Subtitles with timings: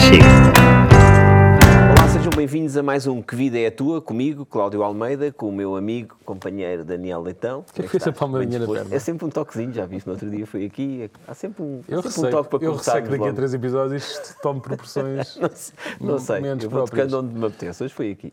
[0.00, 0.24] Chega.
[1.98, 5.48] Olá, sejam bem-vindos a mais um Que Vida é a Tua, comigo, Cláudio Almeida, com
[5.48, 7.64] o meu amigo, companheiro Daniel Leitão.
[7.72, 8.94] que é que foi essa palmadinha na perna?
[8.94, 12.02] É sempre um toquezinho, já viste, no outro dia foi aqui, há sempre um, Eu
[12.02, 12.92] sempre um receio, toque para eu começar.
[12.94, 15.36] receio que daqui a três episódios isto tome proporções.
[15.36, 18.32] Não, sei- não sei, eu vou tocando onde me apetece, hoje foi aqui.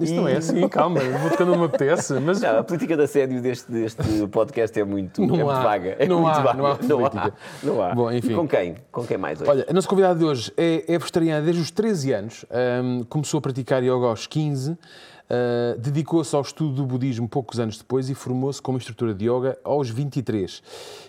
[0.00, 3.40] Isto não é assim, calma, vou tocando uma apetece, mas Não, a política de assédio
[3.40, 5.96] deste, deste podcast é muito, Não é muito há, vaga.
[5.98, 6.58] É não muito há, vaga.
[6.58, 7.94] não há não há, não há.
[7.94, 8.32] Bom, enfim.
[8.32, 8.74] E com quem?
[8.90, 9.50] Com quem mais hoje?
[9.50, 13.38] Olha, a nossa convidada de hoje é, é vegetariana desde os 13 anos, ahm, começou
[13.38, 14.76] a praticar yoga aos 15,
[15.28, 19.58] ah, dedicou-se ao estudo do budismo poucos anos depois e formou-se como instrutora de yoga
[19.64, 20.62] aos 23.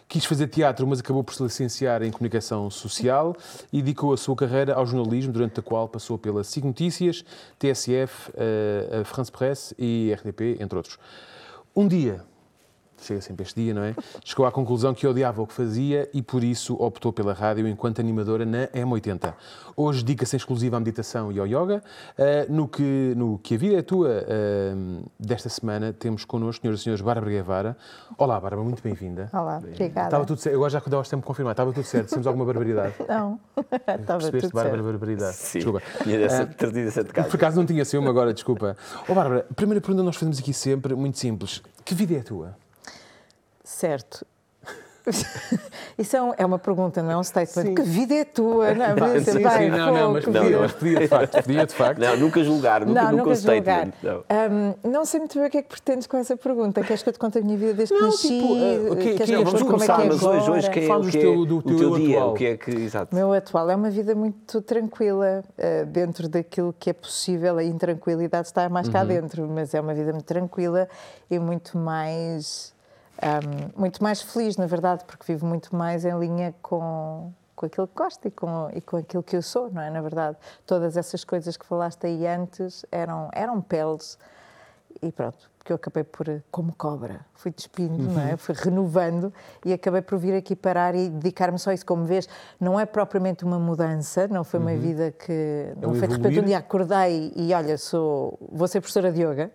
[0.07, 3.35] Quis fazer teatro, mas acabou por se licenciar em comunicação social
[3.73, 7.25] e dedicou a sua carreira ao jornalismo, durante a qual passou pela SIG Notícias,
[7.57, 10.97] TSF, ah, a France Presse e RTP, entre outros.
[11.75, 12.23] Um dia,
[13.07, 13.95] chega sempre este dia, não é?
[14.23, 17.99] Chegou à conclusão que odiava o que fazia e por isso optou pela rádio enquanto
[17.99, 19.33] animadora na M80.
[19.75, 21.83] Hoje dedica-se exclusiva à meditação e ao yoga.
[22.17, 26.79] Uh, no, que, no que a vida é tua, uh, desta semana, temos connosco, senhoras
[26.79, 27.77] e senhores, Bárbara Guevara.
[28.17, 29.29] Olá, Bárbara, muito bem-vinda.
[29.33, 30.07] Olá, obrigada.
[30.07, 30.55] Estava tudo certo.
[30.55, 32.09] Agora já que sempre confirmar, estava tudo certo.
[32.09, 32.93] Temos alguma barbaridade?
[33.07, 33.39] Não,
[33.99, 34.83] estava tudo Bárbara, certo.
[34.83, 35.35] barbaridade?
[35.35, 35.81] Sim, Desculpa.
[36.03, 36.49] tinha dessa,
[36.87, 37.29] essa de casa.
[37.29, 38.77] Por acaso não tinha ciúme agora, desculpa.
[39.09, 41.61] Ó Bárbara, a primeira pergunta que nós fazemos aqui sempre, muito simples.
[41.83, 42.64] Que vida é a tua?
[43.75, 44.25] Certo.
[45.99, 47.63] Isso é, um- é uma pergunta, não é um statement.
[47.63, 47.75] Sim.
[47.75, 48.73] Que vida é tua?
[48.73, 48.93] Não, é?
[48.95, 51.43] Podia ser, sim, "Bem, sim, não, não, mas que podia, vida." mas podia de facto,
[51.43, 51.99] podia de facto.
[51.99, 53.61] Não, nunca julgar, nunca, Não, nunca nunca um julgar.
[53.61, 53.93] statement.
[54.01, 54.17] Não.
[54.51, 56.81] Hum, não sei muito bem o que é que pretendes com essa pergunta.
[56.81, 58.27] Queres que eu te conte a minha vida desde que Não, nasci?
[58.29, 60.69] tipo, eh, o que- que que é- vamos é que começar, é mas hoje, hoje
[60.71, 62.15] quem é, o que é teu- do o teu teu dia?
[62.17, 62.31] atual.
[62.31, 63.15] O que é que, exato.
[63.15, 67.57] O meu atual é uma vida muito tranquila, eh, dentro daquilo que é possível.
[67.59, 68.93] A intranquilidade está mais Uhum.
[68.93, 70.89] cá dentro, mas é uma vida muito tranquila
[71.29, 72.73] e muito mais,
[73.21, 77.87] ahm, muito mais feliz, na verdade, porque vivo muito mais em linha com, com aquilo
[77.87, 79.89] que gosto e com, e com aquilo que eu sou, não é?
[79.89, 84.17] Na verdade, todas essas coisas que falaste aí antes eram, eram peles
[85.01, 88.19] e pronto, porque eu acabei por, como cobra, fui despindo, não Uhum.
[88.29, 88.37] é?
[88.37, 89.33] Fui renovando
[89.65, 91.85] e acabei por vir aqui parar e dedicar-me só a isso.
[91.85, 95.73] Como vês, não é propriamente uma mudança, não foi uma vida que.
[95.81, 96.43] Não um foi de repente evoluir.
[96.43, 99.51] um dia acordei e olha, sou, vou ser professora de yoga,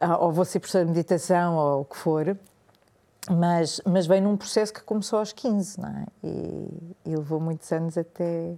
[0.00, 2.36] ah, ou vou ser professora de meditação, ou o que for.
[3.28, 6.06] Mas, mas veio num processo que começou aos 15, não é?
[6.24, 8.56] E, e levou muitos anos até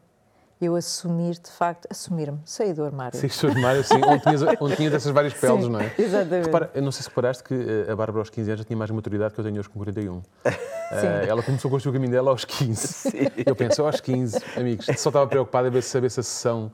[0.62, 3.18] eu assumir, de facto, assumir-me, sair do armário.
[3.18, 5.92] Sim, estou de Mário, assim, onde tinhas, onde tinhas essas várias peles, Sim, não é?
[5.98, 6.46] exatamente.
[6.46, 8.76] Repara, eu não sei se reparaste que eh, a Bárbara aos 15 anos já tinha
[8.76, 10.22] mais maturidade que eu tenho hoje com 41.
[10.94, 13.32] Eh, ela começou a construir o caminho dela aos 15.
[13.46, 16.70] Eu penso, aos 15, amigos, só estava preocupada em ver se saber se a sessão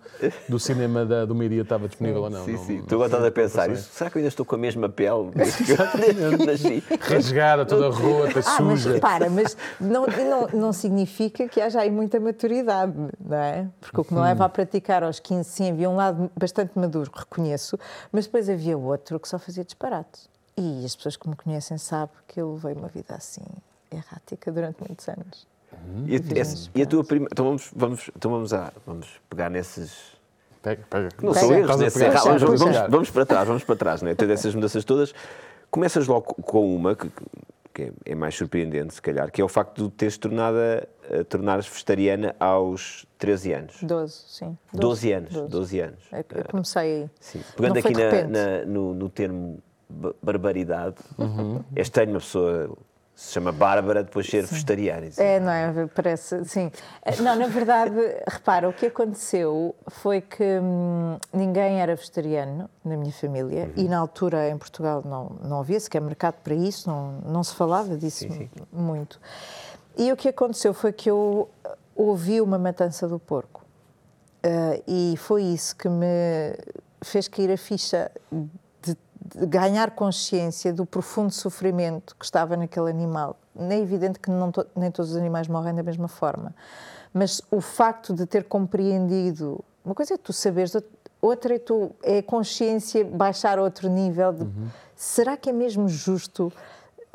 [0.49, 2.45] do cinema da, do meio-dia estava disponível ou não.
[2.45, 2.83] Sim, não- sim.
[2.83, 3.95] Tu agora estás a pensar, preocupações.
[3.97, 6.47] será que eu ainda estou com a mesma pele desde que eu, desde que eu
[6.47, 6.85] nasci?
[7.01, 8.95] Rasgada, toda rota, Ah, mas suja.
[8.95, 12.93] repara, mas não, não, não significa que haja aí muita maturidade,
[13.25, 13.69] não é?
[13.81, 17.11] Porque o que me leva a praticar aos 15, sim, havia um lado bastante maduro,
[17.15, 17.79] reconheço,
[18.13, 20.29] mas depois havia outro que só fazia disparates.
[20.57, 23.43] E as pessoas que me conhecem sabem que eu levei uma vida assim,
[23.91, 25.47] errática, durante muitos anos.
[26.07, 27.31] E, a- uns e a tua primeira.
[27.33, 30.17] Então vamos, vamos, então vamos, a, vamos pegar nesses.
[30.61, 31.09] Pega, pega.
[31.23, 31.47] Não Pega.
[31.47, 31.91] são erros, né?
[31.91, 32.21] pegar.
[32.25, 34.15] Vamos, vamos, vamos para trás, vamos para trás, né?
[34.17, 35.15] Todas essas mudanças todas.
[35.71, 37.09] Começas logo com uma que,
[37.73, 40.89] que é- é mais surpreendente, se calhar, que é o facto de teres tornada,
[41.29, 43.77] tornares vegetariana aos 13 anos.
[43.83, 44.59] 12, sim.
[44.73, 45.49] 12 anos, 12.
[45.51, 46.01] 12 anos.
[46.13, 47.11] É que Eu comecei aí.
[47.21, 47.41] Sim.
[47.57, 49.59] Pegando Não aqui na- na- no, no termo
[49.89, 51.63] ba- barbaridade, Uhum.
[51.75, 52.77] é estranho uma pessoa
[53.15, 55.07] se chama Bárbara depois ser vegetariana.
[55.07, 55.87] Isso- É, não é?
[55.93, 56.71] Parece, sim.
[57.05, 57.93] Eh, Não, na verdade,
[58.29, 63.99] repara, o que aconteceu foi que hum, ninguém era vegetariano na minha família e na
[63.99, 68.25] altura em Portugal não, não havia sequer mercado para isso, não, não se falava disso
[68.73, 69.19] muito.
[69.99, 73.65] E o que aconteceu foi que eu eh, ouvi uma matança do porco.
[74.43, 76.57] Eh, e foi isso que me
[77.03, 78.09] fez cair a ficha
[78.81, 78.97] de,
[79.41, 83.37] de ganhar consciência do profundo sofrimento que estava naquele animal.
[83.59, 86.55] É evidente que to- nem todos os animais morrem da mesma forma,
[87.13, 89.65] mas o facto de ter compreendido.
[89.85, 90.77] Uma coisa é tu saberes,
[91.21, 94.47] outra é, tu, é a consciência baixar a outro nível de
[94.95, 96.53] será que é mesmo justo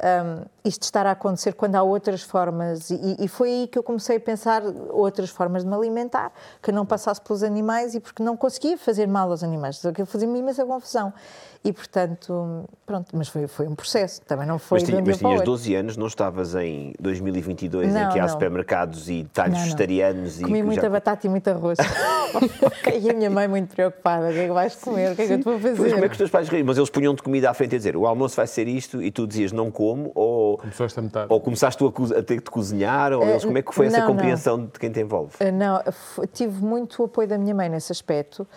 [0.04, 2.90] um, isto estar a acontecer quando há outras formas.
[2.90, 6.72] E, e foi aí que eu comecei a pensar outras formas de me alimentar, que
[6.72, 9.86] não passasse pelos animais e porque não conseguia fazer mal aos animais.
[9.86, 11.14] Aquilo fazia-me imensa confusão.
[11.66, 14.22] E, portanto, pronto, mas foi, foi um processo.
[14.24, 15.46] Também não foi Mas, tinha- mas tinhas outro.
[15.46, 18.30] 12 anos, não estavas em 2022 em Não, que há não.
[18.30, 19.66] supermercados e talhos Não, não.
[19.66, 21.78] vegetarianos e Comi muita já- batata e muito arroz.
[23.02, 24.28] e a minha mãe muito preocupada.
[24.30, 25.12] O que é que vais comer?
[25.14, 26.12] O que é que eu te vou Pois, como é que fazer?
[26.12, 26.66] os teus pais riam?
[26.66, 29.26] Mas eles punham-te comida à frente a dizer o almoço vai ser isto e tu
[29.26, 30.12] dizias não como como?
[30.16, 31.28] Ou, Começou esta metade.
[31.30, 33.14] ou começaste tu a, a ter que te cozinhar?
[33.14, 34.14] Ou eles, como é que foi essa não, não.
[34.14, 35.36] compreensão de quem te envolve?
[35.40, 35.82] Uh, Não,
[36.34, 38.48] tive muito o apoio da minha mãe nesse aspecto.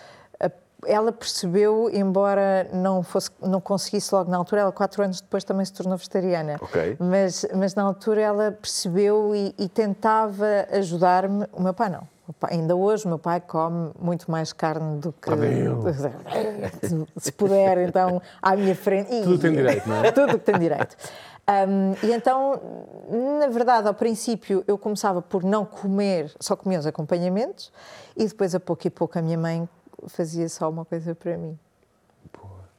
[0.42, 0.50] Uh,
[0.86, 5.64] Ela percebeu, embora não, fosse, não conseguisse logo na altura, ela quatro anos depois também
[5.64, 6.56] se tornou vegetariana.
[6.60, 6.96] Ok.
[6.98, 11.46] Mas, mas na altura ela percebeu e, e tentava ajudar-me.
[11.52, 12.06] O meu pai não.
[12.34, 15.28] Pai- ainda hoje o meu pai come muito mais carne do que.
[16.82, 19.12] Se- Se puder, então, à minha frente.
[19.14, 20.10] E- Tudo tem direito, não é?
[20.12, 20.96] Tudo que tem direito.
[21.48, 22.60] Um, e então,
[23.38, 27.72] na verdade, ao princípio eu começava por não comer, só comia os acompanhamentos,
[28.16, 29.68] e depois, a pouco e pouco, a minha mãe
[30.08, 31.56] fazia só uma coisa para mim.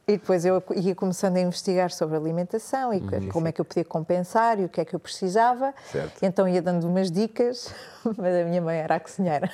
[0.10, 3.66] E depois eu ia começando a investigar sobre a alimentação e como é que eu
[3.66, 5.74] podia compensar e o que é que eu precisava.
[5.92, 6.24] Certo.
[6.24, 7.74] E então ia dando umas dicas,
[8.18, 9.52] mas a minha mãe era a cozinheira.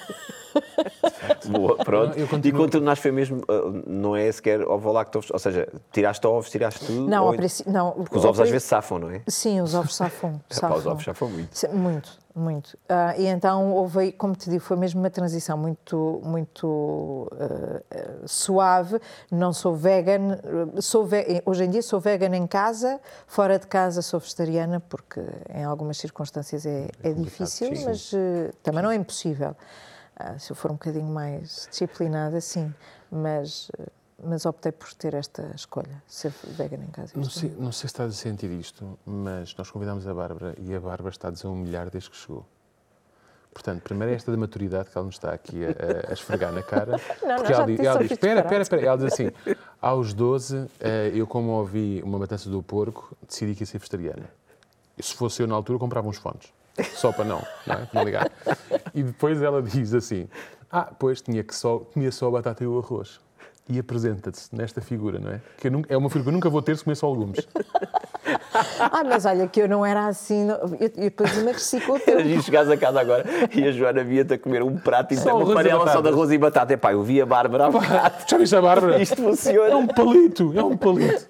[1.49, 2.15] Boa, pronto.
[2.19, 5.67] Eu E continuo- quando tornaste foi mesmo, uh, não é sequer ovo lactose, ou seja,
[5.91, 7.07] tiraste ovos, tiraste tudo?
[7.09, 7.73] Não, ou- princípio.
[7.73, 9.21] Não, Porque os ovos às vezes safam, não é?
[9.27, 10.39] Sim, os ovos safam.
[10.55, 10.91] Epá, os safam.
[10.91, 11.67] ovos safam muito.
[11.75, 12.77] Muito, muito.
[12.89, 17.81] Ah, e então houve, aí, como te digo, foi mesmo uma transição muito, muito ah,
[18.25, 18.99] suave.
[19.31, 20.39] Não sou vegan,
[20.81, 25.21] sou ve- hoje em dia sou vegan em casa, fora de casa sou vegetariana, porque
[25.53, 27.85] em algumas circunstâncias é, é difícil, sim.
[27.85, 29.55] mas ah, também não é impossível.
[30.37, 32.73] Se eu for um bocadinho mais disciplinada, sim.
[33.11, 33.69] Mas,
[34.25, 37.13] mas optei por ter esta escolha, ser vegan em casa.
[37.15, 40.73] Não sei, não sei se estás a sentir isto, mas nós convidámos a Bárbara e
[40.73, 42.45] a Bárbara está a desumilhar desde que chegou.
[43.53, 46.63] Portanto, primeiro é esta da maturidade que ela nos está aqui a, a- esfregar na
[46.63, 46.93] cara.
[47.21, 48.85] não, porque já ela, diz, ela diz: espera, espera, disparate." espera.
[48.87, 49.31] Ela diz assim:
[49.79, 54.27] aos 12, eh, eu, como ouvi uma matança do porco, decidi que ia ser vegetariana.
[54.97, 56.51] E se fosse eu na altura, comprava uns fones.
[56.95, 57.89] Só para não, não é?
[57.93, 58.31] Não ligar.
[58.95, 60.27] E depois ela diz assim:
[60.71, 63.19] ah, pois tinha que só, comia só a batata e o arroz.
[63.69, 65.39] E apresenta-se nesta figura, não é?
[65.57, 67.47] Que nunca- é uma figura que eu nunca vou ter se comer só legumes.
[68.79, 70.47] Ah, mas olha, que eu não era assim.
[70.49, 72.21] Eu, eu depois emagreci com o tempo.
[72.21, 75.35] E chegares a casa agora e a Joana via-te a comer um prato e Só
[75.37, 76.71] uma panela só de arroz e batata.
[76.73, 78.15] Epá, eu vi a Bárbara há bocado.
[78.29, 79.01] Já viste a Bárbara?
[79.01, 79.69] Isto funciona.
[79.71, 81.25] É um palito, é um palito.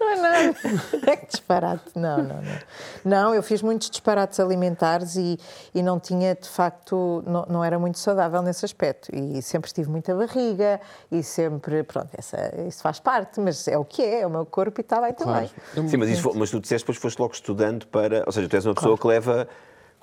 [1.05, 1.91] É que disparate.
[1.95, 2.59] Não, não, não.
[3.03, 5.39] Não, eu fiz muitos disparates alimentares e,
[5.73, 9.13] e não tinha, de facto, não, não era muito saudável nesse aspecto.
[9.13, 10.79] E sempre tive muita barriga
[11.11, 12.37] e sempre, pronto, essa,
[12.67, 15.13] isso faz parte, mas é o que é, é o meu corpo e está bem
[15.13, 15.49] também.
[15.73, 18.23] Sim, mas, isso, mas tu disseste depois foste logo estudando para.
[18.25, 19.47] Ou seja, tu és uma pessoa que leva.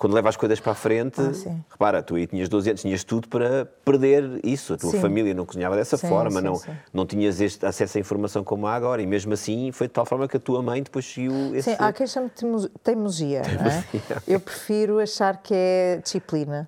[0.01, 3.03] Quando leva as coisas para a frente, Ah, repara, tu aí tinhas 12 anos, tinhas
[3.03, 4.73] tudo para perder isso.
[4.73, 4.99] A tua Sim.
[4.99, 6.59] família não cozinhava dessa Sim, forma, sim, não,
[6.91, 8.99] não tinhas este acesso à informação como há agora.
[9.03, 11.69] E mesmo assim foi de tal forma que a tua mãe depois seguiu esse.
[11.69, 13.85] Sim, há quem chame de teimo- teimosia, não é?
[14.27, 16.67] Eu prefiro achar que é disciplina.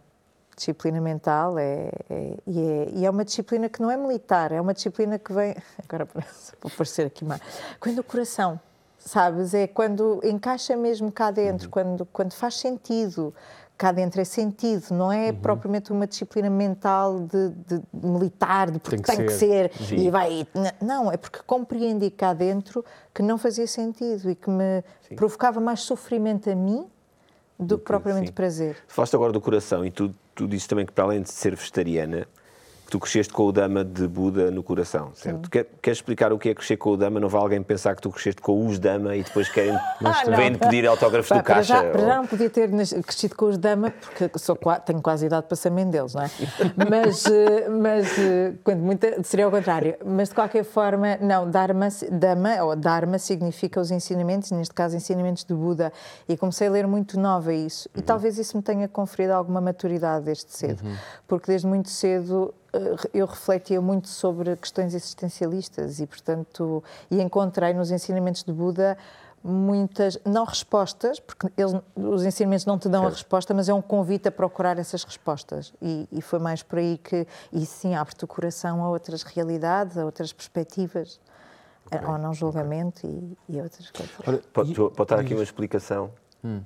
[0.55, 4.61] Disciplina mental é, é- e, é, e é uma disciplina que não é militar, é
[4.61, 5.55] uma disciplina que vem.
[5.89, 7.41] Agora parece- vou parecer aqui mais.
[7.79, 8.59] Quando o coração,
[9.05, 9.53] sabes?
[9.53, 13.33] É quando encaixa mesmo cá dentro, quando, quando faz sentido.
[13.75, 18.77] Cá dentro é sentido, não é propriamente uma disciplina mental de, de- de militar, de
[18.79, 19.71] porque Tem que tem que ser.
[19.73, 19.95] ser, Sim.
[19.95, 20.47] e vai.
[20.79, 24.83] Não, é porque compreendi cá dentro que não fazia sentido e que me
[25.15, 26.85] provocava mais sofrimento a mim
[27.59, 28.33] do que propriamente sim.
[28.33, 28.77] prazer.
[28.87, 32.21] Falaste agora do coração e tu, tu dizes também que, para além de ser vegetariana,
[32.21, 32.42] que
[32.93, 35.49] tu cresceste com o Dama de Buda no coração, certo?
[35.49, 37.19] Quer, queres explicar o que é crescer com o Dama?
[37.19, 39.73] Não vai alguém pensar que tu cresceste com os Dama e depois querem,
[40.05, 41.73] Ah, vêm pedir autógrafos Pá, do para, caixa?
[41.73, 42.69] já, para já ou- não podia ter
[43.01, 46.29] crescido com os dama, porque sou, tenho quase idade para ser mãe deles, não é?
[46.87, 49.95] Mas, eh, mas eh, quando muita, seria ao contrário.
[50.05, 55.43] Mas de qualquer forma, não, Dharma, Dama, ou Dharma significa os ensinamentos, neste caso ensinamentos
[55.43, 55.91] de Buda,
[56.29, 57.89] e comecei a ler muito nova isso.
[57.95, 60.83] E talvez isso me tenha conferido alguma maturidade desde cedo,
[61.27, 62.53] porque desde muito cedo
[63.13, 68.97] eu refletia muito sobre questões existencialistas e, portanto, e encontrei nos ensinamentos de Buda
[69.43, 73.81] muitas, não respostas, porque eles, os ensinamentos não te dão a resposta, mas é um
[73.81, 75.73] convite a procurar essas respostas.
[75.81, 79.97] E, e foi mais por aí que, e sim, abre-te o coração a outras realidades,
[79.97, 81.19] a outras perspectivas,
[81.91, 84.15] a- ao não julgamento e, e a outras coisas.
[84.53, 86.11] Pode, e- pode estar aqui uma explicação,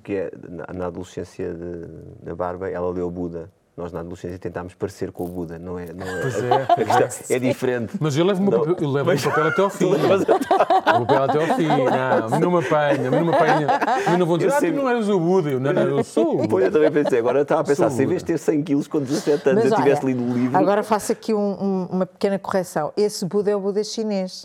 [0.04, 3.50] que é, na, na adolescência de- da Barba, ela leu Buda.
[3.78, 5.56] Nós, na adolescência, tentámos parecer com o Buda.
[5.56, 7.36] Não é, não é, Pois é, é.
[7.36, 7.96] é diferente.
[8.00, 9.84] Mas eu levo, o Não, papel, eu levo o meu papel até ao fim.
[9.84, 11.68] O papel até ao fim.
[11.68, 13.66] Não, não me apanha, não me apanha.
[14.10, 15.50] Mim não vão dizer, Eu ah, tu sei- não eras o Buda.
[15.50, 16.64] Eu, não, não, eu sou o Pois Buda.
[16.64, 18.88] eu também pensei, agora eu estava a pensar, se em vez de ter 100 quilos
[18.88, 20.58] com 17 anos eu Mas tivesse olha, lido o livro.
[20.58, 22.92] Agora faço aqui um- um- uma pequena correção.
[22.96, 24.44] Esse Buda é o Buda chinês.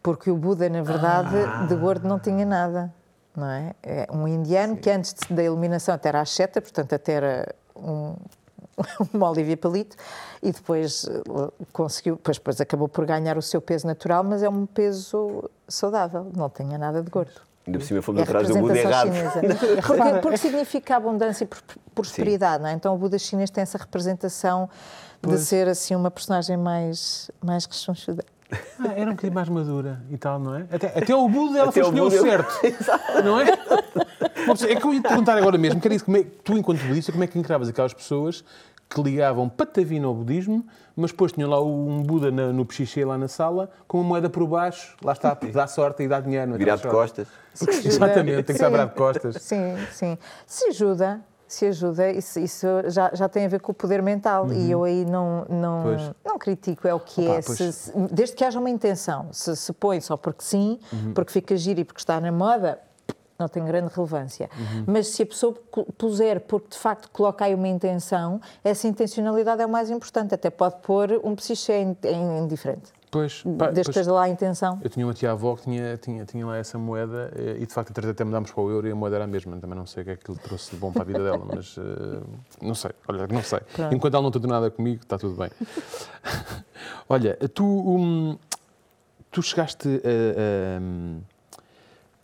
[0.00, 1.34] Porque o Buda, na verdade,
[1.66, 2.94] de gordo não tinha nada.
[3.36, 3.72] Não é?
[3.84, 8.16] é um indiano que antes da iluminação até era asceta, portanto até era um,
[9.12, 9.96] uma Olivia Palito,
[10.42, 11.22] e depois eh,
[11.72, 16.30] conseguiu, depois, depois acabou por ganhar o seu peso natural, mas é um peso saudável,
[16.36, 17.40] não tinha nada de gordo.
[17.66, 19.10] Ainda por cima fomos É atrás do Buda errado.
[19.86, 21.60] Porque, porque significa abundância e pr-
[21.94, 22.72] prosperidade, não é?
[22.72, 24.70] Então o Buda chinês tem essa representação
[25.22, 25.40] de Pois.
[25.42, 28.24] ser assim uma personagem mais, mais rechonchuda.
[28.50, 30.66] Ah, era um bocadinho mais madura e tal, não é?
[30.72, 32.84] Até, até o Buda ela Até foi o escolher o Buda- certo.
[33.24, 33.46] não é?
[34.46, 36.52] Bom, É que eu ia te perguntar agora mesmo, que era isso, como é, tu,
[36.56, 38.42] enquanto budista, como é que encaravas aquelas pessoas
[38.88, 43.18] que ligavam patavina ao budismo, mas depois tinham lá um Buda na- no pechiché lá
[43.18, 46.54] na sala, com uma moeda por baixo, lá está, porque dá sorte e dá dinheiro.
[46.54, 46.56] é?
[46.58, 47.28] Virado de costas.
[47.60, 47.86] Ajuda.
[47.88, 49.36] Exatamente, tem que estar virado de costas.
[49.42, 50.16] Sim, sim.
[50.46, 54.52] Se ajuda, se ajuda, isso, isso já, já tem a ver com o poder mental
[54.52, 55.82] e eu aí não, não, Uhum.
[55.96, 56.12] Pois.
[56.24, 57.42] não critico, é o que Opa, é.
[57.42, 61.14] Se- se- desde que haja uma intenção, se se põe só porque sim, Uhum.
[61.14, 62.78] porque fica giro e porque está na moda,
[63.38, 64.50] não tem grande relevância.
[64.58, 64.84] Uhum.
[64.88, 65.54] Mas se a pessoa
[65.96, 70.34] puser porque de facto coloca aí uma intenção, essa intencionalidade é o mais importante.
[70.34, 71.80] Até pode pôr um psiché
[72.42, 72.92] indiferente.
[73.10, 74.78] Pois, pá, Desde que esteja lá a intenção.
[74.82, 77.90] Eu tinha uma tia-avó que tinha, tinha, tinha lá essa moeda eh, e de facto
[77.90, 79.56] até até mudámos para o euro e a moeda era a mesma.
[79.56, 81.44] Também não sei o que é que lhe trouxe de bom para a vida dela,
[81.54, 82.20] mas eh,
[82.60, 83.60] não sei, olha, não sei.
[83.60, 83.94] Pronto.
[83.94, 85.50] Enquanto ela não tem nada comigo, está tudo bem.
[87.08, 88.38] olha, tu, hum,
[89.30, 91.37] tu chegaste a, a,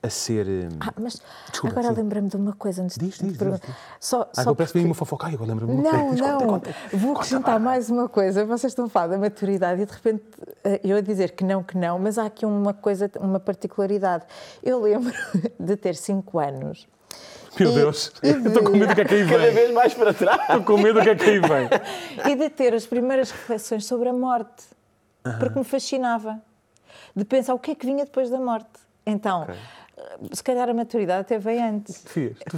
[0.05, 0.47] a ser.
[0.47, 1.21] hum, Ah, mas
[1.51, 2.01] Desculpa, agora sim.
[2.03, 3.67] lembrei-me de uma coisa antes Diz, de diz, perguntar.
[3.67, 5.27] diz, Só, ah, só agora parece que vem porque- uma fofoca.
[5.29, 6.23] Agora lembro-me de uma Não, coisa.
[6.23, 6.39] não.
[6.39, 6.97] Conta, conta.
[6.97, 8.45] Vou acrescentar mais uma coisa.
[8.45, 10.23] Vocês estão a falar da maturidade e de repente
[10.65, 14.25] eh, eu a dizer que não, que não, mas há aqui uma coisa, uma particularidade.
[14.63, 15.13] Eu lembro
[15.59, 16.87] de ter 5 anos.
[17.59, 19.55] Meu E- Deus, e eu estou com medo do que é que aí Cada vem.
[19.55, 20.41] vez mais para trás.
[20.41, 21.69] Estou com medo do que é que aí vem.
[22.33, 24.65] e de ter as primeiras reflexões sobre a morte,
[25.39, 26.41] porque me fascinava.
[27.17, 28.67] De pensar o que é que vinha depois da morte.
[29.07, 29.55] Então, eh,
[30.33, 32.03] se calhar a maturidade até veio antes.
[32.03, 32.09] Tu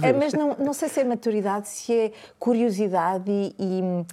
[0.01, 4.05] É, mas não, não sei se é maturidade, se é curiosidade e, e,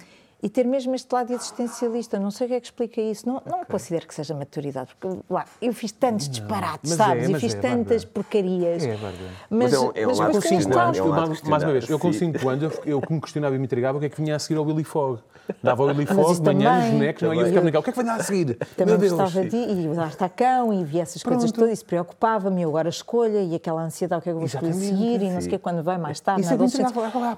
[0.43, 2.19] e ter mesmo este lado existencialista.
[2.19, 3.27] Não sei o que é que explica isso.
[3.27, 7.23] Não, não considero que seja maturidade, porque lá, eu fiz tantos disparates, mas sabes?
[7.23, 8.13] é, e mas fiz é, tantas Bárbara.
[8.13, 8.83] porcarias.
[8.83, 9.13] É, Bárbara.
[9.49, 11.89] Mas é um- é um mas 5 questionável, anos, é eu, mais, mais uma vez,
[11.89, 12.39] eu com questionável.
[12.41, 14.35] 5 anos, eu, eu que me questionava e me intrigava o que é que vinha
[14.35, 15.19] a seguir ao Willy Fogg.
[15.61, 17.35] Dava ao Willy Mas Fogg manhã bonecos, não, é?
[17.35, 18.55] e eu ficava naquela, o que é que vai dar a seguir?
[18.75, 19.11] Também Meu Deus.
[19.13, 21.55] gostava de e lá está cão, e vi essas coisas Pronto.
[21.59, 24.39] todas, isso preocupava-me, e agora a escolha, e aquela ansiedade, o que é que eu
[24.39, 26.93] vou escolher seguir, e não sei o que, quando vai mais tarde, na é adolescência.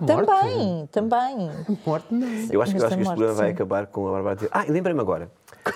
[0.05, 1.49] Também, também.
[1.85, 2.27] Morte, não.
[2.49, 4.49] Eu acho, que- eu acho que este programa vai acabar com a Bárbara a dizer.
[4.51, 5.29] Ah, e lembrei-me agora.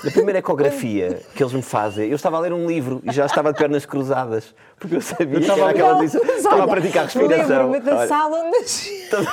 [0.03, 3.25] Na primeira ecografia que eles me fazem, eu estava a ler um livro e já
[3.25, 7.71] estava de pernas cruzadas, porque eu sabia que era aquela Estava a praticar respiração.
[7.71, 8.89] Lembro-me da Olha, sala onde nasci.
[9.03, 9.27] Estás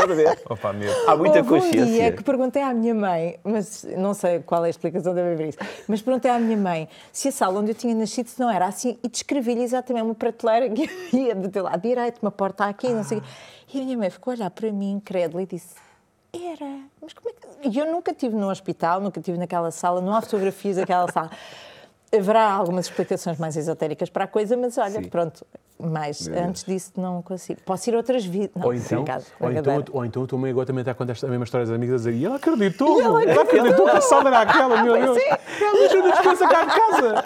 [0.00, 0.38] a ver?
[0.48, 0.92] Opa, meu.
[1.08, 1.86] Há muita Houve um consciência.
[1.86, 5.48] dia que perguntei à minha mãe, mas não sei qual é a explicação deve haver
[5.48, 8.66] isso, mas perguntei à minha mãe se a sala onde eu tinha nascido não era
[8.66, 12.88] assim e descrevi-lhe exatamente uma prateleira que havia do teu lado direito, uma porta aqui,
[12.90, 13.26] não sei o quê.
[13.74, 15.74] E a minha mãe ficou a olhar para mim, incrédula, e disse:
[16.34, 17.68] Era, mas como é que.
[17.68, 21.30] E eu nunca estive no hospital, nunca estive naquela sala, não há fotografias daquela sala.
[22.16, 25.08] Haverá algumas explicações mais esotéricas para a coisa, mas olha, Sim.
[25.08, 25.44] pronto,
[25.78, 27.60] mas antes disso não consigo.
[27.64, 28.50] Posso ir a outras vidas.
[28.54, 30.94] Não, Ou então, obrigado, ou, então, ou então a tua mãe agora também está a
[30.94, 33.96] contar esta- a mesma história das amigas a dizer e ela acreditou, ela acreditou que
[33.96, 35.18] a sala era aquela, meu Deus.
[35.60, 37.24] Ela ajuda a despensa cá de casa.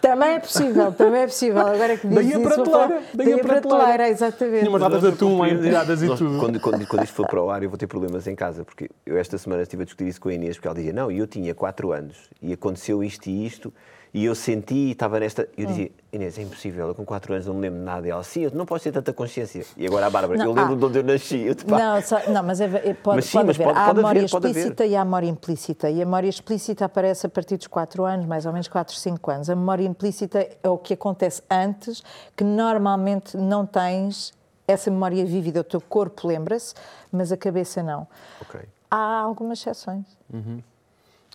[0.00, 1.66] Também é possível, também é possível.
[1.66, 4.08] Agora que Daí dizes a isso, vou prateleira, falar- daí a prateleira.
[4.08, 4.58] exatamente.
[4.58, 6.38] Tinha umas latas de atum lá empilhadas e tudo.
[6.38, 8.90] Quando, quando, quando isto for para o ar, eu vou ter problemas em casa, porque
[9.06, 11.26] eu esta semana estive a discutir isso com a Inês, porque ela dizia, não, eu
[11.26, 13.72] tinha 4 anos e aconteceu isto e isto,
[14.14, 15.48] e eu senti estava nesta...
[15.56, 18.06] Eu dizia, Inês, é impossível, eu com 4 anos não me lembro de nada.
[18.06, 19.64] E ela, sim, eu não posso ter tanta consciência.
[19.76, 20.76] E agora a Bárbara, Não, eu lembro ah.
[20.78, 21.38] de onde eu nasci.
[21.42, 23.64] Eu, te Não, só- não, mas é, é- pode, Mas sim, pode mas haver.
[23.66, 24.58] pode- há a memória pode haver.
[24.58, 25.90] explícita e há a memória implícita.
[25.90, 29.30] E a memória explícita aparece a partir dos 4 anos, mais ou menos 4, 5
[29.30, 29.50] anos.
[29.50, 32.02] A memória implícita é o que acontece antes,
[32.34, 34.32] que normalmente não tens
[34.66, 35.60] essa memória vívida.
[35.60, 36.74] O teu corpo lembra-se,
[37.12, 38.06] mas a cabeça não.
[38.40, 38.60] Ok.
[38.90, 40.04] Há algumas exceções.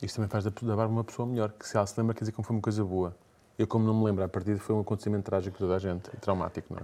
[0.01, 2.21] Isto também faz da, da Bárbara uma pessoa melhor, que se ela se lembra, quer
[2.21, 3.15] dizer que foi uma coisa boa.
[3.57, 6.09] Eu, como não me lembro, a partir foi um acontecimento trágico para toda a gente,
[6.13, 6.83] e traumático, não é?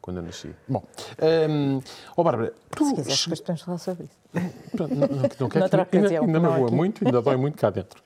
[0.00, 0.54] Quando eu nasci.
[0.68, 0.82] Bom,
[1.50, 1.80] hum,
[2.16, 2.84] ó Bárbara, tu...
[2.84, 4.18] Se quiseres, depois podemos falar sobre isso.
[4.78, 7.70] Não, não, não quero Noutra que- ainda, ainda não magoa muito, ainda dói muito cá
[7.70, 8.02] dentro.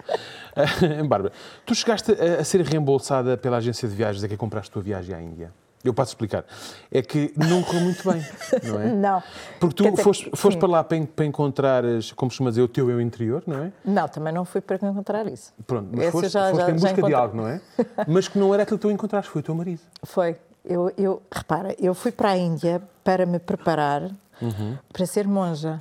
[0.54, 0.62] Ah,
[1.08, 1.32] Bárbara,
[1.66, 4.82] tu chegaste a, a ser reembolsada pela agência de viagens a que compraste a tua
[4.82, 5.52] viagem à Índia.
[5.84, 6.44] Eu posso explicar.
[6.90, 8.20] É que não correu muito bem,
[8.64, 8.86] não é?
[8.92, 9.22] Não.
[9.60, 12.90] Porque tu dizer, foste, foste para lá para, para encontrares, como costuma dizer, o teu
[12.90, 13.72] eu interior, não é?
[13.84, 15.52] Não, também não fui para encontrar isso.
[15.66, 17.14] Pronto, mas Esse foste, já- foste já- em busca de encontrei.
[17.16, 17.60] algo, não é?
[18.08, 19.80] Mas que não era aquilo que tu encontraste, foi o teu marido.
[20.02, 20.36] Foi.
[20.64, 24.02] Eu, eu, repara, eu fui para a Índia para me preparar
[24.42, 24.76] Uhum.
[24.92, 25.80] para ser monja.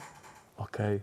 [0.58, 1.01] Ok.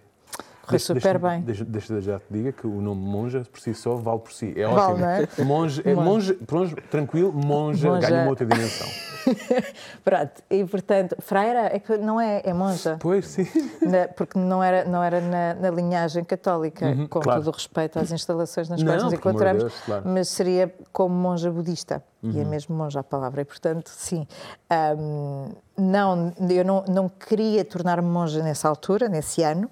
[0.64, 1.40] Correu super bem.
[1.42, 4.52] Deixa, deixa já te diga que o nome monja por si só vale por si.
[4.56, 4.98] É Vale, ótimo.
[4.98, 5.28] não é?
[5.44, 8.08] Monge, é monge, monge, tranquilo, monja, Monja.
[8.08, 8.86] ganha uma outra dimensão.
[10.04, 12.96] Pronto, e portanto, freira é que não é, é monja.
[13.00, 13.46] Pois sim.
[13.82, 17.40] Na- porque não era, não era na, na linhagem católica, com claro.
[17.40, 20.02] todo o respeito às instalações nas Não, quais nos encontramos, Deus, claro.
[20.06, 22.02] mas seria como monja budista.
[22.22, 23.42] E é mesmo monja a palavra.
[23.42, 24.26] E, portanto, sim.
[24.70, 29.70] Ahm, não, eu não, não queria tornar-me monja nessa altura, nesse ano,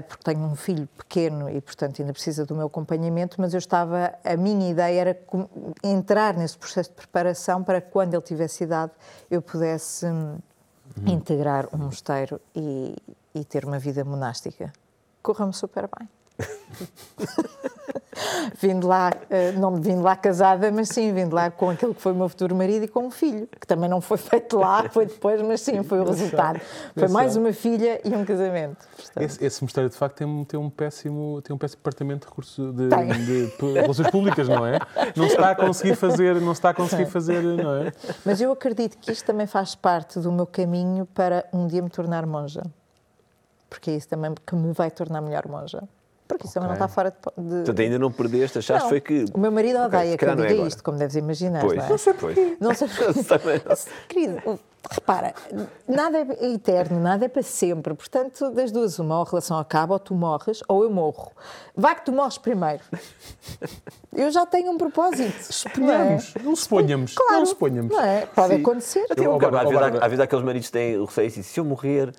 [0.00, 4.12] porque tenho um filho pequeno e, portanto, ainda precisa do meu acompanhamento, mas eu estava,
[4.24, 5.20] a minha ideia era
[5.82, 8.92] entrar nesse processo de preparação para que, quando ele tivesse idade,
[9.30, 10.38] eu pudesse hum,
[11.06, 12.96] integrar um mosteiro e,
[13.34, 14.72] e ter uma vida monástica.
[15.22, 16.08] Correu-me super bem.
[18.60, 21.70] vim de lá, eh, não vim de lá casada, mas sim, vim de lá com
[21.70, 24.16] aquele que foi o meu futuro marido e com um filho, que também não foi
[24.18, 26.60] feito lá, foi depois, mas sim, foi o resultado.
[26.94, 28.86] Foi mais uma filha e um casamento.
[29.20, 32.30] Esse, esse mistério, de facto, tem, um- tem, um péssimo, tem um péssimo departamento de
[32.30, 34.78] recursos de, de p- relações públicas, não é?
[35.14, 37.92] Não está a conseguir fazer, não se está a conseguir fazer, não é?
[38.24, 41.90] Mas eu acredito que isto também faz parte do meu caminho para um dia me
[41.90, 42.62] tornar monja.
[43.68, 45.82] Porque é isso também que me vai tornar melhor monja.
[46.28, 47.16] Porque isso também não está fora de.
[47.42, 48.88] de- Portanto, ainda não perdeste, achaste Não.
[48.88, 49.24] foi que.
[49.32, 50.68] O meu marido odeia se que eu não é diga agora.
[50.68, 51.60] isto, como deves imaginar.
[51.60, 51.88] Pois, não é?
[51.88, 52.56] não sei porquê.
[52.60, 52.88] Não sei
[53.24, 53.76] Também não.
[54.08, 55.34] Querido, repara,
[55.88, 57.94] nada é eterno, nada é para sempre.
[57.94, 61.30] Portanto, das duas, uma, ou a relação acaba, ou tu morres, ou eu morro.
[61.76, 62.82] Vai que tu morres primeiro.
[64.14, 65.52] Eu já tenho um propósito.
[65.52, 67.92] Suponhamos, não suponhamos, Claro, não suponhamos.
[67.92, 68.26] Não é?
[68.26, 68.60] Pode Sim.
[68.62, 69.06] acontecer.
[69.16, 69.98] Eu- um às, vezes, Bárbara.
[69.98, 72.12] há- às vezes aqueles maridos têm o receio assim, se eu morrer,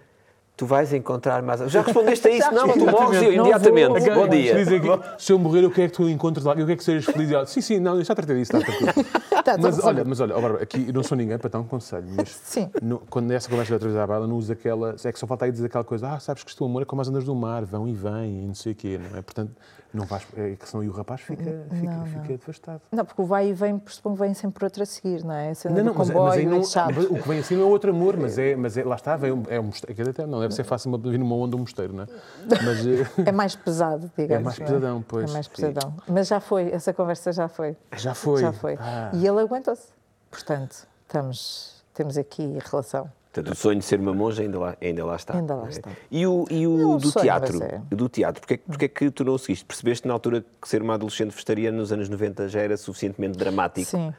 [0.57, 1.59] tu vais encontrar mais...
[1.71, 2.51] Já respondeste a isso?
[2.53, 3.99] Não, mas tu morres eu Não imediatamente.
[4.09, 4.55] vou, Bom dia.
[4.55, 4.87] Dizem que
[5.17, 7.29] se eu morrer, eu quero que tu encontres lá, eu quero que sejas feliz.
[7.29, 9.05] E ela, sim, sim, não, eu já tratei disso, está tranquilo.
[9.47, 9.99] Tá, tudo Mas resolvido.
[9.99, 12.69] olha, mas olha, Bárbara, aqui eu não sou ninguém para dar um conselho, mas Sim.
[12.81, 14.93] no- quando nessa conversa da outra vez à Bárbara, não usa aquela.
[15.01, 17.01] É que só falta aí dizer aquela coisa, ah, sabes que o amor é como
[17.01, 19.21] as ondas do mar, vão e vêm, e não sei o quê, não é?
[19.21, 19.53] Portanto,
[19.93, 20.27] não vais.
[20.35, 22.81] É que senão e o rapaz fica, fica, Não, fica devastado.
[22.91, 25.53] Não, porque o vai e vem, pressuponho que vem sempre outra a seguir, não é?
[25.65, 27.65] Não, não, mas, comboio, mas aí não, é mas o que vem assim não é
[27.67, 29.69] outro amor, mas é, mas é lá está, vem um, é um
[30.09, 32.07] até Não deve ser fácil uma- vir numa onda um mosteiro, não é?
[32.65, 34.43] Mas eh, É mais pesado, digamos.
[34.43, 35.29] mais não pesadão, pois.
[35.29, 35.51] É mais Sim.
[35.53, 35.93] pesadão.
[36.07, 37.75] Mas já foi, essa conversa já foi.
[37.95, 38.41] já foi.
[38.41, 38.77] Já foi.
[38.79, 39.11] Ah.
[39.13, 39.87] E ele aguentou-se.
[40.31, 43.09] Portanto, estamos, temos aqui a relação.
[43.33, 45.35] Portanto, o sonho de ser uma monja ainda lá, ainda lá está.
[45.37, 45.69] Ainda lá é?
[45.69, 45.91] está.
[46.09, 47.63] E o, e o Não é do teatro?
[47.63, 47.81] é.
[47.91, 49.63] Do teatro, porque, é que- porque é que tu não o seguiste?
[49.63, 53.87] Percebeste na altura que ser uma adolescente vegetariana nos anos 90 já era suficientemente dramático?
[53.91, 54.11] Sim.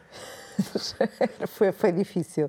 [1.49, 2.49] foi, foi difícil.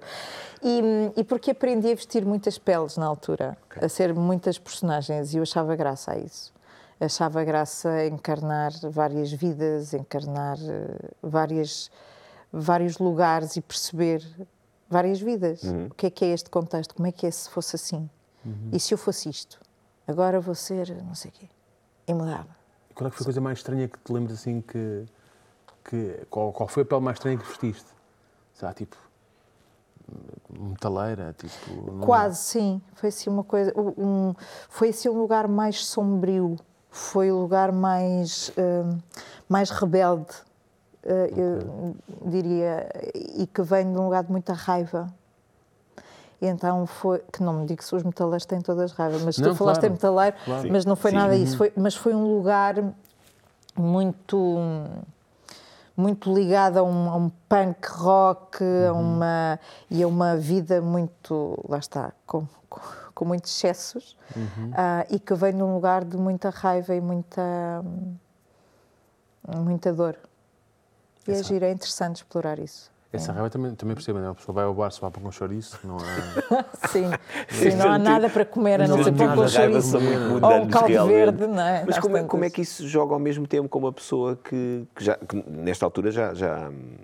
[0.61, 0.81] E,
[1.17, 3.85] e porque aprendi a vestir muitas peles na altura, Ok.
[3.85, 6.53] a ser muitas personagens, e eu achava graça a isso.
[6.99, 11.89] Achava graça a encarnar várias vidas, encarnar eh, várias,
[12.51, 14.21] vários lugares e perceber
[14.89, 15.63] várias vidas.
[15.63, 16.93] O que é que é este contexto?
[16.93, 18.09] Como é que é se fosse assim?
[18.73, 19.61] E se eu fosse isto?
[20.05, 21.47] Agora vou ser não sei o quê.
[22.05, 22.47] E mudava.
[22.93, 25.05] Qual é que foi a coisa mais estranha que te lembras assim que.
[25.85, 27.87] que qual, qual foi a pele mais estranha que vestiste?
[28.53, 28.97] Sei tipo.
[30.49, 31.91] Metaleira, tipo.
[31.91, 32.81] não- Quase, sim.
[32.95, 33.73] Foi assim uma coisa.
[33.77, 34.33] Um,
[34.69, 36.55] foi assim um lugar mais sombrio.
[36.91, 38.97] Foi o lugar mais, hum,
[39.47, 40.33] mais rebelde,
[41.03, 41.95] eh, eu
[42.25, 45.07] diria, e que vem de um lugar de muita raiva.
[46.41, 49.49] E então foi, que não me digo se os metaleiros têm todas raiva, mas Não,
[49.51, 50.71] tu falaste claro, em metaleiro, claro.
[50.71, 51.17] mas não foi Sim.
[51.17, 51.57] nada isso.
[51.57, 52.75] Foi, mas foi um lugar
[53.77, 54.57] muito
[55.99, 59.59] muito ligado a um, a um punk rock, a uma,
[59.89, 62.79] e a uma vida muito, lá está, com, com,
[63.13, 64.15] com muitos excessos,
[64.75, 67.83] ah, e que vem de um lugar de muita raiva e muita,
[69.57, 70.15] muita dor.
[71.27, 72.89] E Essa- agir é interessante explorar isso.
[73.11, 74.29] Essa raiva também, também percebo, né?
[74.29, 76.87] A pessoa vai ao bar, se vai para com chouriço, não há.
[76.89, 77.09] Sim,
[77.47, 79.41] sim não há nada para comer, a não Não ser pão nada.
[79.41, 79.97] com chouriço.
[79.97, 81.15] Ou um caldo realmente.
[81.15, 81.83] verde, não é?
[81.87, 84.85] Mas como é, como é que isso joga ao mesmo tempo com uma pessoa que,
[84.95, 86.97] que já, que nesta altura já, já, hum,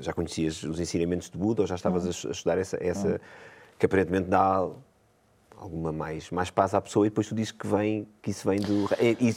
[0.00, 3.20] já conhecias os ensinamentos de Buda ou já estavas a a estudar essa, essa
[3.78, 4.68] que aparentemente dá
[5.60, 8.60] alguma mais, mais paz à pessoa e depois tu dizes que, vem, que isso vem
[8.60, 8.88] do...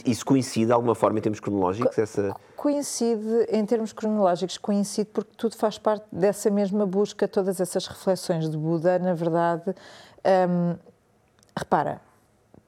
[0.05, 1.97] Isso coincide de alguma forma em termos cronológicos?
[1.97, 2.35] Essa...
[2.55, 8.49] Coincide, em termos cronológicos, coincide porque tudo faz parte dessa mesma busca, todas essas reflexões
[8.49, 9.73] de Buda, na verdade.
[10.49, 10.75] hum,
[11.57, 12.01] repara,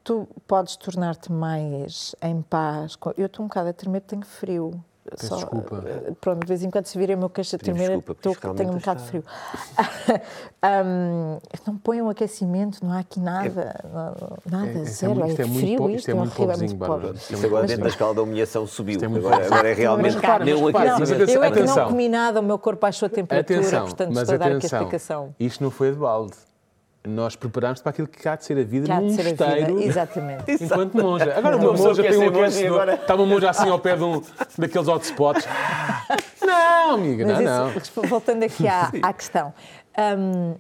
[0.04, 2.98] tu podes tornar-te mais em paz.
[3.18, 4.84] Eu estou um bocado a tremer, tenho frio.
[5.10, 5.84] Peço desculpa.
[5.86, 8.54] eh, Pronto, de vez em quando se virem o meu queixo a Pedimos tremer, isto
[8.56, 9.24] tenho um bocado de frio.
[10.66, 13.82] Hum, não ponham aquecimento, não há aqui nada.
[13.94, 15.16] não- Nada, É- isto é zero.
[15.16, 17.08] muito- É, isto é muito frio isto, isto é é muito horrível, é pobrezinho, pobre.
[17.18, 18.92] Isto é muito agora dentro da escala da humilhação subiu.
[18.94, 21.32] Isto é muito agora, agora é realmente nem um aquecimento.
[21.32, 24.18] Eu é que não comi nada, o meu corpo baixou a temperatura, Atenção, portanto mas
[24.20, 25.36] estou a dar aqui a explicação.
[25.40, 26.34] isto não foi de balde.
[27.06, 29.22] Nós preparamos para aquilo que há de ser a vida Que há de num ser
[29.22, 30.64] a vida, mosteiro exatamente.
[30.64, 31.38] enquanto monja.
[31.38, 34.22] Agora Uma monja tem um aquecedor, agora- está uma monja assim ao pé de um
[34.58, 35.46] daqueles hotspots.
[36.42, 37.78] Não, amiga, não, Mas não.
[37.78, 39.54] isso, voltando aqui à, à questão,
[40.18, 40.56] hum,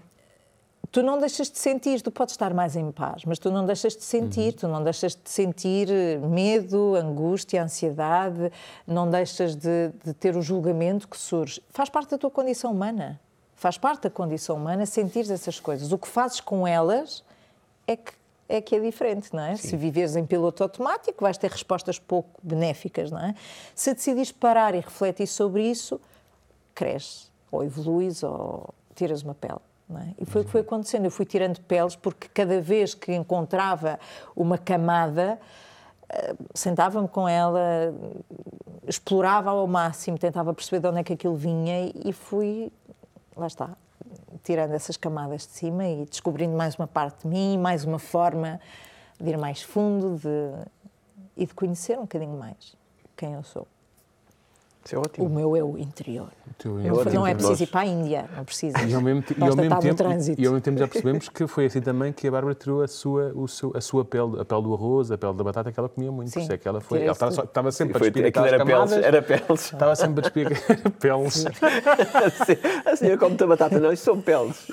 [0.92, 3.96] tu não deixas de sentir, tu podes estar mais em paz, mas tu não deixas
[3.96, 8.52] de sentir, tu não deixas de sentir eh, medo, angústia, ansiedade,
[8.86, 11.62] não deixas de, de ter o julgamento que surge.
[11.70, 13.20] Faz parte da tua condição humana.
[13.64, 15.94] Faz parte da condição humana sentir essas coisas.
[15.94, 17.24] O que fazes com elas
[17.88, 18.12] é que
[18.50, 19.56] é que é diferente, não é?
[19.56, 23.34] Se viveres em piloto automático, vais ter respostas pouco benéficas, não é?
[23.74, 26.00] Se decidires parar e refletir sobre isso,
[26.76, 29.62] cresces, ou evoluís, ou tiras uma pele.
[29.88, 30.14] Não é?
[30.20, 31.06] E foi o que foi acontecendo.
[31.06, 33.98] Eu fui tirando peles porque cada vez que encontrava
[34.36, 35.40] uma camada,
[36.10, 37.96] eh, sentava-me com ela,
[38.86, 42.72] explorava ao máximo, tentava perceber de onde é que aquilo vinha e fui,
[43.36, 43.76] lá está,
[44.44, 48.60] tirando essas camadas de cima e descobrindo mais uma parte de mim, mais uma forma
[49.20, 50.70] de ir mais fundo de,
[51.36, 52.76] e de conhecer um bocadinho mais
[53.16, 53.68] quem eu sou.
[54.86, 55.30] Isso é O ótimo.
[55.30, 56.28] meu eu interior.
[56.58, 57.14] teu eu Não, ótimo.
[57.16, 58.78] não é preciso ir para a Índia, não precisa.
[58.82, 60.42] E ao mesmo, e ao mesmo tempo, trânsito.
[60.42, 62.88] e ao mesmo tempo já percebemos que foi assim também que a Bárbara tirou a
[62.88, 65.80] sua, o seu, a sua pele, a pele do arroz, a pele da batata que
[65.80, 66.28] ela comia muito.
[66.28, 67.02] Por Sim, isso é que ela foi.
[67.04, 69.72] Ela estava, só- estava sempre Foi, a despir aquilo aquelas era peles, era peles.
[69.74, 70.48] Estava sempre a despir
[71.00, 71.46] peles.
[72.86, 74.68] A senhora come muita batata, não, isso são peles.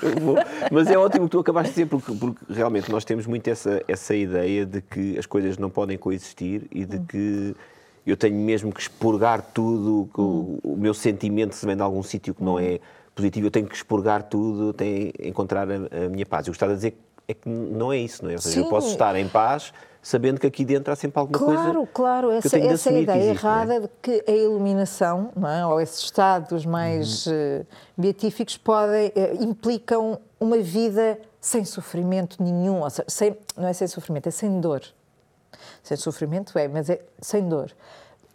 [0.71, 3.47] Mas é ótimo o que tu acabaste de dizer, porque, porque realmente nós temos muito
[3.49, 7.55] essa, essa ideia de que as coisas não podem coexistir e de que
[8.05, 12.01] eu tenho mesmo que expurgar tudo, que o, o meu sentimento se vem de algum
[12.01, 12.79] sítio que não é
[13.13, 16.47] positivo, eu tenho que expurgar tudo, tenho que encontrar a, a minha paz.
[16.47, 18.33] Eu gostava de dizer é que não é isso, não é?
[18.33, 18.69] Ou seja, eu Sim.
[18.69, 21.61] posso estar em paz sabendo que aqui dentro há sempre alguma coisa.
[21.61, 23.49] Claro, claro, eu essa, essa é a ideia existe, é?
[23.49, 25.65] errada de que a iluminação, não é?
[25.65, 27.63] ou esses estados mais eh,
[27.95, 33.87] beatíficos, podem, eh, implicam uma vida sem sofrimento nenhum, ou seja, sem, não é sem
[33.87, 34.81] sofrimento, é sem dor.
[35.83, 37.71] Sem sofrimento é, mas é sem dor.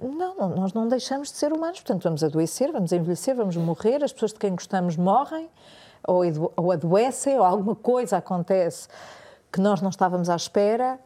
[0.01, 4.13] Não, nós não deixamos de ser humanos, portanto vamos adoecer, vamos envelhecer, vamos morrer, as
[4.13, 5.49] pessoas de quem gostamos morrem,
[6.07, 6.23] ou,
[6.55, 8.89] ou adoecem, ou alguma coisa acontece
[9.51, 10.99] que nós não estávamos à espera,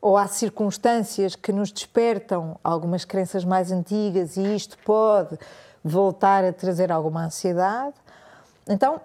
[0.00, 5.38] ou há circunstâncias que nos despertam algumas crenças mais antigas e isto pode
[5.82, 7.94] voltar a trazer alguma ansiedade.
[8.68, 9.00] Então,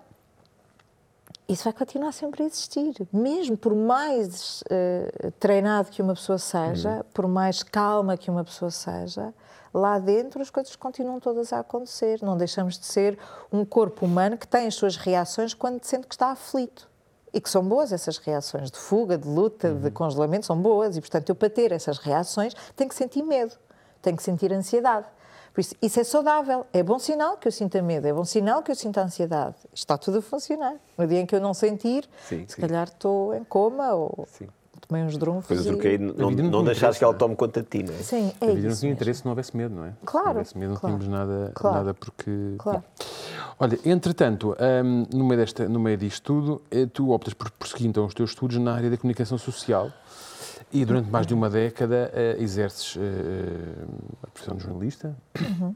[1.49, 2.93] isso vai continuar sempre a existir.
[3.12, 8.69] Mesmo por mais eh, treinado que uma pessoa seja, por mais calma que uma pessoa
[8.69, 9.33] seja,
[9.73, 12.21] lá dentro as coisas continuam todas a acontecer.
[12.21, 13.17] Não deixamos de ser
[13.51, 16.88] um corpo humano que tem as suas reações quando sente que está aflito.
[17.33, 20.97] E que são boas essas reações de fuga, de luta, de congelamento, são boas.
[20.97, 23.55] E, portanto, eu para ter essas reações tenho que sentir medo,
[24.01, 25.07] tenho que sentir ansiedade.
[25.53, 26.65] Por isso, isso é saudável.
[26.71, 29.55] É bom sinal que eu sinta medo, é bom sinal que eu sinta ansiedade.
[29.73, 30.75] Está tudo a funcionar.
[30.97, 32.62] No dia em que eu não sentir, Sim, se sim.
[32.62, 34.47] calhar estou em coma ou Sim.
[34.88, 35.49] tomei uns drunfos.
[35.49, 37.93] Depois eu e- troquei, não, não não deixares que ela tome conta de ti, não
[37.93, 37.97] é?
[37.97, 39.93] Sim, é A vida não tinha interesse se não houvesse medo, não é?
[40.05, 41.75] Claro, Se não houvesse medo, não claro, tínhamos nada, claro.
[41.77, 42.31] nada porque.
[42.57, 42.79] Claro.
[42.99, 43.05] Bom.
[43.62, 47.88] Olha, entretanto, hum, no, meio desta, no meio disto tudo, eh, tu optas por prosseguir
[47.88, 49.91] então os teus estudos na área da comunicação social
[50.71, 53.86] e durante mais de uma década eh, exerces eh,
[54.23, 55.15] a profissão de jornalista.
[55.39, 55.75] Uhum.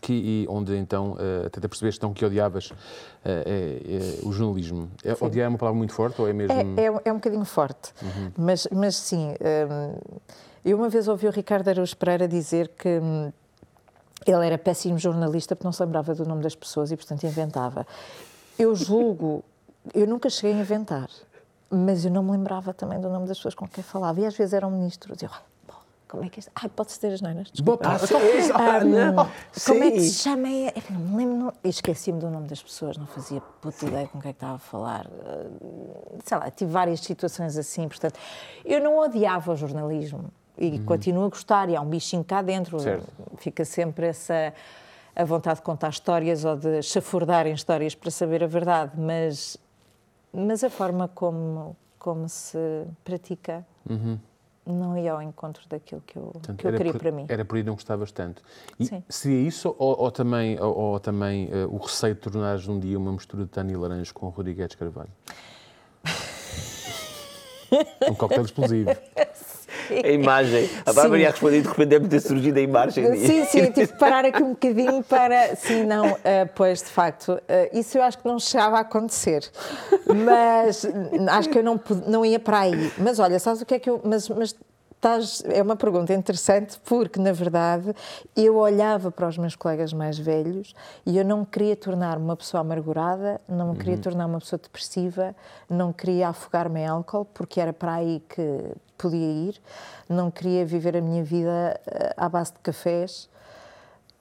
[0.00, 2.72] Que, onde então eh, até te percebeste então que odiavas
[3.24, 4.90] eh, eh, eh, o jornalismo.
[5.04, 6.52] É, odiar é uma palavra muito forte ou é mesmo.
[6.52, 7.94] É, é, é um bocadinho forte,
[8.36, 9.28] mas, mas sim.
[9.30, 9.98] hum,
[10.64, 13.32] eu uma vez ouvi o Ricardo Araújo Pereira dizer que hum,
[14.26, 17.86] ele era péssimo jornalista porque não se lembrava do nome das pessoas e, portanto, inventava.
[18.58, 19.44] Eu julgo,
[19.94, 21.08] eu nunca cheguei a inventar,
[21.70, 24.20] mas eu não me lembrava também do nome das pessoas com quem falava.
[24.20, 25.20] E às vezes eram ministros.
[25.22, 25.74] Eu, "Ah, pô,
[26.08, 26.50] como é que é isto?
[26.54, 27.50] Ai, pode-se ter as neiras?
[27.50, 27.88] Desculpa.
[27.88, 28.14] Ah, sim,
[28.54, 29.28] ah,
[29.66, 30.08] Como é que sim.
[30.08, 30.48] se chama?
[30.48, 31.52] Eu não me lembro.
[31.64, 34.58] Esqueci-me do nome das pessoas, não fazia puta ideia com quem é que estava a
[34.58, 35.06] falar.
[35.06, 37.88] Uh, Sei lá, tive várias situações assim.
[37.88, 38.18] Portanto,
[38.64, 41.68] eu não odiava o jornalismo e continuo a gostar.
[41.68, 42.78] E há um bichinho cá dentro.
[42.80, 43.06] Certo.
[43.38, 44.52] Fica sempre essa
[45.14, 48.92] a vontade de contar histórias ou de chafurdarem histórias para saber a verdade.
[48.98, 49.56] Mas,
[50.36, 53.66] mas a forma como, como se pratica
[54.66, 57.26] não ia ao encontro daquilo que eu, Portanto, que eu queria por, para mim.
[57.28, 58.42] Era por aí não gostavas tanto.
[58.78, 59.02] E Sim.
[59.08, 62.98] seria isso ou, ou também, ou, ou também eh, o receio de tornares um dia
[62.98, 65.10] uma mistura de Tânia Laranjo com Rodrigues Carvalho?
[68.10, 68.90] um coquetel explosivo.
[70.04, 70.68] A imagem.
[70.84, 71.22] A Bárbara Sim.
[71.22, 73.16] ia responder e de repente deve ter surgido a imagem.
[73.16, 75.56] Sim, sim, eu tive que parar aqui um bocadinho para.
[75.56, 79.50] Sim, não, eh, pois de facto, eh, isso eu acho que não chegava a acontecer.
[80.06, 80.86] Mas
[81.30, 82.92] acho que eu não, não ia para aí.
[82.98, 84.00] Mas olha, sabes o que é que eu.
[84.04, 84.54] Mas, mas
[85.06, 87.94] estás, é uma pergunta interessante porque, na verdade,
[88.34, 92.60] eu olhava para os meus colegas mais velhos e eu não queria tornar-me uma pessoa
[92.60, 94.00] amargurada, não me queria uhum.
[94.00, 95.34] tornar uma pessoa depressiva,
[95.70, 99.62] não queria afogar-me em álcool, porque era para aí que podia ir,
[100.08, 103.28] não queria viver a minha vida eh, à base de cafés,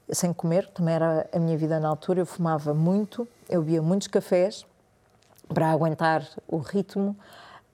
[0.10, 2.20] sem comer, também era a minha vida na altura.
[2.20, 4.68] Eu fumava muito, eu bebia muitos cafés
[5.52, 7.16] para aguentar o ritmo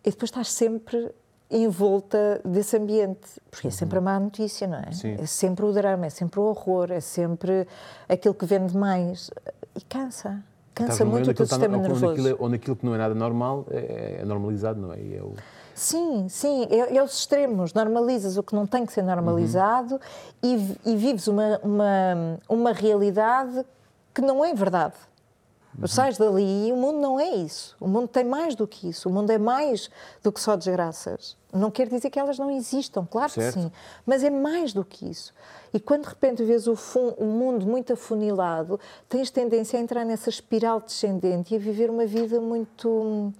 [0.05, 1.13] e depois estás sempre
[1.51, 4.91] envolta desse ambiente, porque é sempre a má notícia, não é?
[4.91, 5.15] Sim.
[5.19, 7.67] É sempre o drama, é sempre o horror, é sempre
[8.07, 9.29] aquilo que vende mais
[9.75, 10.41] e cansa.
[10.73, 12.07] Cansa muito o teu sistema está, nervoso.
[12.07, 14.97] Onde aquilo, onde aquilo que não é nada normal é, é normalizado, não é?
[14.97, 15.33] é o...
[15.75, 17.73] Sim, sim, é, é, os extremos.
[17.73, 19.99] Normalizas o que não tem que ser normalizado uhum.
[20.85, 23.65] e, e, vives uma, uma, uma realidade
[24.13, 24.95] que não é verdade.
[25.77, 25.87] Uhum.
[25.87, 27.75] Sais dali e o mundo não é isso.
[27.79, 29.07] O mundo tem mais do que isso.
[29.07, 29.89] O mundo é mais
[30.21, 31.37] do que só desgraças.
[31.53, 33.55] Não quer dizer que elas não existam, claro certo.
[33.55, 33.71] que sim,
[34.05, 35.33] mas é mais do que isso.
[35.73, 36.77] E quando de repente vês o,
[37.17, 38.79] o, mundo muito afunilado,
[39.09, 43.33] tens tendência a entrar nessa espiral descendente e a viver uma vida muito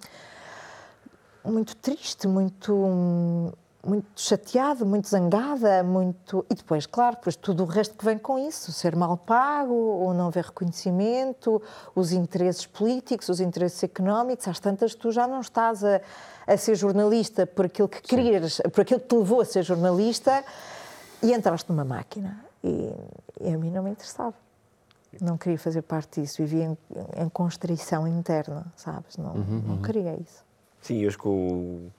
[1.44, 3.52] muito triste, muito
[3.84, 8.38] muito chateada, muito zangada, muito e depois, claro, depois tudo o resto que vem com
[8.38, 11.60] isso, ser mal pago, ou não haver reconhecimento,
[11.94, 16.00] os interesses políticos, os interesses económicos, às tantas tu já não estás a,
[16.46, 20.44] a ser jornalista por aquilo que querias, por aquilo que te levou a ser jornalista
[21.20, 22.92] e entraste numa máquina e,
[23.40, 24.34] e a mim não me interessava.
[25.20, 26.78] Não queria fazer parte disso, vivia em,
[27.16, 29.18] em constrição interna, sabes?
[29.18, 29.82] Não, uhum, não uhum.
[29.82, 30.42] queria isso.
[30.80, 31.90] Sim, hoje com,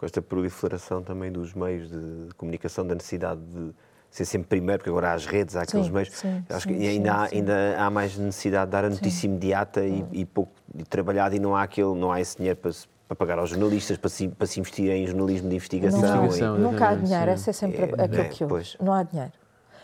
[0.00, 3.70] com esta proliferação também dos meios de comunicação, da necessidade de
[4.10, 6.10] ser sempre primeiro, porque agora há as redes, há aqueles sim, meios.
[6.10, 9.84] Sim, acho sim, que ainda, há, ainda há mais necessidade de dar a notícia imediata
[9.84, 12.72] e, e, pouco e trabalhada, e não há, aquele, não há esse dinheiro para,
[13.06, 16.00] para pagar aos jornalistas, para se, para se investir em jornalismo de investigação.
[16.00, 18.48] Não, investigação e, nunca há dinheiro, essa é sempre é, aquilo é, que eu.
[18.48, 18.78] Pois.
[18.80, 19.32] Não há dinheiro.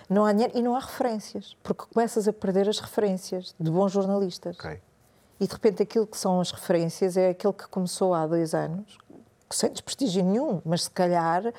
[0.08, 3.92] Não há dinheiro e não há referências, porque começas a perder as referências de bons
[3.92, 4.56] jornalistas.
[4.58, 4.80] Okay.
[5.38, 8.96] E de repente aquilo que são as referências é aquele que começou há dois anos,
[9.50, 11.52] sem desprestígio nenhum, mas se calhar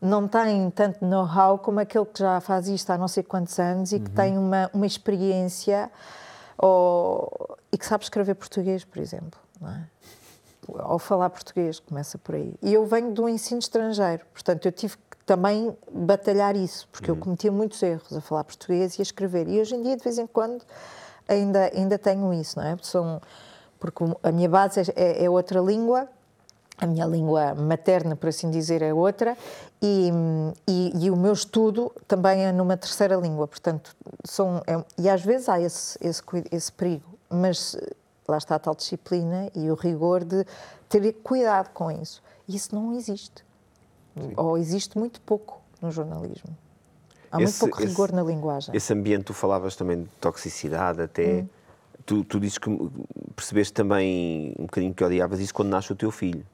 [0.00, 3.92] não tem tanto know-how como aquele que já faz isto há não sei quantos anos
[3.92, 4.14] e que uhum.
[4.14, 5.90] tem uma, uma experiência
[6.56, 9.40] ou, e que sabe escrever português, por exemplo.
[9.60, 9.88] Não é?
[10.68, 12.54] Ou falar português, começa por aí.
[12.62, 17.16] E eu venho do ensino estrangeiro, portanto eu tive que também batalhar isso, porque uhum.
[17.16, 19.48] eu cometia muitos erros a falar português e a escrever.
[19.48, 20.64] E hoje em dia, de vez em quando,
[21.26, 22.76] ainda, ainda tenho isso, não é?
[22.82, 23.20] São,
[23.80, 26.08] porque a minha base é, é outra língua,
[26.78, 29.36] a minha língua materna, por assim dizer, é outra,
[29.82, 30.10] e,
[30.66, 35.22] e, e, o meu estudo também é numa terceira língua, portanto, são, é, e às
[35.22, 37.76] vezes há esse, esse, esse perigo, mas
[38.28, 40.44] lá está a tal disciplina e o rigor de
[40.88, 42.22] ter cuidado com isso.
[42.48, 43.44] Isso não existe,
[44.16, 44.32] Sim.
[44.36, 46.56] ou existe muito pouco no jornalismo.
[47.30, 48.74] Há esse, muito pouco rigor esse, na linguagem.
[48.74, 51.42] Esse ambiente, tu falavas também de toxicidade, até.
[51.42, 51.48] Hum.
[52.06, 52.70] Tu, tu dizes que
[53.36, 56.46] percebeste também um bocadinho que odiavas isso quando nasce o teu filho.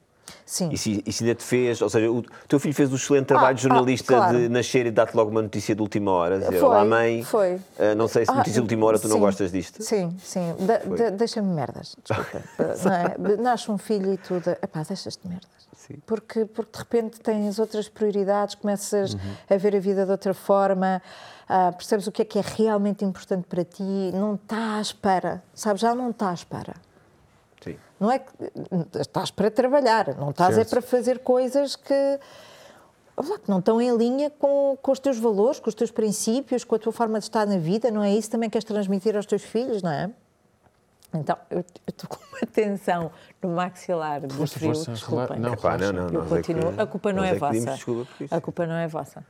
[0.44, 0.70] Sim.
[0.72, 3.26] E se, e se ainda te fez, ou seja, o teu filho fez o excelente
[3.26, 4.38] trabalho ah, de jornalista ah, claro.
[4.38, 6.38] de nascer e dar-te logo uma notícia de última hora.
[6.38, 7.22] Dizer, foi, Olá, mãe.
[7.22, 7.54] Foi.
[7.54, 9.82] Uh, não sei se ah, notícia de última hora tu sim, não gostas disto.
[9.82, 10.54] Sim, sim.
[10.58, 12.42] De, de, Deixa-me merdas, desculpa.
[12.58, 13.36] é?
[13.36, 14.50] Nasce um filho e tudo.
[14.50, 15.64] Epá, deixas-te merdas.
[15.76, 15.98] Sim.
[16.06, 19.20] Porque, porque de repente tens outras prioridades, começas uhum.
[19.50, 21.02] a ver a vida de outra forma,
[21.44, 25.42] uh, percebes o que é que é realmente importante para ti, não está à espera,
[25.54, 25.82] sabes?
[25.82, 26.74] Já não está à espera.
[26.74, 26.93] Sim.
[27.98, 28.32] Não é que
[28.98, 30.68] estás para trabalhar, não estás é certo.
[30.68, 32.18] é para fazer coisas que,
[33.44, 36.74] que não estão em linha com, com os teus valores, com os teus princípios, com
[36.74, 39.26] a tua forma de estar na vida, não é isso também que queres transmitir aos
[39.26, 40.10] teus filhos, não é?
[41.14, 44.74] Então, eu estou com uma tensão no maxilar do força, frio.
[44.74, 45.38] Força, Desculpem.
[45.38, 46.70] Não, Epá, não, não, eu continuo.
[46.70, 47.78] É que, a culpa não é, é vossa.
[48.32, 49.24] A culpa não é vossa.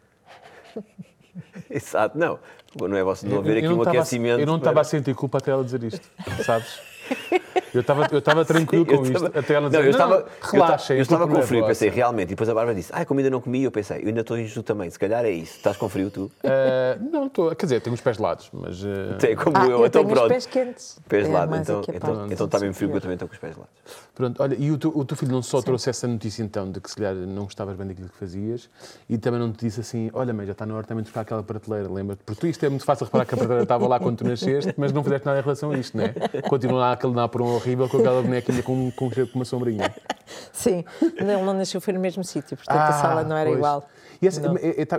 [1.69, 2.39] Exato, não.
[2.81, 3.27] Não é vossa.
[3.27, 4.41] Não haver aqui um aquecimento.
[4.41, 6.09] Eu não estava a sentir culpa até ela dizer isto,
[6.45, 6.81] sabes?
[7.75, 9.39] Eu estava eu estava tranquilo Sim, com isto, tava...
[9.39, 12.49] até ela dizer, não, eu estava, relaxa, eu estava com frio, pensei, realmente, e depois
[12.49, 14.89] a Bárbara disse, ah, como ainda não comi, eu pensei, eu ainda estou injusto também,
[14.89, 16.25] se calhar é isso, estás com frio tu?
[16.25, 18.83] Uh, não, estou, quer dizer, tenho os pés gelados, mas...
[18.83, 19.19] Uh...
[19.19, 20.25] Tem como ah, eu, eu então tenho pronto.
[20.25, 20.99] os pés quentes.
[21.09, 23.41] Pés gelados, é, então, então, então está bem frio, porque eu também estou com os
[23.41, 23.75] pés gelados.
[24.15, 25.65] Pronto, olha, e o teu, o teu filho não só Sim.
[25.65, 28.71] trouxe essa notícia então, de que se calhar não gostavas bem daquilo que fazias,
[29.09, 31.23] e também não te disse assim, olha mãe, já está na hora também de trocar
[31.23, 32.23] aquela prateleira, lembra-te?
[32.25, 34.73] Porque tu, isto é muito fácil reparar que a prateleira estava lá quando tu nasceste,
[34.77, 36.15] mas não fizeste nada em relação a isto, não é?
[36.49, 37.19] Continua lá aquele um
[37.65, 39.95] horrível com aquela boneca com, com, com uma sombrinha.
[40.53, 43.59] Sim, ele não nasceu, foi no mesmo sítio, portanto ah, a sala não era pois.
[43.59, 43.89] igual.
[44.23, 44.27] E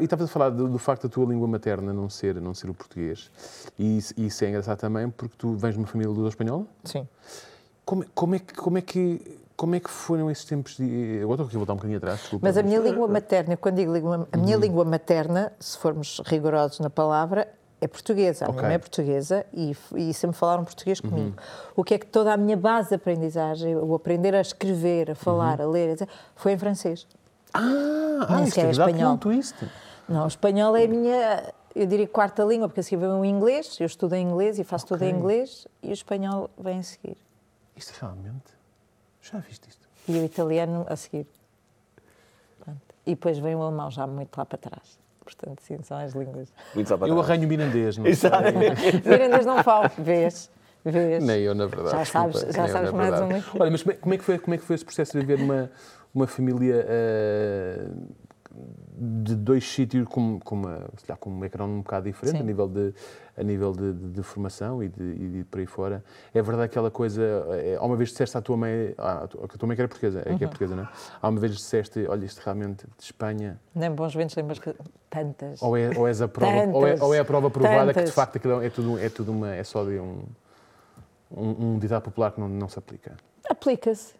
[0.04, 2.74] estavas a falar do, do, facto da tua língua materna não ser, não ser o
[2.74, 3.32] português,
[3.78, 6.66] e isso, isso é engraçado também porque tu vens de uma família de espanhola?
[6.84, 7.08] Sim.
[7.84, 11.20] Como, como, é que, como, é que, como é que foram esses tempos de...
[11.22, 12.46] Agora estou aqui a voltar um bocadinho atrás, desculpa.
[12.46, 16.80] Mas a minha língua materna, quando digo língua, a minha língua materna, se formos rigorosos
[16.80, 17.48] na palavra,
[17.82, 18.46] é portuguesa.
[18.46, 21.36] A minha mãe é portuguesa e, e sempre falaram português comigo.
[21.76, 25.16] O que é que toda a minha base de aprendizagem, o aprender a escrever, a
[25.16, 27.08] falar, a ler, foi em francês.
[27.54, 27.62] Ah,
[28.28, 29.18] ah isto sequer é é espanhol.
[29.18, 29.56] twist.
[30.08, 33.26] Não, o espanhol é a minha, eu diria, quarta língua, porque a seguir vem o
[33.26, 36.84] inglês, eu estudo em inglês e faço tudo em inglês, e o espanhol vem a
[36.84, 37.18] seguir.
[37.76, 38.56] Isto realmente...
[39.22, 39.88] Já viste isto?
[40.08, 41.26] E o italiano a seguir.
[42.60, 42.80] Pronto.
[43.08, 45.00] E depois vem o alemão já muito lá para trás.
[45.26, 46.54] Portanto, sim, são as línguas.
[46.74, 48.44] Muito só para Eu arranho o mirandês, não Exato.
[49.06, 50.50] Mirandês não falo, vês,
[50.86, 51.24] vês.
[51.24, 51.98] Nem eu, na verdade.
[51.98, 53.46] Já sabes- desculpa, já nem eu, sabes na mais verdade.
[53.58, 53.62] um.
[53.62, 55.26] Olha, mas como é, como é que foi, como é que foi esse processo de
[55.26, 55.72] viver uma,
[56.14, 57.88] uma família eh,
[58.98, 62.44] de dois sítios com, com, uma, sei lá, com um ecrã um bocado diferente Sim.
[62.44, 62.94] a nível, de,
[63.38, 66.04] a nível de, de- de formação e de, e de por aí fora?
[66.34, 67.22] É verdade aquela coisa,
[67.52, 69.88] eh, há uma vez disseste à tua mãe, à, tua- a tua mãe que era
[69.90, 70.38] portuguesa, é Uhum.
[70.38, 70.90] que é portuguesa, não é?
[71.22, 74.82] Há uma vez disseste, olha, isto realmente de Espanha, Nem bons ventos, boas coisas.
[75.10, 75.62] Tantas.
[75.62, 76.76] ou é, ou és a prova, Tantas.
[76.76, 78.14] ou é, ou é a prova provada que de Tantas.
[78.14, 80.24] facto aquilo é tudo, é tudo uma, é só de um,
[81.32, 83.16] um, um ditado popular que não, não se aplica.
[83.50, 84.14] Aplica-se.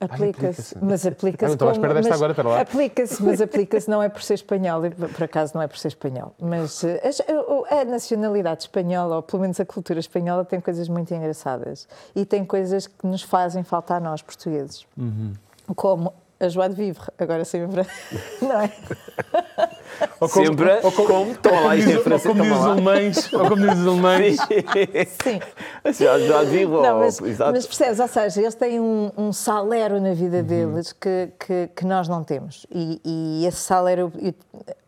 [0.00, 0.76] Aplica-se.
[0.80, 1.46] Mas aplica-se.
[1.48, 2.60] não estava à como- espera desta mas agora, espera lá.
[2.62, 4.80] Aplica-se, mas aplica-se não é por ser espanhol,
[5.14, 6.34] por acaso não é por ser espanhol.
[6.40, 10.88] Mas eh, as- o- a nacionalidade espanhola, ou pelo menos a cultura espanhola, tem coisas
[10.88, 11.86] muito engraçadas.
[12.16, 14.86] E tem coisas que nos fazem falta a nós, portugueses.
[14.96, 15.32] Uhum.
[15.76, 17.86] Como a joie de vivre, agora sempre.
[18.40, 18.72] Não é?
[20.18, 21.36] Ou como- Sempre ou como- como.
[21.38, 24.36] Toma lá, isto diz- em ou como Toma os alemães, ou como dizem os alemães.
[25.22, 25.40] Sim.
[26.04, 26.80] Já, já digo.
[26.80, 27.52] Não, mas, exato.
[27.52, 30.14] mas percebes, ou seja, eles têm um, um salero na Uhum.
[30.14, 32.66] vida deles que, que, que nós não temos.
[32.70, 34.32] E, e esse salero eu,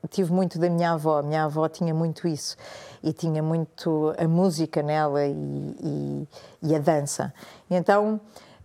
[0.03, 1.19] eu tive muito da minha avó.
[1.19, 2.57] A minha avó tinha muito isso.
[3.03, 5.35] E tinha muito a música nela e,
[5.83, 6.29] e,
[6.63, 7.35] e a dança.
[7.69, 8.19] E então,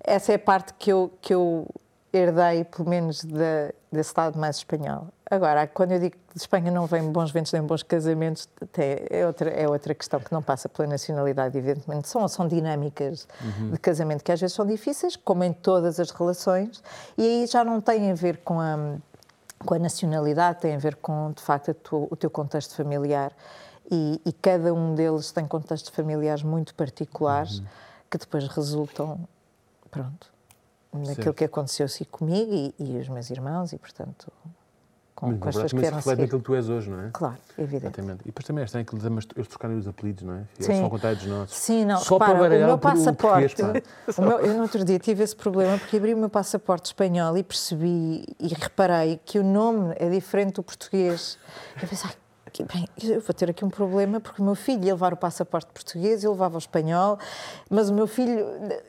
[0.03, 1.67] essa é a parte que eu, que eu
[2.13, 5.07] herdei, pelo menos, da, desse lado mais espanhol.
[5.29, 9.05] Agora, quando eu digo que de Espanha não vem bons ventos nem bons casamentos, até
[9.09, 12.07] é, outra, é outra questão que não passa pela nacionalidade, evidentemente.
[12.07, 13.27] São, são dinâmicas
[13.71, 16.81] de casamento que às vezes são difíceis, como em todas as relações,
[17.17, 18.95] e aí já não tem a ver com a,
[19.65, 23.31] com a nacionalidade, tem a ver com, de facto, tua- o teu contexto familiar.
[23.91, 27.61] E, e cada um deles tem contextos familiares muito particulares
[28.09, 29.19] que depois resultam,
[29.91, 30.29] pronto,
[30.93, 31.33] naquilo Certo.
[31.33, 34.31] que aconteceu assim comigo e, e os meus irmãos, e portanto,
[35.15, 37.01] com, Mas, com as pessoas que vieram a reflete naquilo que tu és hoje, não
[37.01, 37.09] é?
[37.11, 37.85] Claro, evidente.
[37.99, 38.21] Exatamente.
[38.21, 40.37] E depois também é estranho que eles, eles trocarem os apelidos, não é?
[40.55, 40.75] Eles Sim.
[40.75, 41.57] são ao contrário dos nossos.
[41.57, 43.61] Sim, não, Só repara, para o meu passaporte.
[44.17, 47.35] o meu- eu no outro dia tive esse problema porque abri o meu passaporte espanhol
[47.35, 51.39] e percebi e reparei que o nome é diferente do português.
[51.81, 52.15] Eu pensei, "Ai,
[52.65, 55.67] bem, eu vou ter aqui um problema porque o meu filho ia levar o passaporte
[55.73, 57.17] português, eu levava o espanhol,
[57.69, 58.45] mas o meu filho,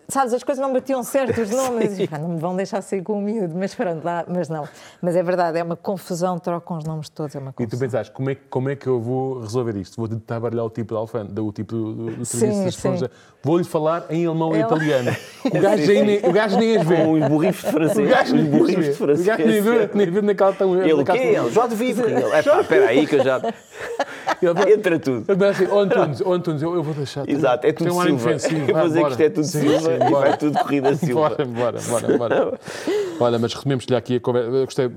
[0.08, 1.98] sabes, as coisas não batiam certo os nomes.
[1.98, 4.68] E, não me vão deixar sair com o miúdo, mas pronto, lá, mas não.
[5.02, 7.78] Mas é verdade, é uma confusão, trocam os nomes todos, é uma E tu confusão.
[7.80, 9.96] pensaste, como é, que- como é que eu vou resolver isto?
[9.96, 12.78] Vou tentar baralhar o tipo de alfândega, o tipo do, do Sim, serviço de sim.
[12.88, 13.10] esponja.
[13.42, 15.10] Vou-lhe falar em alemão e italiano.
[15.48, 16.96] O gajo, nem, nem- o gajo nem as vê.
[16.96, 18.08] De O francês.
[18.10, 19.20] gajo Os nem as de francês.
[19.20, 21.12] O gajo nem vê, nem vê naquela tão Ele o quê?
[21.18, 21.50] Ele?
[21.50, 22.02] Jó de vivo.
[22.04, 23.40] Ele, é pá, espera aí que eu já...
[24.72, 25.24] Entra tudo.
[25.32, 27.28] Ele assim, oh Antunes, oh Antunes, eu, eu vou deixar.
[27.28, 28.30] Exato, é tudo um Silva.
[28.30, 30.28] Eu vou dizer que isto é tudo Sim, Silva sim, e bora.
[30.28, 31.28] vai tudo corrida Silva.
[31.30, 32.60] Bora, bora, bora, bora.
[33.20, 34.48] Olha, mas resumimos-lhe aqui a conversa.
[34.50, 34.90] Eu gostei,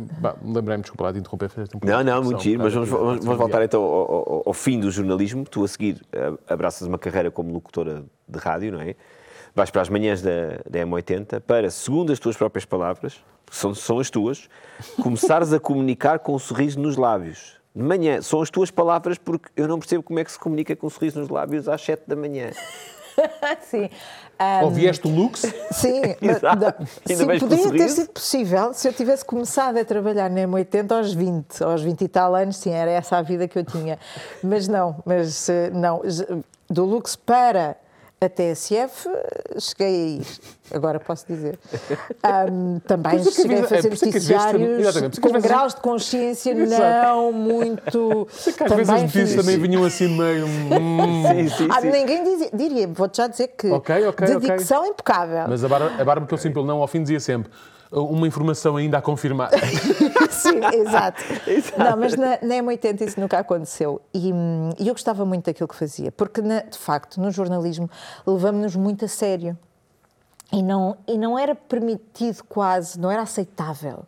[0.45, 1.50] lembrei-me, desculpa lá de interromper.
[1.58, 4.80] um Não, não, muito giro, mas vamos, vamos, vamos voltar então ao, ao- ao fim
[4.80, 5.43] do jornalismo.
[5.50, 8.95] Tu a seguir eh, abraças uma carreira como locutora de rádio, não é?
[9.56, 13.15] Vais para as manhãs da, da M80 para, segundo as tuas próprias palavras,
[13.50, 14.47] que são, são as tuas,
[15.02, 17.60] começares a comunicar com um sorriso nos lábios.
[17.73, 20.75] De manhã, são as tuas palavras porque eu não percebo como é que se comunica
[20.75, 22.51] com um sorriso nos lábios às 7 da manhã.
[23.62, 23.89] Sim.
[24.63, 26.55] Ou vieste o Lux, Sim, mas- Exato.
[26.60, 30.91] não, Ainda sim, poderia ter sido possível se eu tivesse começado a trabalhar na M80
[30.97, 33.99] aos 20, aos 20 e tal anos, sim, era essa a vida que eu tinha.
[34.43, 36.01] Mas não, mas eh, não,
[36.67, 37.77] do Lux para
[38.23, 40.27] a TSF eh, cheguei a ir,
[40.71, 41.57] agora posso dizer.
[42.21, 45.29] Ahm, também é que cheguei a fazer é, é que também- noticiários é que com
[45.29, 48.27] vezes- graus de consciência não muito...
[48.55, 50.45] que às vezes as notícias também vinham assim meio.
[50.45, 51.89] hum, Sim, sim, Ah, sim.
[51.89, 55.45] ninguém dizia, diria, vou-te já dizer que Ok, ok, de dicção impecável.
[55.49, 57.51] Mas a Bárbara, a Bárbara, pelo simples não, ao fim dizia sempre
[57.91, 59.49] uma informação ainda a confirmar.
[60.32, 61.21] Sim, exato.
[61.77, 64.01] Não, mas na, na M80 isso nunca aconteceu.
[64.13, 67.89] E, hum, e eu gostava muito daquilo que fazia, porque, na- de facto, no jornalismo
[68.25, 69.58] levamos-nos muito a sério.
[70.53, 74.03] E não, e não era permitido quase, não era aceitável.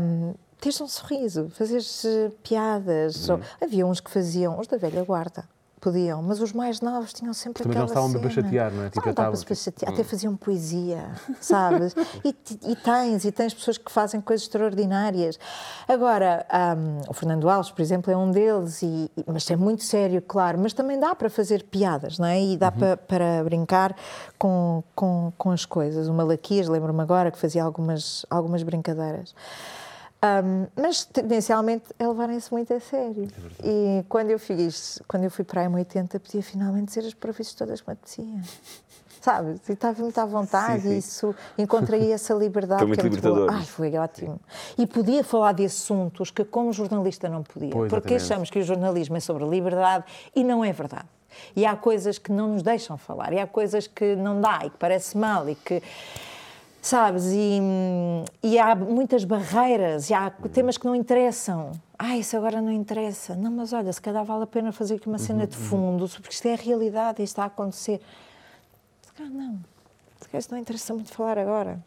[0.00, 3.28] hum, teres um sorriso, fazeres eh, piadas.
[3.28, 5.44] ou- havia uns que faziam, os da velha guarda.
[5.82, 8.20] Podiam, mas os mais novos tinham sempre Também não aquela estavam cena.
[8.20, 8.84] para chatear, não é?
[8.84, 11.10] Tipo, Tipo, não estavam para chatear, até faziam poesia,
[11.40, 11.92] sabes?
[12.24, 12.28] e,
[12.68, 15.38] e tens, e tens pessoas que fazem coisas extraordinárias.
[15.88, 16.46] Agora,
[16.78, 20.56] hum, o Fernando Alves, por exemplo, é um deles, e, mas é muito sério, claro,
[20.56, 22.40] mas também dá para fazer piadas, não é?
[22.40, 23.94] E dá para, para brincar
[24.38, 26.06] com, com, com as coisas.
[26.06, 29.34] O Malaquias, lembro-me agora, que fazia algumas, algumas brincadeiras.
[30.24, 33.26] Um, mas tendencialmente é levarem-se muito a sério.
[33.62, 37.54] e quando eu fiz, quando eu fui para a M80, podia finalmente ser as profissões
[37.54, 38.40] todas que me apeteciam.
[39.20, 39.68] Sabes?
[39.68, 40.94] E estava muito à vontade Sim, sim.
[40.94, 42.80] e isso encontrei essa liberdade.
[42.80, 44.40] Foi muito é Ai, foi ótimo.
[44.76, 47.70] E podia falar de assuntos que, como jornalista, não podia.
[47.70, 48.32] Pois, porque exatamente.
[48.32, 50.04] achamos que o jornalismo é sobre liberdade
[50.34, 51.06] e não é verdade.
[51.54, 54.70] E há coisas que não nos deixam falar, e há coisas que não dá, e
[54.70, 55.80] que parece mal, e que.
[56.82, 57.26] Sabes?
[57.26, 57.60] E,
[58.42, 61.70] e há muitas barreiras, e há temas que não interessam.
[61.96, 63.36] Ah, isso agora não interessa.
[63.36, 66.34] Não, mas olha, se calhar vale a pena fazer aqui uma cena de fundo, porque
[66.34, 68.00] isto é a realidade e isto está a acontecer.
[69.00, 69.60] Se calhar não.
[70.20, 71.78] Se calhar isto não interessa muito falar agora.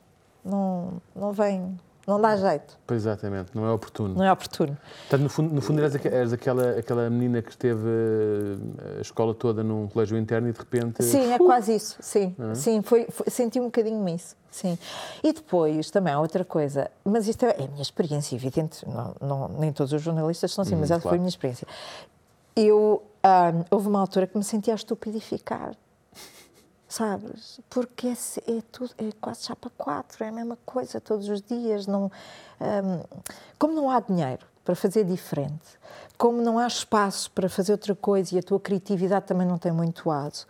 [0.45, 1.77] Não, não vem,
[2.07, 4.13] não dá jeito, Pois exatamente, não é oportuno.
[4.15, 4.77] não é oportuno.
[5.01, 9.33] Portanto, no fundo, no fundo eras, eras aquela, aquela menina que esteve eh, a escola
[9.33, 11.03] toda num colégio interno e de repente.
[11.03, 11.97] Sim, é quase isso.
[11.99, 14.35] Sim, sim foi, foi- senti um bocadinho isso.
[14.51, 14.77] Sim.
[15.23, 19.15] E depois também há outra coisa, mas isto é, é a minha experiência, evidente, não,
[19.19, 21.67] não- nem todos os jornalistas são assim, mas essa foi a minha experiência.
[22.55, 25.75] Eu, ah, houve uma altura que me sentia a estupidificar.
[26.95, 27.59] Sabes?
[27.69, 31.85] Porque é, é tudo, é quase chapa quatro, é a mesma coisa todos os dias.
[31.85, 32.09] Não,
[32.57, 33.03] ahm,
[33.59, 35.77] como não há dinheiro para fazer diferente,
[36.17, 39.73] como não há espaço para fazer outra coisa e a tua criatividade também não tem
[39.73, 40.47] muito aso,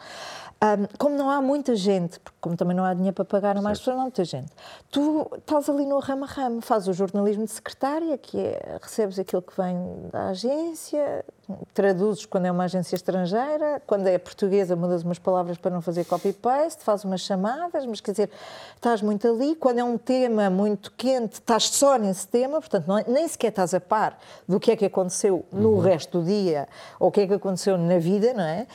[0.73, 3.61] ahm, como não há muita gente, porque como também não há dinheiro para pagar a
[3.61, 4.51] mais pessoas, não há muita gente,
[4.91, 9.17] tu estás ali no ramo a ramo, fazes o jornalismo de secretária, que é, recebes
[9.19, 9.77] aquilo que vem
[10.11, 11.25] da agência,
[11.73, 16.03] traduzes quando é uma agência estrangeira, quando é portuguesa mudas umas palavras para não fazer
[16.05, 18.29] copy-paste, fazes umas chamadas, mas quer dizer,
[18.75, 19.55] estás muito ali.
[19.55, 23.49] Quando é um tema muito quente, estás só nesse tema, portanto, não é- nem sequer
[23.49, 26.67] estás a par do que é que aconteceu no resto do dia
[26.99, 28.65] ou o que é que aconteceu na vida, não é?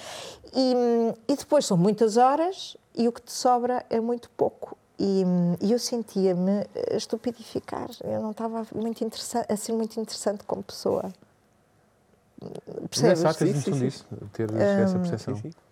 [0.54, 4.76] E, e depois são muitas horas e o que te sobra é muito pouco.
[4.98, 5.24] E,
[5.62, 7.88] e eu sentia-me a estupidificar.
[8.04, 11.10] Eu não estava muito interessante, assim muito interessante como pessoa.
[12.90, 13.20] Percebes?
[13.20, 13.86] Engraçado teres Sim, sim, noção sim.
[13.86, 15.36] disso, ter essa percepção.
[15.36, 15.69] Sim, sim.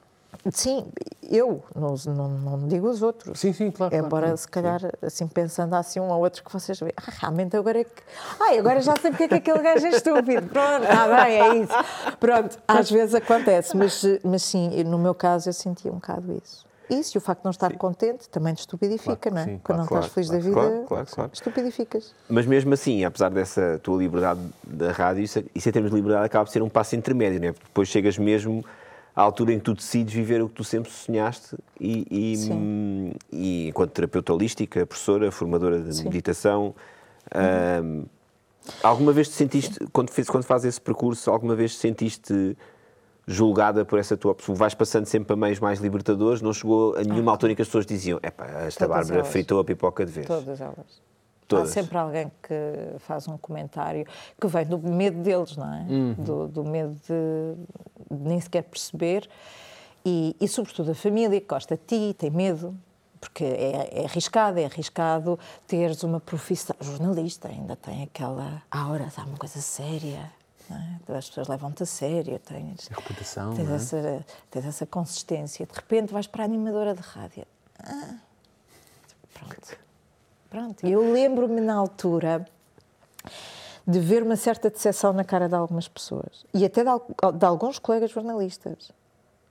[0.50, 0.86] Sim,
[1.22, 3.38] eu, não, não, não digo os outros.
[3.38, 3.94] Sim, sim, claro.
[3.94, 4.36] Embora, claro.
[4.36, 7.84] se calhar, assim, pensando assim um ou outro que vocês veem, ah, realmente agora é
[7.84, 8.02] que.
[8.40, 10.46] Ai, agora já sei porque é que aquele gajo é estúpido.
[10.48, 11.72] Pronto, está bem, é isso.
[12.18, 16.66] Pronto, às vezes acontece, mas, mas sim, no meu caso eu sentia um bocado isso.
[16.90, 19.44] Isso e o facto de não estar contente também te estupidifica, Claro não é?
[19.44, 21.30] sim, Quando claro, não claro, estás feliz da vida, claro, claro, claro.
[21.34, 22.14] estupidificas.
[22.28, 26.24] Mas mesmo assim, apesar dessa tua liberdade da rádio, isso, isso em termos de liberdade
[26.24, 27.52] acaba por ser um passo intermédio, não é?
[27.52, 28.64] Porque depois chegas mesmo
[29.18, 33.68] à altura em que tu decides viver o que tu sempre sonhaste e, e, e
[33.68, 36.04] enquanto terapeuta holística, professora, formadora de Sim.
[36.04, 36.72] meditação,
[37.82, 38.04] hum,
[38.80, 42.56] alguma vez te sentiste, quando, fez, quando fazes esse percurso, alguma vez te sentiste
[43.26, 44.54] julgada por essa tua opção?
[44.54, 47.66] Vais passando sempre a meios mais libertadores, não chegou a nenhuma altura em que as
[47.66, 49.32] pessoas diziam epá, esta Todas Bárbara elas.
[49.32, 50.28] fritou a pipoca de vez.
[50.28, 51.02] Todas elas.
[51.48, 51.70] Todas.
[51.70, 54.06] Há sempre alguém que faz um comentário
[54.38, 55.86] que vem do medo deles, não é?
[56.18, 59.28] Do, do medo de, de nem sequer perceber.
[60.04, 62.76] E, e, sobretudo, a família que gosta de ti, tem medo,
[63.18, 66.76] porque é, é arriscado, é arriscado teres uma profissão.
[66.80, 70.30] Jornalista ainda tem aquela aura, está uma coisa séria.
[70.70, 71.16] É?
[71.16, 73.74] As pessoas levam-te a sério, tens, reputação, tens, é?
[73.74, 75.64] essa, tens essa consistência.
[75.64, 77.46] De repente vais para a animadora de rádio.
[77.82, 78.16] Ah,
[79.32, 79.87] pronto.
[80.50, 80.86] Pronto.
[80.86, 82.46] Eu lembro-me na altura
[83.86, 86.90] de ver uma certa decepção na cara de algumas pessoas e até de,
[87.38, 88.92] de alguns colegas jornalistas.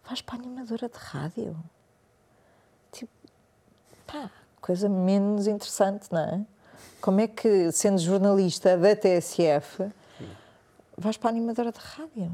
[0.06, 1.58] Vais para a animadora de rádio?
[2.92, 3.12] Tipo,
[4.06, 4.30] pá,
[4.62, 6.46] coisa menos interessante, não é?
[7.02, 9.92] Como é que, sendo jornalista da TSF,
[10.98, 12.32] vais para a animadora de rádio?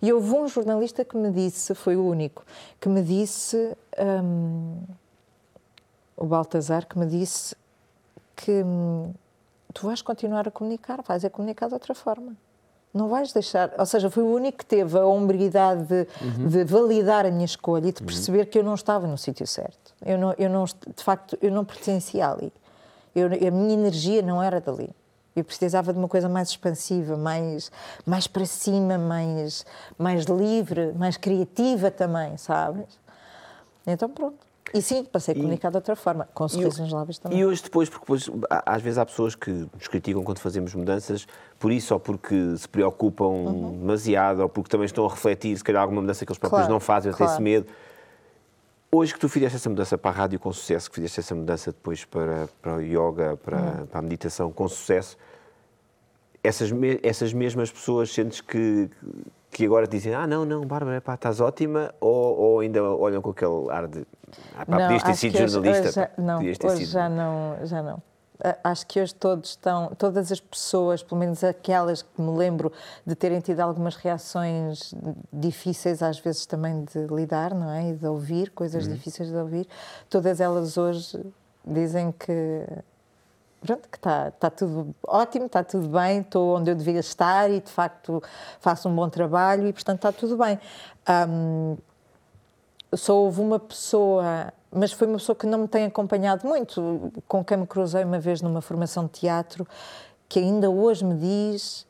[0.00, 2.44] E houve um jornalista que me disse, foi o único,
[2.78, 4.82] que me disse, hum,
[6.16, 7.56] o Baltazar, que me disse
[8.36, 9.12] que hum,
[9.72, 12.36] tu vais continuar a comunicar, vais a comunicar de outra forma.
[12.92, 13.72] Não vais deixar.
[13.78, 16.06] Ou seja, foi o único que teve a hombridade de,
[16.48, 19.94] de validar a minha escolha e de perceber que eu não estava no sítio certo.
[20.04, 22.52] Eu não, eu não, de facto, eu não pertencia ali.
[23.14, 24.90] Eu, a minha energia não era dali.
[25.34, 27.72] Eu precisava de uma coisa mais expansiva, mais,
[28.04, 29.64] mais para cima, mais,
[29.96, 33.00] mais livre, mais criativa também, sabes?
[33.86, 34.51] Então pronto.
[34.74, 37.38] E sim, passei a comunicar de outra forma, com sorrisos nos lábios também.
[37.38, 38.30] E hoje depois, porque depois,
[38.64, 41.26] às vezes há pessoas que nos criticam quando fazemos mudanças,
[41.58, 43.78] por isso ou porque se preocupam uhum.
[43.78, 46.72] demasiado, ou porque também estão a refletir, se calhar alguma mudança que eles próprios claro,
[46.72, 47.24] não fazem, claro.
[47.24, 47.66] têm esse medo.
[48.90, 51.72] Hoje que tu fizeste essa mudança para a rádio com sucesso, que fizeste essa mudança
[51.72, 53.86] depois para, para o yoga, para, uhum.
[53.86, 55.16] para a meditação com sucesso,
[56.42, 56.70] essas,
[57.02, 58.90] essas mesmas pessoas sentes que,
[59.52, 63.30] que agora dizem, ah, não, não, Bárbara, pá, estás ótima, ou, ou ainda olham com
[63.30, 64.06] aquele ar de,
[64.56, 65.88] ah, pá, não, podias ter sido jornalista?
[65.88, 66.90] Hoje, já, não, hoje sido...
[66.90, 68.02] já não, já não.
[68.64, 72.72] Acho que hoje todos estão, todas as pessoas, pelo menos aquelas que me lembro
[73.06, 74.92] de terem tido algumas reações
[75.32, 77.90] difíceis, às vezes também de lidar, não é?
[77.90, 78.94] E de ouvir, coisas uhum.
[78.94, 79.68] difíceis de ouvir,
[80.10, 81.20] todas elas hoje
[81.64, 82.66] dizem que
[83.64, 87.60] pronto, que está, está tudo ótimo, está tudo bem, estou onde eu devia estar e
[87.60, 88.22] de facto
[88.60, 90.58] faço um bom trabalho e portanto está tudo bem.
[91.28, 91.76] Um,
[92.94, 97.42] só houve uma pessoa, mas foi uma pessoa que não me tem acompanhado muito, com
[97.44, 99.66] quem me cruzei uma vez numa formação de teatro,
[100.28, 101.86] que ainda hoje me diz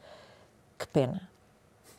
[0.79, 1.32] que pena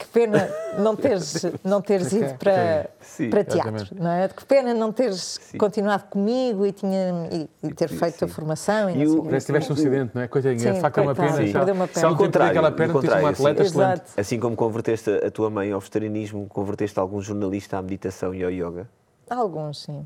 [0.04, 4.28] que pena não teres, não teres ido para, sim, para teatro, não é?
[4.28, 5.58] Que pena não teres sim.
[5.58, 8.26] continuado comigo e, tinha, e, e ter feito sim.
[8.26, 8.90] a formação.
[8.90, 10.28] E, e o, parece que tiveste um acidente, não é?
[10.28, 11.38] Coitadinha, de facto é uma pena.
[11.38, 11.54] Sim.
[11.54, 12.10] Uma perna.
[12.10, 14.04] Se contrário, aquela perna, tens um atleta assim, excelente.
[14.18, 18.52] Assim como converteste a tua mãe ao vegetarianismo, converteste algum jornalista à meditação e ao
[18.52, 18.90] yoga?
[19.30, 20.06] Alguns, sim.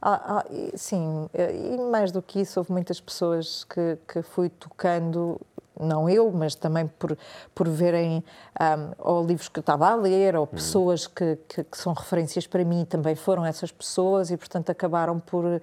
[0.00, 5.40] Ah, ah, sim, e mais do que isso, houve muitas pessoas que, que fui tocando
[5.78, 7.16] não eu, mas também por,
[7.54, 8.24] por verem
[8.60, 12.46] um, ou livros que eu estava a ler, ou pessoas que, que, que, são referências
[12.46, 15.60] para mim, também foram essas pessoas e, portanto, acabaram por uh,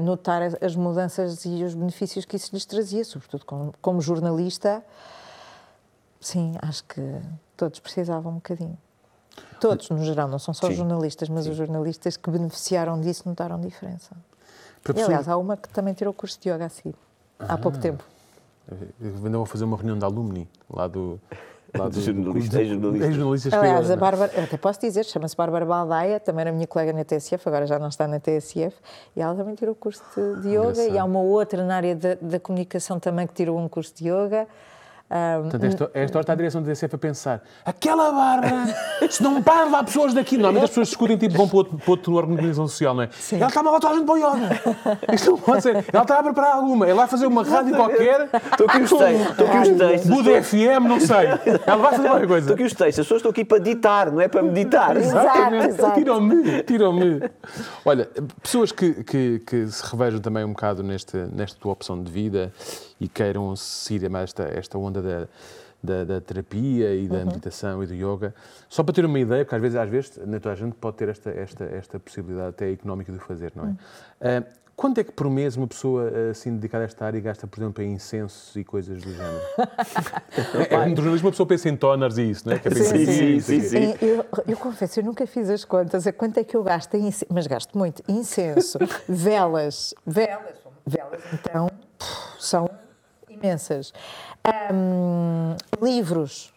[0.00, 4.84] notar as mudanças e os benefícios que isso lhes trazia, sobretudo como, como jornalista.
[6.20, 7.02] Sim, acho que
[7.56, 8.76] todos precisavam um bocadinho.
[9.60, 10.72] Todos, no geral, não são só Sim.
[10.72, 11.50] os jornalistas, mas Sim.
[11.50, 14.16] os jornalistas que beneficiaram disso notaram diferença.
[14.94, 16.68] E, aliás, há uma que também tirou o curso de yoga a
[17.38, 17.54] ah.
[17.54, 18.04] há pouco tempo.
[19.00, 21.20] Ainda vou fazer uma reunião de alumni lá do.
[21.76, 23.12] Lá do, jornalista, jornalista.
[23.12, 26.92] jornalistas Aliás, a Bárbara, eu até posso dizer, chama-se Bárbara Baldaia, também era minha colega
[26.92, 28.76] na TSF, agora já não está na TSF,
[29.14, 30.94] e ela também tirou o curso de, de yoga, Engraçado.
[30.94, 34.08] e há uma outra na área da, da comunicação também que tirou um curso de
[34.08, 34.48] yoga.
[35.08, 38.66] Um, Portanto, esta, esta hora está a direção do DCF a pensar aquela barra,
[39.08, 40.36] se não para lá pessoas daqui.
[40.36, 43.08] Normalmente as pessoas discutem tipo vão para outro, para outro de organização social, não é?
[43.12, 43.36] Sim.
[43.36, 44.60] Ela está toda a gente para o yoga.
[45.12, 45.84] Isto não pode ser.
[45.92, 46.86] Ela está a preparar alguma.
[46.86, 48.28] Ela vai fazer uma rádio qualquer.
[48.50, 49.30] Estou aqui os textos.
[49.30, 50.10] Estou aqui os textos.
[50.10, 51.26] Buda FM, não sei.
[51.64, 52.40] Ela vai fazer qualquer coisa.
[52.40, 52.98] Estou aqui os textos.
[52.98, 54.96] As pessoas estão aqui para ditar, não é para meditar.
[54.96, 55.76] Exatamente.
[55.94, 56.62] Tiram-me.
[56.64, 57.30] Tiram-me.
[57.84, 58.08] Olha,
[58.42, 62.52] pessoas que, que, que se revejam também um bocado neste, nesta tua opção de vida
[63.00, 65.28] e queiram seguir mais esta, esta onda da,
[65.82, 67.26] da, da, terapia e da uhum.
[67.26, 68.34] meditação e do yoga.
[68.68, 70.96] Só para ter uma ideia, porque às vezes, às vezes nem toda a gente pode
[70.96, 73.68] ter esta, esta, esta possibilidade até económica de o fazer, não é?
[73.68, 73.74] Uhum.
[73.74, 77.58] Uh, Quanto é que por mês uma pessoa assim dedicada a esta área gasta, por
[77.58, 79.40] exemplo, em incensos e coisas do género?
[80.70, 82.58] é, no jornalismo uma pessoa pensa em toners e isso, não é?
[82.58, 86.12] Que é sim, sim, sim, sim, Eu, eu confesso, eu nunca fiz as contas a
[86.12, 88.02] quanto é que eu gasto em incenso, mas gasto muito.
[88.06, 88.78] Incenso,
[89.08, 91.70] velas, velas, velas, então,
[92.38, 92.68] são
[93.36, 93.92] imensas.
[94.72, 96.52] Um, livros,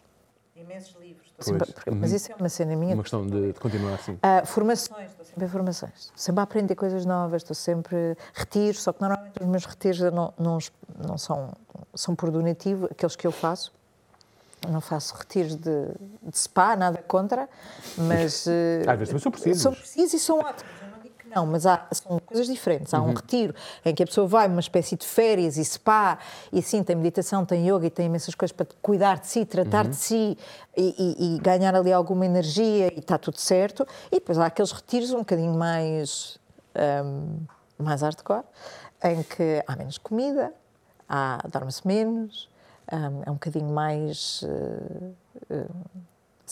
[0.56, 1.30] imensos livros.
[1.40, 2.94] Sempre, mas isso é uma cena minha.
[2.94, 4.14] Uma questão de, de continuar assim.
[4.14, 5.94] Uh, formações, estou sempre em formações.
[5.94, 8.18] Estou sempre a aprender coisas novas, estou sempre.
[8.34, 10.58] Retiros, só que normalmente os meus retiros não, não,
[11.08, 11.54] não são,
[11.96, 13.72] são por donativo, aqueles que eu faço.
[14.68, 15.88] Não faço retiros de,
[16.22, 17.48] de spa, nada contra,
[17.98, 18.46] mas.
[18.86, 19.62] Às vezes também são precisos.
[19.62, 20.79] São precisos e são ótimos
[21.34, 22.94] não, mas há, são coisas diferentes.
[22.94, 23.14] Há um uhum.
[23.14, 23.54] retiro
[23.86, 26.18] em que a pessoa vai uma espécie de férias e spa,
[26.52, 29.86] e sim, tem meditação, tem yoga e tem imensas coisas para cuidar de si, tratar
[29.86, 29.92] uhum.
[29.92, 30.38] de si
[30.76, 33.88] e, e, e, ganhar ali alguma energia e está tudo certo.
[34.12, 36.40] E depois há aqueles retiros um bocadinho mais,
[37.06, 37.38] um,
[37.78, 38.44] mais hardcore,
[39.04, 40.54] em que há menos comida,
[41.08, 42.50] há, dorme-se menos,
[42.92, 45.16] um, é um bocadinho mais uh,
[45.54, 45.76] uh,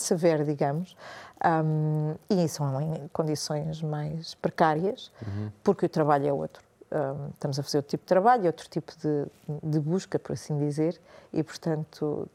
[0.00, 0.96] severo, digamos.
[1.44, 5.50] Um, e são em condições mais precárias, uhum.
[5.62, 6.62] porque o trabalho é outro.
[6.90, 9.26] Um, estamos a fazer outro tipo de trabalho, outro tipo de,
[9.62, 11.00] de busca, por assim dizer,
[11.32, 12.28] e, portanto,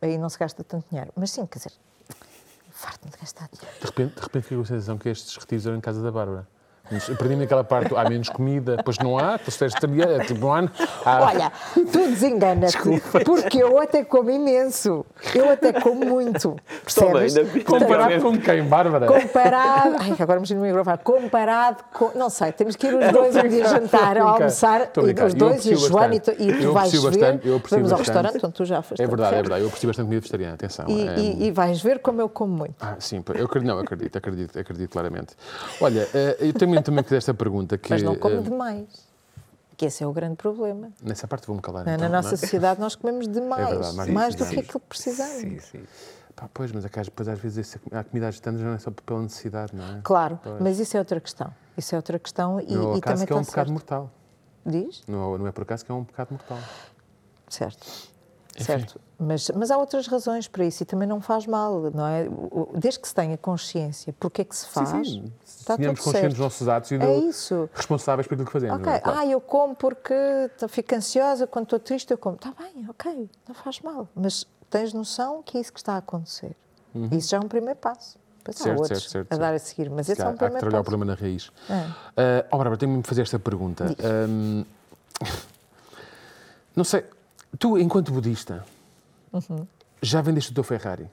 [0.00, 1.12] aí não se gasta tanto dinheiro.
[1.14, 1.72] Mas sim, quer dizer,
[2.70, 3.78] farto-me de gastar dinheiro.
[3.78, 6.10] De repente, de repente fico com a sensação que estes retiros eram em casa da
[6.10, 6.46] Bárbara.
[7.16, 10.52] Perdi-me naquela parte, há menos comida, depois não há, tu fez também, é tipo, não
[10.52, 10.68] há.
[11.04, 17.34] Olha, tu desenganas-te, porque eu até como imenso, eu até como muito, percebes?
[17.34, 19.06] Toma, comparado com quem, Bárbara?
[19.06, 23.48] Comparado, ai, agora me microfone, comparado com, não sei, temos que ir os dois um
[23.48, 27.02] dia jantar, a almoçar, e os dois, e o João e tu, e tu vais
[27.02, 29.00] bastante, ver, vamos ao restaurante onde tu já foste.
[29.00, 30.86] É verdade, é verdade, eu aprecio bastante comida vegetariana, atenção.
[30.88, 31.18] E, é...
[31.18, 32.74] e, e vais ver como eu como muito.
[32.80, 35.34] Ah, sim, eu acredito, não, acredito, acredito, acredito claramente.
[35.80, 37.90] Olha, eh, eu tenho também fez esta pergunta que.
[37.90, 39.08] Mas não come eh, demais.
[39.76, 40.90] Que esse é o grande problema.
[41.02, 41.84] Nessa parte vou-me calar.
[41.86, 42.36] Na- então, Na nossa não é?
[42.38, 43.68] sociedade nós comemos demais.
[43.68, 44.54] verdade, mais mais isso, do sim.
[44.54, 45.40] que aquilo que precisamos.
[45.40, 45.82] Sim, sim.
[46.36, 49.22] Pá, pois, mas é depois às vezes a comida às tantas não é só pela
[49.22, 50.00] necessidade, não é?
[50.02, 50.60] Claro, Pois.
[50.60, 51.52] mas isso é outra questão.
[51.76, 53.72] Isso é outra questão e, Não é e também que é um está pecado certo.
[53.72, 54.10] mortal.
[54.64, 55.02] Diz?
[55.08, 56.58] Não, é- não é por acaso que é um pecado mortal.
[57.48, 57.86] Certo.
[58.58, 59.00] Certo.
[59.22, 62.26] Mas, mas há outras razões para isso e também não faz mal, não é?
[62.74, 65.32] Desde que se tenha consciência porque é que se faz, sim, sim.
[65.44, 66.28] está Tenhamos certo.
[66.30, 67.68] dos nossos atos e É isso.
[67.74, 68.78] responsáveis por aquilo que fazemos.
[68.80, 68.98] Ok, é?
[68.98, 69.18] Claro.
[69.18, 70.14] ah, eu como porque
[70.70, 72.36] fico ansiosa, quando estou triste eu como.
[72.36, 74.08] Está bem, ok, não faz mal.
[74.14, 76.56] Mas tens noção que é isso que está a acontecer.
[77.12, 78.18] Isso já é um primeiro passo.
[78.38, 78.66] Depois há Uhum.
[78.68, 80.38] Certo, outros certo, certo, a dar a seguir, mas Se esse é um há que
[80.38, 80.90] primeiro trabalhar o passo.
[80.90, 81.50] problema na raiz.
[81.68, 81.74] É.
[82.42, 83.84] Uh, oh, Bárbara, tenho-me fazer esta pergunta.
[84.28, 84.64] Um,
[86.74, 87.04] não sei,
[87.58, 88.64] tu, enquanto budista,
[89.32, 89.66] Uhum.
[90.02, 91.08] já vendeste o teu Ferrari?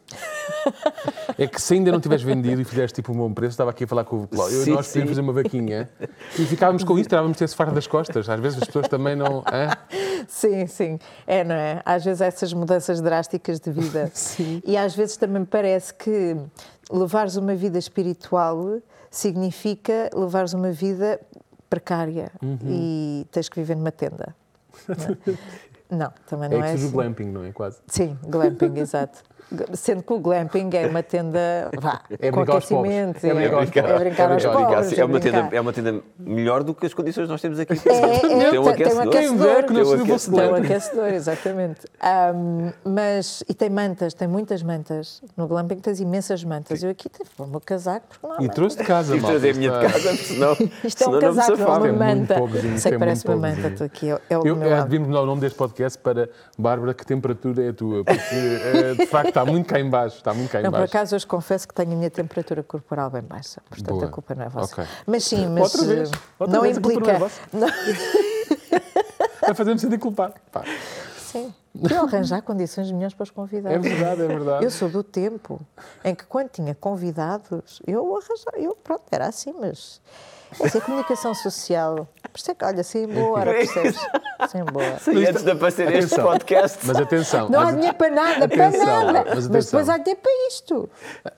[1.37, 3.83] é que se ainda não tivesse vendido e fizeste tipo um bom preço, estava aqui
[3.83, 5.89] a falar com o Cláudio, Sim, nós podíamos fazer uma vaquinha
[6.37, 8.27] e ficávamos com isso, tirávamos esse fardo das costas.
[8.29, 9.39] Às vezes as pessoas também não.
[9.51, 9.69] hã?
[10.27, 10.99] Sim, sim.
[11.25, 11.81] É, não é?
[11.85, 14.09] Às vezes essas mudanças drásticas de vida.
[14.15, 14.61] Sim.
[14.65, 16.35] E às vezes também me parece que
[16.91, 18.79] levares uma vida espiritual
[19.11, 21.19] significa levares uma vida
[21.69, 22.57] precária Uhum.
[22.65, 24.35] e tens que viver numa tenda.
[25.89, 26.95] Não, também não É é, que surge o assim.
[26.95, 27.51] glamping, não é?
[27.51, 27.79] Quase.
[27.87, 29.23] Sim, glamping, exato.
[29.73, 32.93] Sendo que o glamping é uma tenda vá, É com brincar aos pobres.
[33.09, 33.25] aquecimento.
[33.25, 34.67] É brincar é brincar É aos brincar.
[34.67, 34.97] pobres.
[34.99, 35.41] é, uma brincar.
[35.43, 37.73] tenda, é uma tenda melhor do que as condições que nós temos aqui.
[37.87, 39.09] É, é, tem um um aquecedor.
[39.09, 40.41] Tem um aquecedor.
[40.41, 41.81] Tem um aquecedor, exatamente.
[42.01, 45.21] Ahm, mas, e tem mantas, tem muitas mantas.
[45.37, 46.83] No glamping tens imensas mantas.
[46.83, 48.55] Eu aqui tive o meu casaco porque não há E mantas.
[48.55, 51.67] trouxe de casa, trazer a minha de Isto casa, senão, Isto é um casaco, não
[51.73, 52.35] é uma É manta.
[52.77, 54.09] Sei é que parece uma manta, estou aqui.
[54.11, 57.05] É, é o Eu, meu é, devíamos mudar o nome deste podcast para Bárbara, que
[57.05, 58.03] temperatura é a tua?
[58.03, 60.17] Porque, eh, de facto, está muito cá em baixo.
[60.17, 63.09] Está muito cá em Não, por acaso, hoje confesso que tenho a minha temperatura corporal
[63.09, 63.61] bem baixa.
[63.69, 64.05] Portanto, Boa.
[64.05, 64.73] a culpa não é vossa.
[64.81, 64.85] Ok.
[65.05, 66.11] Mas sim, mas Outra vez.
[66.11, 67.31] eh, Outra não vez, a culpa implica.
[67.53, 67.71] não é
[69.41, 70.33] Vai fazer-me sentir culpado.
[70.51, 70.63] Pá,
[71.17, 71.53] sim.
[71.89, 73.85] Eu arranjar condições melhores para os convidados.
[73.85, 74.65] É verdade, é verdade.
[74.65, 75.59] Eu sou do tempo
[76.03, 80.01] em que quando tinha convidados, eu arranjava, eu pronto, era assim, mas
[80.61, 82.07] essa é comunicação social.
[82.35, 83.95] Isso é que, olha, sem embora, percebes?
[84.49, 84.99] Sem embora.
[84.99, 86.25] Sim, antes de aparecer este Atenção.
[86.25, 86.77] podcast.
[86.85, 87.49] Mas atenção.
[87.49, 89.23] Não há mas- dinheiro para nada, para Atenção, nada.
[89.25, 89.79] mas Mas, atenção.
[89.79, 90.89] depois há dinheiro para isto.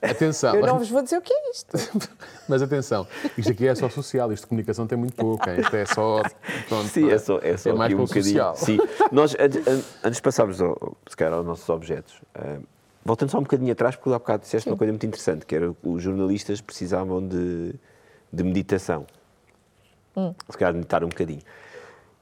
[0.01, 0.55] Atenção.
[0.55, 1.77] Eu não vos vou dizer o que é isto.
[2.49, 3.07] Mas atenção,
[3.37, 5.59] isto aqui é só social, isto de comunicação tem muito pouco, hein?
[5.61, 6.21] isto é só.
[6.67, 8.23] Pronto, Sim, é só, é só É mais um bocadinho.
[8.23, 8.55] social.
[8.55, 8.79] Sim.
[9.11, 12.57] Nós, antes, an- antes de passarmos ao, se calhar, aos nossos objetos, ah,
[13.05, 15.71] voltando só um bocadinho atrás, porque há bocado disseste uma coisa muito interessante, que era
[15.83, 17.75] os jornalistas precisavam de,
[18.31, 19.05] de meditação.
[20.49, 21.41] Se calhar meditar um bocadinho.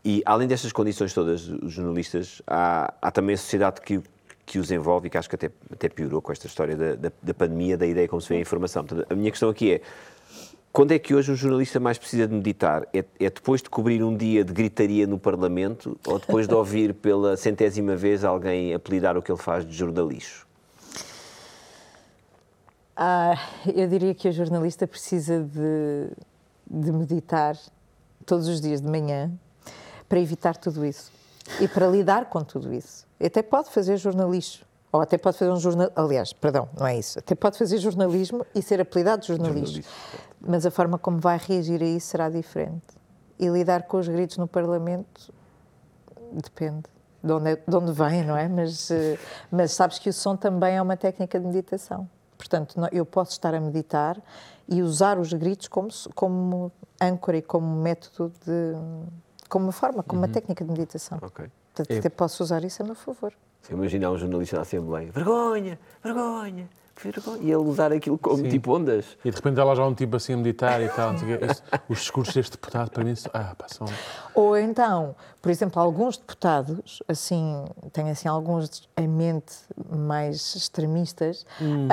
[0.03, 4.01] E além destas condições todas, os jornalistas, há, há também a sociedade que,
[4.45, 7.11] que os envolve e que acho que até, até piorou com esta história da, da,
[7.21, 8.85] da pandemia, da ideia como se vê a informação.
[8.85, 9.81] Portanto, a minha questão aqui é,
[10.71, 12.87] quando é que hoje um jornalista mais precisa de meditar?
[12.93, 16.93] É, é depois de cobrir um dia de gritaria no Parlamento ou depois de ouvir
[16.93, 20.46] pela centésima vez alguém apelidar o que ele faz de jornalixo?
[22.99, 23.35] Ah,
[23.75, 26.09] eu diria que o jornalista precisa de,
[26.69, 27.55] de meditar
[28.25, 29.31] todos os dias de manhã
[30.09, 31.11] para evitar tudo isso
[31.61, 33.05] e para lidar com tudo isso.
[33.23, 35.91] Até pode fazer jornalismo, ou até pode fazer um jornal.
[35.95, 37.19] Aliás, perdão, não é isso.
[37.19, 39.87] Até pode fazer jornalismo e ser apelidado de jornalista.
[40.41, 42.97] Mas a forma como vai reagir a isso será diferente.
[43.39, 45.31] E lidar com os gritos no Parlamento
[46.31, 46.83] depende
[47.23, 48.47] de onde, é- de onde vem, não é?
[48.47, 49.17] Mas, eh,
[49.51, 52.09] mas sabes que o som também é uma técnica de meditação.
[52.37, 54.21] Portanto, eu posso estar a meditar
[54.67, 56.71] e usar os gritos como, como
[57.01, 58.73] âncora e como método de.
[59.49, 61.17] como uma forma, como uma técnica de meditação.
[61.21, 61.49] Ok.
[61.73, 61.99] Portanto, É.
[61.99, 63.33] até posso usar isso a meu favor.
[63.61, 68.37] Se imaginar um jornalista na Assembleia, vergonha, vergonha, que vergonha, e ele usar aquilo como
[68.37, 68.49] Sim.
[68.49, 69.05] tipo ondas.
[69.23, 71.13] E de repente ela já um tipo assim a meditar e tal.
[71.13, 73.31] Isto- os discursos deste deputado para mim são.
[73.33, 73.87] Ah, pá, são.
[74.33, 79.53] Ou então, por exemplo, alguns deputados, assim, tenho assim alguns em mente
[79.89, 81.87] mais extremistas, hum,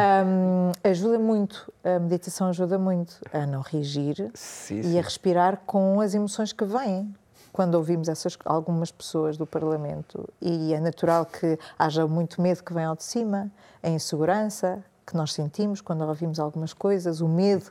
[0.82, 4.98] ajuda muito, a meditação ajuda muito a não reagir Sim, e sim.
[4.98, 7.14] a respirar com as emoções que vêm.
[7.52, 12.74] Quando ouvimos essas algumas pessoas do Parlamento e é natural que haja muito medo que
[12.74, 13.48] vem ao de cima,
[13.80, 17.70] a insegurança que nós sentimos quando ouvimos algumas coisas, o medo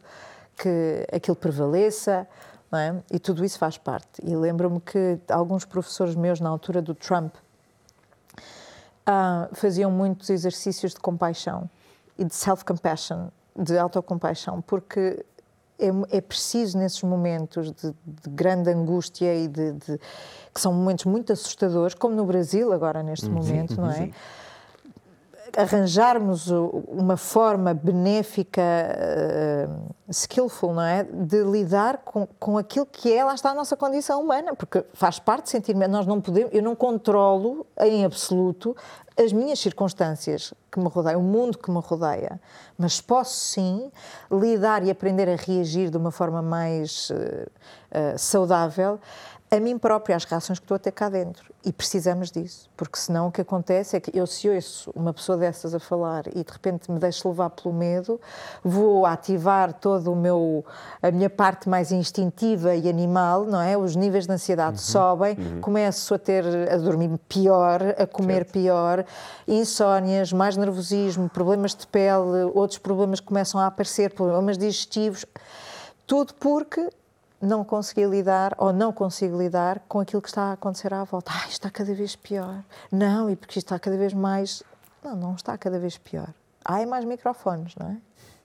[0.58, 2.28] que aquilo prevaleça,
[2.72, 2.96] não é?
[3.12, 4.22] E tudo isso faz parte.
[4.24, 7.34] E lembro-me que alguns professores meus na altura do Trump
[9.06, 11.70] ah, faziam muitos exercícios de compaixão
[12.18, 15.26] e de self-compassion, de autocompaixão, porque
[15.80, 20.00] é, é preciso nesses momentos de, de grande angústia e de, de-
[20.54, 24.12] que são momentos muito assustadores, como no Brasil agora neste momento, não é?
[25.56, 26.48] Arranjarmos
[26.88, 31.04] uma forma benéfica, uh, skillful, não é?
[31.04, 35.20] De lidar com, com aquilo que é, lá está a nossa condição humana, porque faz
[35.20, 38.76] parte sentir nós não podemos, eu não controlo em absoluto
[39.16, 42.42] as minhas circunstâncias que me rodeiam, o mundo que me rodeia,
[42.78, 43.92] mas posso sim
[44.32, 49.00] lidar e aprender a reagir de uma forma mais uh, uh, saudável
[49.56, 51.54] a mim própria, às reações que estou a ter cá dentro.
[51.64, 55.38] E precisamos disso, porque senão o que acontece é que eu, se ouço uma pessoa
[55.38, 58.20] dessas a falar e de repente me deixo levar pelo medo,
[58.64, 60.66] vou ativar todo o meu,
[61.02, 63.78] a minha parte mais instintiva e animal, não é?
[63.78, 65.62] Os níveis de ansiedade uhum, sobem, uhum.
[65.62, 68.52] começo a ter, a dormir pior, a comer certo.
[68.54, 69.06] pior,
[69.48, 75.26] insónias, mais nervosismo, problemas de pele, outros problemas começam a aparecer, problemas digestivos,
[76.08, 76.90] tudo porque
[77.44, 81.32] não consegui lidar ou não consigo lidar com aquilo que está a acontecer à volta.
[81.34, 82.64] Ah, está cada vez pior.
[82.92, 84.64] Não, e porque está cada vez mais.
[85.04, 86.34] Não, não está cada vez pior.
[86.64, 87.98] Há é mais microfones, não é?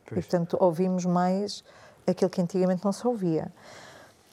[0.04, 0.18] Pois.
[0.18, 1.62] E, portanto, ouvimos mais
[2.06, 3.52] aquilo que antigamente não se ouvia.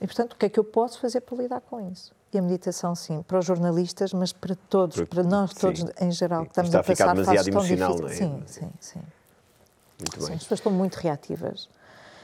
[0.01, 2.11] E, portanto, o que é que eu posso fazer para lidar com isso?
[2.33, 5.87] E a meditação, sim, para os jornalistas, mas para todos, para nós todos sim.
[6.01, 8.13] em geral, que estamos está a passar a demasiado emocional, não é?
[8.13, 9.01] Sim, sim, sim.
[9.99, 10.27] Muito bem.
[10.27, 11.69] Sim, as pessoas estão muito reativas.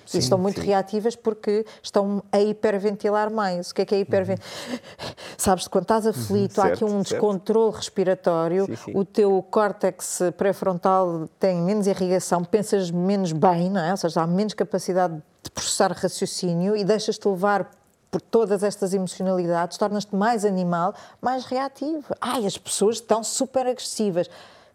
[0.06, 0.68] Sim, e estão muito sim.
[0.68, 3.72] reativas porque estão a hiperventilar mais.
[3.72, 4.50] O que é que é hiperventilar?
[4.70, 5.10] Uhum.
[5.38, 6.64] Sabes, quando estás aflito, uhum.
[6.64, 13.32] há aqui um descontrole respiratório, sim, o teu córtex pré-frontal tem menos irrigação, pensas menos
[13.32, 13.92] bem, não é?
[13.92, 17.70] Ou seja, há menos capacidade de processar raciocínio e deixas-te levar
[18.12, 22.04] por todas estas emocionalidades, tornas-te mais animal, mais reativo.
[22.20, 24.30] Ai, as pessoas estão super agressivas.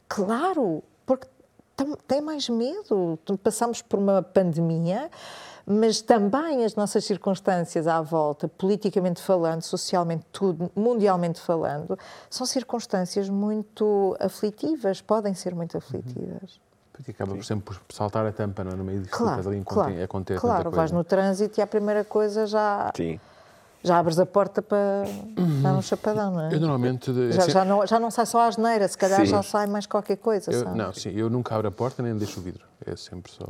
[0.08, 1.26] Claro, porque
[2.06, 3.18] tem mais medo.
[3.42, 5.10] Passamos por uma pandemia,
[5.66, 11.98] mas também as nossas circunstâncias à volta, politicamente falando, socialmente, tudo, mundialmente falando,
[12.30, 16.60] são circunstâncias muito aflitivas, podem ser muito aflitivas.
[16.92, 18.74] Porque acaba por sempre saltar a tampa, não é?
[18.74, 22.46] No meio disso claro, ali claro, acontece Claro, vais no trânsito e a primeira coisa
[22.46, 22.90] já...
[22.96, 23.20] Sim
[23.82, 25.04] já abres a porta para
[25.38, 25.62] uhum.
[25.62, 26.54] dar um chapadão, não é?
[26.54, 27.12] Eu normalmente.
[27.32, 29.26] Já, assim, já, não, já não sai só a asneira, se calhar sim.
[29.26, 30.50] já sai mais qualquer coisa.
[30.50, 32.64] Eu, não, sim, eu nunca abro a porta nem deixo o vidro.
[32.84, 33.46] É sempre só.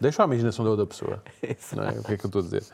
[0.00, 1.22] Deixo a imaginação da outra pessoa.
[1.76, 1.90] não é?
[1.92, 2.64] O que é que eu estou a dizer?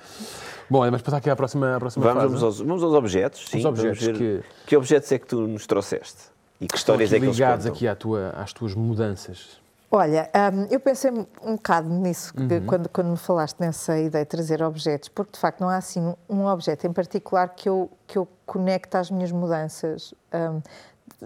[0.70, 2.32] Bom, mas passar aqui à próxima, à próxima vamos, fase.
[2.32, 3.46] Vamos aos, vamos aos objetos.
[3.48, 4.42] Sim, Os objetos que...
[4.66, 6.22] que objetos é que tu nos trouxeste?
[6.58, 9.60] E que histórias é que eles ligados aqui à tua, às tuas mudanças.
[9.90, 12.66] Olha, um, eu pensei um bocado nisso uhum.
[12.66, 16.14] quando, quando me falaste nessa ideia de trazer objetos, porque de facto não há assim
[16.28, 20.12] um objeto em particular que eu, que eu conecte às minhas mudanças.
[20.32, 20.60] Um,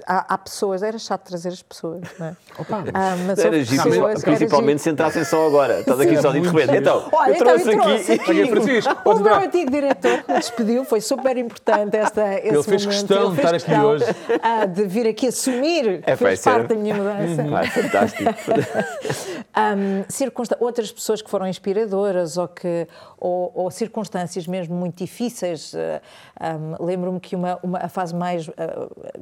[0.07, 2.37] há, há, pessoas, era chato trazer as pessoas, não é?
[2.59, 5.81] Opa, ah, mas era giro, pessoas, principalmente se entrassem só agora.
[5.81, 6.77] Estás aqui só de repente.
[6.77, 8.79] Então, Olha, eu trouxe então, eu trouxe aqui.
[8.79, 9.09] aqui.
[9.09, 12.99] o meu antigo diretor me despediu, foi super importante esta, esse ele fez momento.
[12.99, 14.05] Questão ele fez questão de estar aqui hoje.
[14.75, 17.45] de vir aqui assumir é, fez parte da minha mudança.
[17.55, 18.25] Ah, fantástico.
[19.57, 22.87] um, outras pessoas que foram inspiradoras ou, que,
[23.19, 25.73] ou, ou circunstâncias mesmo muito difíceis.
[25.75, 28.53] Um, Lembro-me que uma, uma, a fase mais, uh,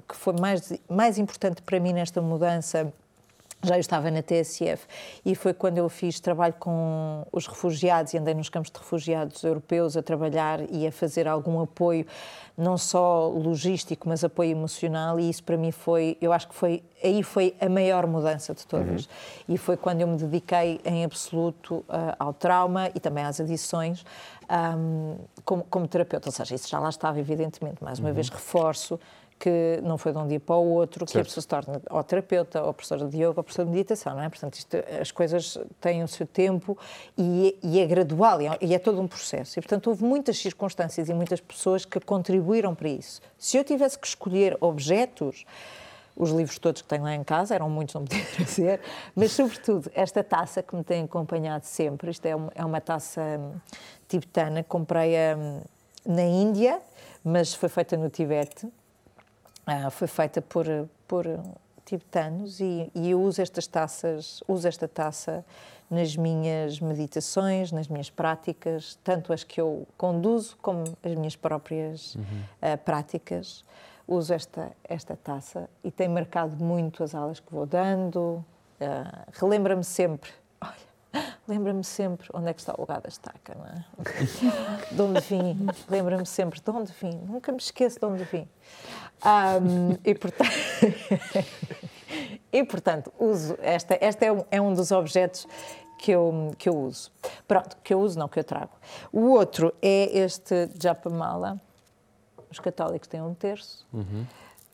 [0.09, 2.93] que foi mais, mais importante para mim nesta mudança
[3.63, 4.87] já eu estava na TSF
[5.25, 9.43] e foi quando eu fiz trabalho com os refugiados e andei nos campos de refugiados
[9.45, 12.07] europeus a trabalhar e a fazer algum apoio,
[12.57, 16.83] não só logístico, mas apoio emocional e isso para mim foi, eu acho que foi,
[17.03, 19.05] aí foi a maior mudança de todas.
[19.05, 19.11] Uhum.
[19.51, 24.05] E foi quando eu me dediquei em absoluto uh, ao trauma e também às adições
[24.51, 28.15] um, como, como terapeuta, ou seja, isso já lá estava evidentemente, mais uma uhum.
[28.15, 28.99] vez reforço
[29.41, 31.25] que não foi de um dia para o outro que certo.
[31.25, 34.23] a pessoa se torna ou terapeuta, ou professora de yoga, ou professora de meditação, não
[34.23, 34.29] é?
[34.29, 36.77] Portanto, isto, as coisas têm o seu tempo
[37.17, 39.59] e, e é gradual, e é, e é, todo um processo.
[39.59, 43.23] E, portanto, houve muitas circunstâncias e muitas pessoas que contribuíram para isso.
[43.39, 45.47] Se eu tivesse que escolher objetos,
[46.15, 48.81] os livros todos que tenho lá em casa, eram muitos, não podia trazer,
[49.17, 53.55] mas, sobretudo, esta taça que me tem acompanhado sempre, isto é, é uma taça hum,
[54.07, 55.63] tibetana, comprei-a hum,
[56.05, 56.79] na Índia,
[57.25, 58.69] mas foi feita no Tibete,
[59.67, 60.67] ah, foi feita por,
[61.07, 61.27] por
[61.85, 65.45] tibetanos e, e, eu uso estas taças, uso esta taça
[65.91, 72.15] nas minhas meditações, nas minhas práticas, tanto as que eu conduzo como as minhas próprias
[72.15, 72.23] uhum.
[72.23, 73.65] uh, práticas.
[74.07, 78.45] Uso esta, esta taça e tem marcado muito as aulas que vou dando.
[78.81, 80.31] Uh, Relembra-me sempre,
[80.63, 83.85] olha, lembra-me sempre onde é que está o lugar da estaca, não é?
[84.95, 88.49] de onde vim, lembra-me sempre de onde vim, nunca me esqueço de onde vim.
[89.25, 90.51] Um, e, portanto,
[92.53, 93.99] e, portanto, uso esta.
[94.01, 95.47] Este é um, é um dos objetos
[95.99, 97.13] que eu, que eu uso.
[97.47, 98.73] Pronto, que eu uso, não que eu trago.
[99.13, 101.61] O outro é este Japamala.
[102.51, 103.87] Os católicos têm um terço.
[103.93, 104.27] Uhum.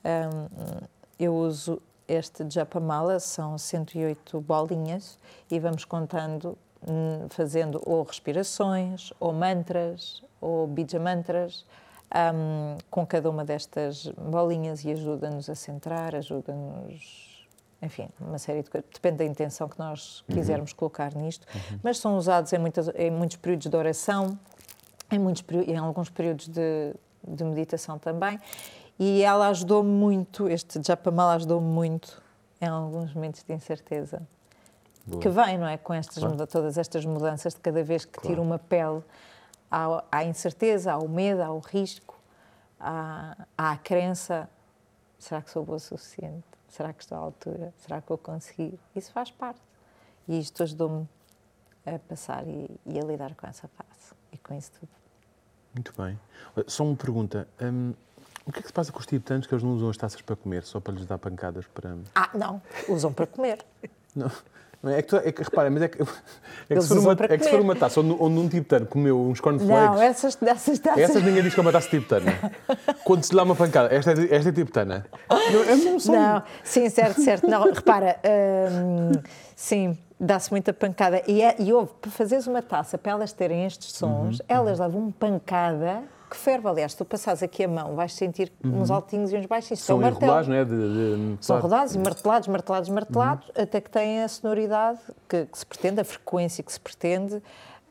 [0.04, 0.86] Um,
[1.18, 5.18] eu uso este Japamala são 108 bolinhas
[5.50, 11.64] e vamos contando, hum, fazendo ou respirações, ou mantras, ou bija mantras,
[12.14, 17.46] um, com cada uma destas bolinhas e ajuda-nos a centrar, ajuda-nos,
[17.82, 18.88] enfim, uma série de coisas.
[18.92, 20.76] Depende da intenção que nós quisermos uhum.
[20.76, 21.80] colocar nisto, uhum.
[21.82, 24.38] mas são usados em, muitas, em muitos períodos de oração,
[25.10, 26.94] em, muitos, em alguns períodos de,
[27.26, 28.40] de meditação também.
[28.98, 32.22] E ela ajudou-me muito, este Japamala ajudou-me muito
[32.60, 34.22] em alguns momentos de incerteza.
[35.06, 35.20] Boa.
[35.20, 35.76] Que vem, não é?
[35.76, 36.46] Com estas, claro.
[36.46, 38.28] todas estas mudanças de cada vez que claro.
[38.28, 39.02] tiro uma pele
[39.70, 42.18] à, à, incerteza, ao medo, ao risco,
[42.78, 44.48] à, à crença:
[45.18, 46.44] será que sou boa o suficiente?
[46.68, 47.72] Será que estou à altura?
[47.78, 48.78] Será que vou conseguir?
[48.94, 49.60] Isso faz parte.
[50.28, 51.08] E isto ajudou-me
[51.86, 54.90] a passar e, e, a lidar com essa fase e com isso tudo.
[55.72, 56.18] Muito bem.
[56.66, 57.46] Só uma pergunta.
[57.62, 57.94] Hum,
[58.44, 60.20] o que é que se passa com os tibetanos que eles não usam as taças
[60.20, 61.96] para comer, só para lhes dar pancadas para.
[62.14, 62.60] Ah, não.
[62.88, 63.64] Usam para comer.
[64.14, 64.30] não.
[64.90, 66.02] É que, é que repara, mas é que,
[66.70, 68.86] é que, se, for uma, é que se for uma taça onde, onde um tibetano
[68.86, 69.68] comeu uns cornflakes.
[69.68, 71.02] Não, essas, essas taças.
[71.02, 72.32] Essas ninguém diz que é uma taça tibetana.
[73.04, 75.06] Quando se dá uma pancada, esta é, esta é tibetana.
[75.30, 77.48] Não, não, não, sim, certo, certo.
[77.48, 78.18] Não, repara,
[78.70, 79.12] hum,
[79.54, 81.22] sim, dá-se muita pancada.
[81.26, 84.78] E, é, e houve, para fazeres uma taça, para elas terem estes sons, uhum, elas
[84.78, 84.86] uhum.
[84.86, 86.68] levam pancada que ferve.
[86.68, 88.80] Aliás, se tu passares aqui a mão, vais sentir uhum.
[88.80, 89.78] uns altinhos e uns baixos.
[89.78, 90.48] São é martelo.
[90.48, 90.64] não é?
[90.64, 91.44] De, de...
[91.44, 93.62] São rodados e martelados, martelados, martelados, uhum.
[93.62, 97.42] até que têm a sonoridade que, que, se pretende, a frequência que se pretende.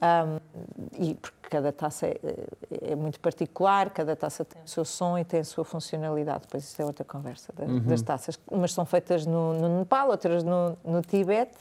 [0.01, 0.39] Um,
[0.99, 2.19] e porque cada taça é,
[2.91, 6.41] é, muito particular, cada taça tem o seu som e tem a sua funcionalidade.
[6.41, 7.79] Depois isso é outra conversa da, uhum.
[7.79, 8.39] das taças.
[8.51, 11.57] Umas são feitas no, no Nepal, outras no, no Tibete.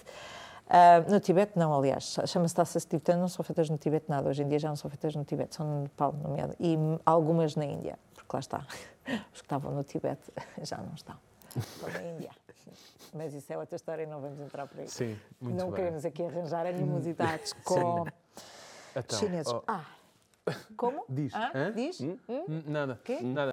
[0.67, 4.29] Uh, no Tibete, não, aliás, chama-se taças tibetanas, não são feitas no Tibete nada.
[4.29, 6.57] Hoje em dia já não são feitas no Tibete, são no Nepal, nomeado.
[6.59, 8.67] E algumas na Índia, porque lá está.
[9.33, 11.17] Os que estavam no Tibete já não estão.
[11.57, 12.31] Estão na Índia.
[13.13, 14.89] Mas isso é outra história e não vamos entrar por aí.
[14.89, 15.77] Sim, muito Não bem.
[15.77, 18.05] queremos aqui arranjar animosidades com
[18.97, 19.53] então, chineses.
[19.53, 19.63] Oh.
[19.69, 19.85] Ah,
[20.77, 21.05] como?
[21.09, 21.33] Diz.
[21.35, 22.01] Ah, diz?
[22.01, 22.19] Hum?
[22.29, 22.63] Hum?
[22.67, 23.01] Nada.
[23.05, 23.21] Quê?
[23.23, 23.53] Nada.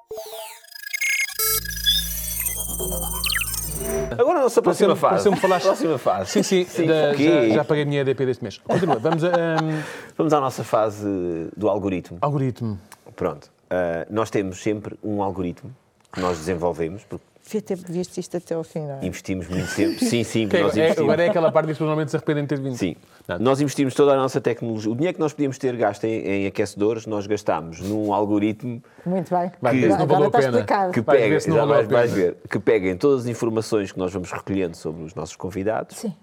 [4.18, 5.24] Agora a nossa próxima fase.
[5.24, 5.66] Próxima, falaste...
[5.66, 6.32] próxima fase.
[6.32, 6.88] Sim, sim, sim.
[6.88, 8.58] Da, já, já, paguei a minha EDP deste mês.
[8.60, 9.28] Continua, vamos a...
[9.30, 9.82] Um...
[10.18, 11.08] Vamos à nossa fase
[11.56, 12.18] do algoritmo.
[12.22, 12.80] Algoritmo.
[13.16, 13.46] Pronto.
[13.46, 15.74] Uh, nós temos sempre um algoritmo
[16.12, 19.06] que nós desenvolvemos, porque Devia ter visto isto até ao fim, não é?
[19.06, 20.00] Investimos muito tempo.
[20.06, 20.48] Sim, sim.
[20.48, 22.78] Que nós é, agora é aquela parte que normalmente se arrependem de ter vindo.
[22.78, 22.96] Sim.
[23.28, 23.40] Não.
[23.40, 24.92] Nós investimos toda a nossa tecnologia.
[24.92, 28.82] O dinheiro que nós podíamos ter gasto em, em aquecedores, nós gastámos num algoritmo.
[29.06, 29.50] Muito bem.
[29.50, 30.94] Que, vai, não agora está explicado.
[30.94, 34.32] Que pega, ver já vais, vais ver, que peguem todas as informações que nós vamos
[34.32, 35.98] recolhendo sobre os nossos convidados.
[35.98, 36.14] Sim.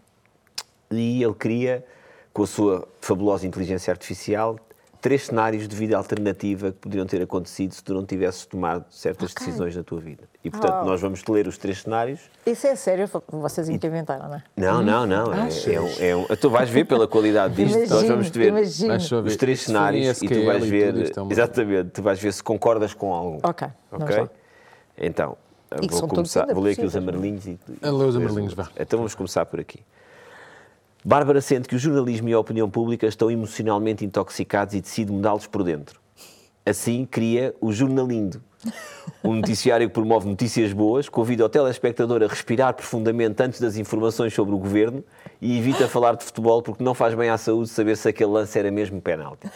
[0.91, 1.85] E ele cria,
[2.33, 4.59] com a sua fabulosa inteligência artificial,
[5.01, 9.32] três cenários de vida alternativa que poderiam ter acontecido se tu não tivesses tomado certas
[9.32, 9.46] okay.
[9.46, 10.24] decisões na tua vida.
[10.44, 10.84] E, portanto, oh.
[10.84, 12.20] nós vamos te ler os três cenários.
[12.46, 13.09] Isso é sério?
[13.28, 14.42] Vocês inventaram, não é?
[14.57, 15.32] Não, não, não.
[15.32, 17.76] Ah, é, é, um, é um, tu vais ver pela qualidade disto.
[17.76, 18.55] Imagino, nós vamos te ver
[19.24, 20.94] os três cenários e tu vais ver...
[20.96, 21.90] É exatamente.
[21.90, 23.38] Tu vais ver se concordas com algum.
[23.42, 23.68] Ok.
[23.92, 24.28] Ok?
[24.96, 25.36] Então,
[25.88, 27.46] vou, começar, vou ler aqui os amarelinhos.
[27.46, 28.68] E, e, ler os amarelinhos, vá.
[28.78, 29.80] Então vamos começar por aqui.
[31.09, 35.46] Bárbara sente que o jornalismo e a opinião pública estão emocionalmente intoxicados e decide mudá-los
[35.46, 35.98] por dentro.
[36.66, 38.42] Assim, cria o Jornalindo,
[39.24, 44.34] um noticiário que promove notícias boas, convida o telespectador a respirar profundamente antes das informações
[44.34, 45.02] sobre o governo
[45.40, 48.59] e evita falar de futebol porque não faz bem à saúde saber se aquele lance
[48.59, 49.50] era mesmo penalti.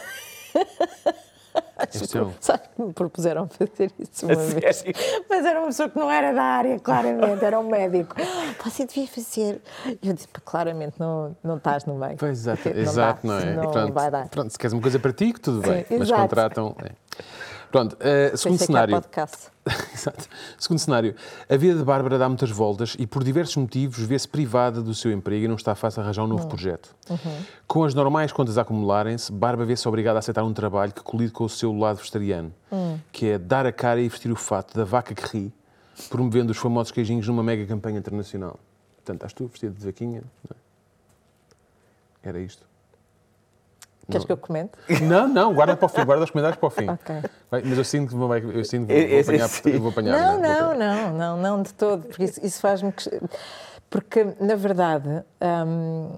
[2.39, 4.83] Sabe que me propuseram fazer isso uma vez?
[5.29, 8.15] Mas era uma pessoa que não era da área, claramente, era um médico.
[8.63, 9.61] Você devia fazer.
[10.01, 12.17] Eu disse, claramente, não, não estás no meio.
[12.17, 13.53] Pois, exato, não, exato, não é?
[13.53, 14.27] Não pronto, vai dar.
[14.29, 15.85] Pronto, se queres uma coisa para ti, tudo bem.
[15.85, 16.21] Sim, mas exato.
[16.21, 16.75] contratam.
[16.83, 16.91] É.
[17.71, 19.01] Pronto, uh, segundo cenário.
[19.93, 20.27] Exato.
[20.57, 21.15] Segundo cenário,
[21.49, 25.11] a vida de Bárbara dá muitas voltas e, por diversos motivos, vê-se privada do seu
[25.11, 26.49] emprego e não está fácil arranjar um novo uhum.
[26.49, 26.93] projeto.
[27.09, 27.37] Uhum.
[27.65, 31.31] Com as normais contas a acumularem-se, Bárbara vê-se obrigada a aceitar um trabalho que colide
[31.31, 32.99] com o seu lado vegetariano, uhum.
[33.11, 35.53] que é dar a cara e vestir o fato da vaca que ri,
[36.09, 38.59] promovendo os famosos queijinhos numa mega campanha internacional.
[38.97, 40.23] Portanto, estás tu vestida de vaquinha?
[40.49, 42.29] É?
[42.29, 42.72] Era isto.
[44.09, 44.71] Queres que eu comente?
[45.01, 46.89] Não, não, guarda para o fim, guarda os comentários para o fim.
[46.89, 47.15] Ok.
[47.49, 50.19] Mas eu sinto que vou, eu sinto que vou, apanhar, eu vou apanhar.
[50.19, 52.93] Não, não, não, não, não de todo, porque isso, isso faz-me.
[53.89, 55.23] Porque, na verdade,
[55.65, 56.11] hum,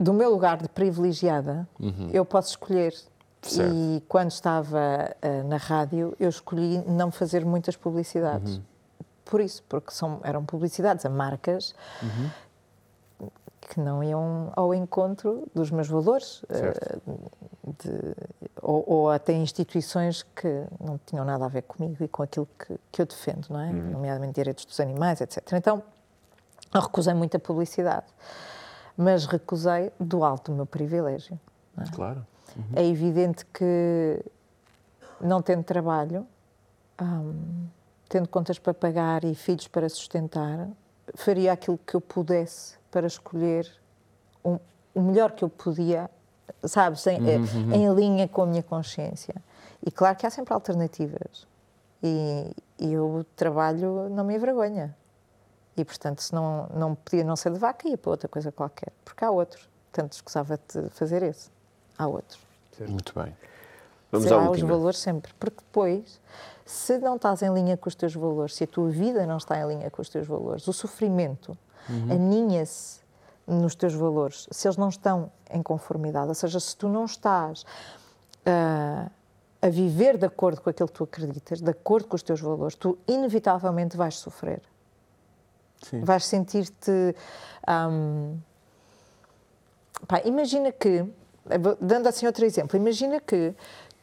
[0.00, 2.10] do meu lugar de privilegiada, uhum.
[2.12, 2.94] eu posso escolher.
[3.42, 3.72] Certo.
[3.72, 8.56] E quando estava uh, na rádio, eu escolhi não fazer muitas publicidades.
[8.56, 8.62] Uhum.
[9.24, 11.74] Por isso, porque são, eram publicidades a marcas.
[12.02, 12.30] Uhum
[13.68, 16.46] que não iam ao encontro dos meus valores, uh,
[17.78, 18.14] de-
[18.62, 22.78] ou, ou até instituições que não tinham nada a ver comigo e com aquilo que,
[22.92, 23.72] que eu defendo, não é?
[23.72, 25.42] Nomeadamente direitos dos animais, etc.
[25.54, 25.82] Então,
[26.72, 28.06] eu recusei muita publicidade,
[28.96, 31.38] mas recusei do alto do meu privilégio.
[31.94, 32.26] Claro.
[32.74, 34.24] É evidente que,
[35.20, 36.26] não tendo trabalho,
[37.02, 37.66] hum,
[38.08, 40.68] tendo contas para pagar e filhos para sustentar,
[41.14, 43.70] faria aquilo que eu pudesse para escolher
[44.42, 44.58] o,
[44.94, 46.10] o melhor que eu podia,
[46.64, 47.38] sabes, em, eh,
[47.74, 49.34] em linha com a minha consciência.
[49.84, 51.46] E claro que há sempre alternativas.
[52.02, 54.96] E, e eu trabalho não me envergonha.
[55.76, 58.92] E, portanto, se não, não podia não ser de vaca, ia para outra coisa qualquer.
[59.04, 59.68] Porque há outros.
[59.92, 61.50] Portanto, escusava de fazer esse.
[61.98, 62.40] Há outros.
[62.80, 63.34] Muito bem.
[64.10, 65.32] Vamos Será à os valores sempre.
[65.38, 66.20] Porque depois,
[66.64, 69.58] se não estás em linha com os teus valores, se a tua vida não está
[69.60, 71.56] em linha com os teus valores, o sofrimento
[72.10, 73.00] aninha-se
[73.46, 77.64] nos teus valores, se eles não estão em conformidade, ou seja, se tu não estás
[78.44, 79.08] ah,
[79.62, 82.74] a viver de acordo com aquilo que tu acreditas, de acordo com os teus valores,
[82.74, 84.60] tu inevitavelmente vais sofrer.
[85.82, 86.00] Sim.
[86.02, 87.14] Vais sentir-te.
[90.08, 91.04] pá, imagina que,
[91.80, 93.54] dando assim outro exemplo, imagina que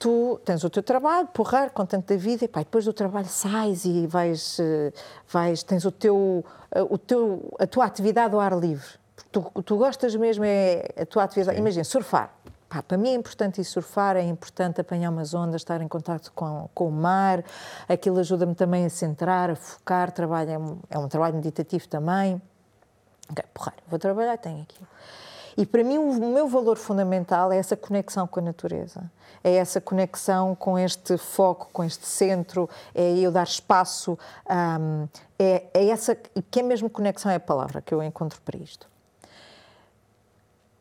[0.04, 3.86] tu tens o teu trabalho, porrar, contente da vida, e pá, depois do trabalho sais
[3.86, 4.92] e vais, eh,
[5.30, 9.00] vais tens o teu, eh, o teu, a tua atividade ao ar livre.
[9.32, 11.58] Tu, tu gostas mesmo, é a tua atividade.
[11.58, 12.34] Imagina, surfar.
[12.68, 16.34] Pá, para mim é importante ir surfar, é importante apanhar umas ondas, estar em contato
[16.36, 17.42] com, com o mar.
[17.88, 20.12] Aquilo ajuda-me também a centrar, a focar.
[20.12, 22.42] Trabalho é um, é um trabalho meditativo também.
[23.32, 24.88] Ok, porra, vou trabalhar, tenho aquilo.
[25.56, 29.10] E para mim o meu valor fundamental é essa conexão com a natureza.
[29.44, 34.18] É essa conexão com este foco, com este centro, é eu dar espaço.
[34.50, 38.42] hum, é, é essa, e que é mesmo conexão é a palavra que eu encontro
[38.42, 38.88] para isto.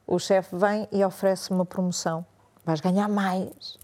[0.06, 2.24] O chefe vem e oferece uma promoção.
[2.64, 3.78] Vais ganhar mais.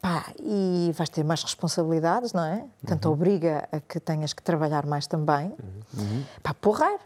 [0.00, 2.64] Pá, e vais ter mais responsabilidades, não é?
[2.80, 5.54] Portanto, obriga a que tenhas que trabalhar mais também.
[6.42, 6.98] Pá, porrar.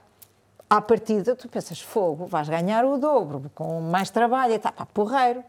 [0.69, 4.73] À partida, tu pensas, fogo, vais ganhar o dobro, com mais trabalho e tal.
[4.73, 5.43] Pá, porreiro.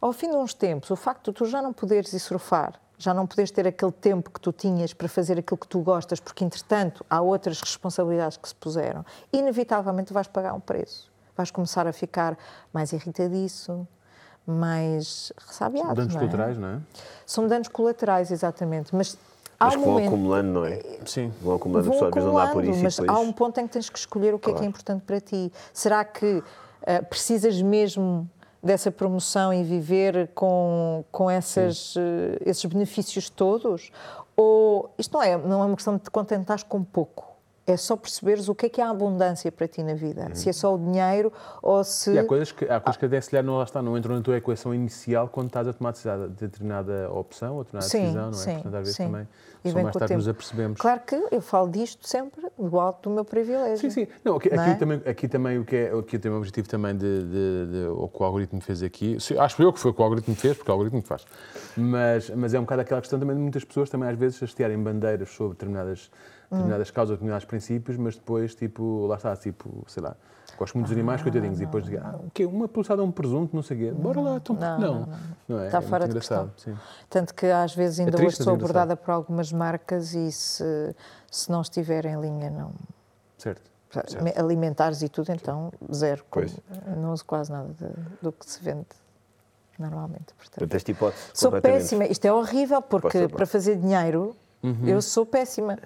[0.00, 3.12] Ao fim de uns tempos, o facto de tu já não poderes ir surfar, já
[3.12, 6.44] não poderes ter aquele tempo que tu tinhas para fazer aquilo que tu gostas, porque,
[6.44, 11.10] entretanto, há outras responsabilidades que se puseram, inevitavelmente vais pagar um preço.
[11.36, 12.36] Vais começar a ficar
[12.72, 13.86] mais irritadiço,
[14.46, 15.94] mais ressabiado.
[15.94, 16.24] Danos não é?
[16.24, 16.80] colaterais, não é?
[17.26, 18.94] São danos colaterais, exatamente.
[18.94, 19.16] Mas
[19.60, 20.82] há Mas um que vão momento acumulando, não é?
[21.06, 21.32] Sim.
[21.40, 23.18] Vão acumulando, a vão vezes não dá por acumulando, isso mas depois...
[23.18, 24.68] há um ponto em que tens que escolher o que é que é Claro.
[24.70, 25.52] importante para ti.
[25.72, 26.42] Será que
[26.86, 28.28] ah, precisas mesmo
[28.62, 33.90] dessa promoção e viver com, com essas, eh, esses benefícios todos?
[34.36, 37.27] Ou isto não é, não é uma questão de te contentares com pouco.
[37.70, 40.30] É só perceberes o que é que é a abundância para ti na vida.
[40.34, 41.30] Se é só o dinheiro
[41.62, 42.12] ou se.
[42.14, 44.16] E há coisas que, há coisas que até se calhar não, lá está, não entram
[44.16, 45.92] na tua equação inicial quando estás a tomar
[46.30, 48.42] determinada opção ou determinada Sim, decisão, não é?
[48.42, 49.04] sim, Portanto, às vezes sim.
[49.04, 49.28] também
[49.62, 50.80] E só mais tarde nos apercebemos.
[50.80, 53.76] Claro que eu falo disto sempre do alto do meu privilégio.
[53.76, 54.08] Sim, sim.
[54.24, 54.74] Não, aqui, Não aqui é?
[54.74, 58.08] também, aqui também o que é, aqui tem o objetivo também de, de, de- o
[58.08, 59.18] que o algoritmo fez aqui.
[59.38, 61.26] Acho eu que foi o que o algoritmo fez, porque o algoritmo faz.
[61.76, 64.82] Mas, mas é um bocado aquela questão também de muitas pessoas também às vezes hastearem
[64.82, 66.10] bandeiras sobre determinadas.
[66.50, 70.16] Determinadas causas, determinados princípios, mas depois, tipo, lá está, tipo, sei lá,
[70.58, 72.44] gosto muito dos animais, coitadinhos, e depois digo, ah, o quê?
[72.46, 73.90] Uma peluçada, um presunto, não sei o quê.
[74.00, 74.94] Bora lá, então, Não, não?
[75.00, 75.08] não,
[75.48, 75.66] Não é?
[75.66, 76.50] Está é fora de questão.
[76.56, 76.76] Sim.
[77.10, 80.94] Tanto que às vezes ainda triste, hoje sou é abordada por algumas marcas e se,
[81.30, 82.72] se não estiver em linha, não.
[83.36, 83.62] Certo.
[84.36, 86.22] Alimentares e tudo, então zero.
[86.30, 86.54] Pois.
[86.96, 88.86] Não uso quase nada de- do que se vende
[89.78, 90.34] normalmente.
[90.36, 90.74] Portanto.
[90.74, 92.04] Esta hipótese Sou completamente- péssima.
[92.04, 94.36] Isto é horrível, porque para fazer dinheiro
[94.86, 95.78] eu sou péssima.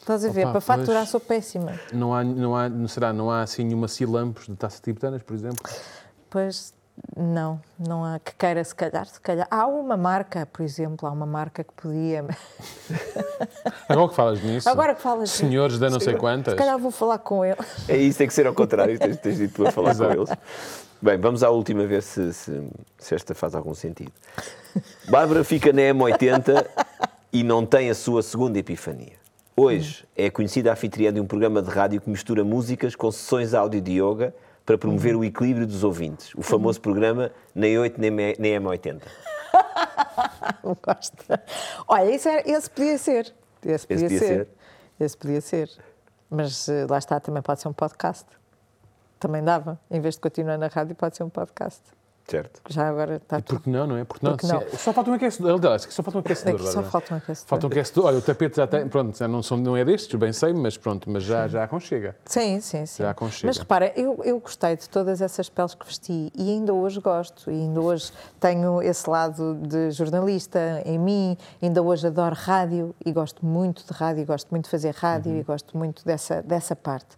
[0.00, 0.42] Estás a ver?
[0.46, 1.78] Opa, para faturar sou péssima.
[1.92, 5.34] Não há, não há, não será, não há assim nenhuma Cilampos de taça tibetanas, por
[5.34, 5.62] exemplo?
[6.28, 6.74] Pois
[7.16, 9.46] não, não há que queira se calhar, se calhar.
[9.50, 12.26] Há uma marca, por exemplo, há uma marca que podia.
[13.88, 16.90] Agora que falas nisso, Agora que falas senhores da não sei quantas, Se calhar vou
[16.90, 17.58] falar com ele.
[17.88, 20.30] É isso, tem que ser ao contrário, tens, tens de tu a falar com eles.
[21.02, 24.12] Bem, vamos à última ver se, se, se esta faz algum sentido.
[25.08, 26.66] Bárbara fica na M80
[27.32, 29.12] e não tem a sua segunda epifania.
[29.56, 33.52] Hoje é a conhecida anfitriã de um programa de rádio que mistura músicas com sessões
[33.54, 36.32] áudio de yoga para promover o equilíbrio dos ouvintes.
[36.34, 39.02] O famoso programa Nem 8 nem Me- nem M80.
[40.64, 41.42] Não gosta.
[41.88, 43.34] Olha, esse, era- esse podia ser.
[43.64, 44.26] Esse podia, podia ser.
[44.26, 44.48] ser.
[44.98, 45.70] Esse podia ser.
[46.30, 48.24] Mas eh, lá está, também pode ser um podcast.
[49.18, 49.78] Também dava.
[49.90, 51.82] Em vez de continuar na rádio, pode ser um podcast.
[52.30, 52.60] Certo.
[52.68, 53.56] Já agora está E tudo.
[53.58, 54.04] por que não, não é?
[54.04, 54.60] Porque não, Porque não?
[54.78, 55.58] Só falta um aquecedor.
[55.58, 56.54] Aliás, só falta um aquecedor.
[56.54, 56.90] Aqui só Bárbara.
[56.90, 57.48] falta um aquecedor.
[57.48, 58.04] Falta um aquecedor.
[58.06, 58.88] Olha, o tapete já tem.
[58.88, 62.16] Pronto, já não, são, não é destes, bem sei, mas pronto, mas já, já aconchega.
[62.24, 63.02] Sim, sim, sim.
[63.02, 63.46] Já aconchega.
[63.48, 67.50] Mas repara, eu, eu gostei de todas essas peles que vesti e ainda hoje gosto.
[67.50, 73.12] E ainda hoje tenho esse lado de jornalista em mim, ainda hoje adoro rádio e
[73.12, 75.38] gosto muito de rádio, gosto muito de fazer rádio Uhum.
[75.40, 77.16] e gosto muito dessa, dessa parte.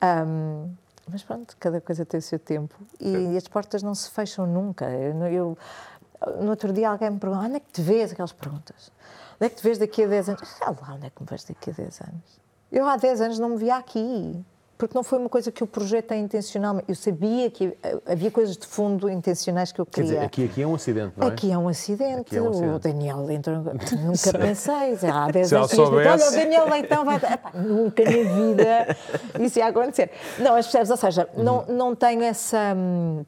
[0.00, 0.68] Ahm,
[1.10, 4.86] mas pronto, cada coisa tem o seu tempo e, as portas não se fecham nunca.
[4.90, 5.58] Eu, eu-
[6.42, 8.12] no outro dia alguém me perguntou: onde é que te vês?
[8.12, 8.90] Aquelas perguntas.
[9.36, 10.56] Onde é que te vês daqui a 10 anos?
[10.60, 12.40] Ah lá, onde é que me vês daqui a 10 anos?
[12.70, 14.44] Eu há 10 anos não me via aqui,
[14.80, 16.86] porque não foi uma coisa que eu projetei intencionalmente.
[16.88, 17.76] Eu sabia que
[18.06, 20.10] havia coisas de fundo intencionais que eu Quer queria.
[20.12, 21.30] dizer, aqui, aqui é um acidente, não é?
[21.30, 22.20] Aqui é um acidente.
[22.20, 22.78] Aqui é um O acidente.
[22.78, 23.56] Daniel entrou.
[24.00, 24.96] Nunca pensei.
[25.12, 26.30] Há 10 Se ela anos olha, o.
[26.30, 27.16] Daniel Leitão vai.
[27.16, 28.96] Epá, nunca na vida
[29.38, 30.10] isso ia acontecer.
[30.38, 30.90] Não, mas percebes?
[30.90, 33.22] Ou seja, não, não tenho essa, hum,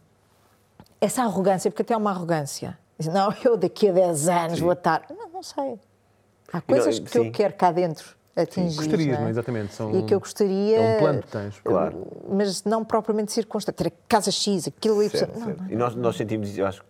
[1.03, 2.78] essa arrogância, porque até é uma arrogância.
[3.12, 5.03] Não, eu daqui a 10 anos vou estar.
[5.11, 5.78] Não, não sei.
[6.50, 7.26] Há coisas que sim.
[7.26, 8.76] eu quero cá dentro atingir.
[8.76, 9.28] Gostarias, não não é?
[9.28, 9.30] é?
[9.30, 9.74] Exatamente.
[9.74, 10.76] São, E que eu gostaria.
[10.78, 11.60] É um plano que tens.
[11.60, 12.06] Claro.
[12.28, 13.76] Mas não propriamente circunstante.
[13.76, 15.10] Ter a casa X, aquilo Y.
[15.18, 15.62] Certo, Não, certo.
[15.62, 15.70] não.
[15.70, 16.82] E nós, nós sentimos, eu acho,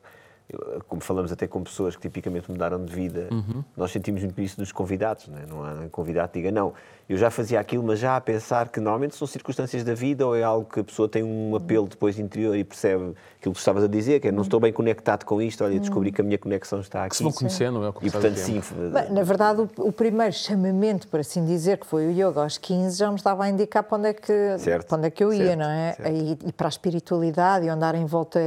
[0.88, 3.64] como falamos até com pessoas que tipicamente mudaram de vida, Uhum.
[3.76, 5.46] nós sentimos muito isso dos convidados, não, é?
[5.46, 6.74] não há um convidado que diga, não,
[7.08, 10.36] eu já fazia aquilo, mas já a pensar que normalmente são circunstâncias da vida ou
[10.36, 13.84] é algo que a pessoa tem um apelo depois interior e percebe aquilo que estavas
[13.84, 16.38] a dizer, que é não estou bem conectado com isto, olha, descobri que a minha
[16.38, 17.10] conexão está aqui.
[17.10, 17.92] Que se vão conhecendo, não é?
[17.92, 21.20] Com o E passar do portanto, sim, Bem, na verdade, o, o primeiro chamamento, por
[21.20, 24.08] assim dizer, que foi o yoga aos 15, já me estava a indicar para onde
[24.08, 25.96] é que, Certo, para onde é que eu ia, certo, não é?
[26.12, 28.40] E, e para a espiritualidade e andar em volta,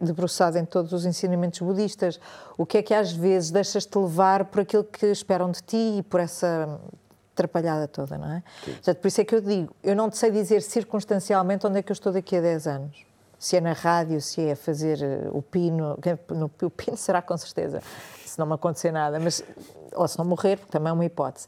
[0.00, 2.18] debruçado em todos os ensinamentos budistas.
[2.58, 6.02] O que é que às vezes deixas-te levar por aquilo que esperam de ti e
[6.02, 6.78] por essa
[7.40, 8.42] atrapalhada toda, não é?
[8.64, 11.82] Portanto, por isso é que eu digo, eu não te sei dizer circunstancialmente onde é
[11.82, 13.06] que eu estou daqui a 10 anos.
[13.38, 17.22] Se é na rádio, se é a fazer eh, o pino, no, o pino será
[17.22, 17.82] com certeza,
[18.24, 19.42] se não me acontecer nada, mas,
[19.94, 21.46] ou se não morrer, porque também é uma hipótese.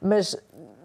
[0.00, 0.36] Mas,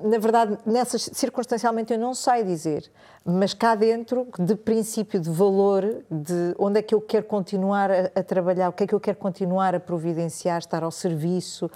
[0.04, 2.91] na verdade, nessas, circunstancialmente eu não sei dizer,
[3.24, 8.12] mas cá dentro, de princípio de valor, de onde é que eu quero continuar a,
[8.16, 11.70] a trabalhar, o que é que eu quero continuar a providenciar, estar ao serviço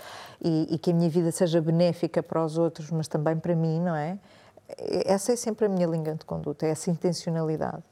[0.43, 3.79] e, e que a minha vida seja benéfica para os outros, mas também para mim,
[3.79, 4.17] não é?
[5.05, 7.83] Essa é sempre a minha linha de conduta, é essa intencionalidade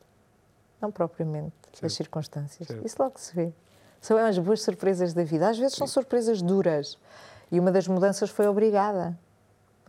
[0.84, 2.68] não propriamente as circunstâncias.
[2.84, 3.54] Isso logo se vê.
[4.02, 5.50] São as boas surpresas da vida.
[5.50, 7.00] Às vezes são surpresas duras.
[7.50, 9.18] E uma das mudanças foi obrigada.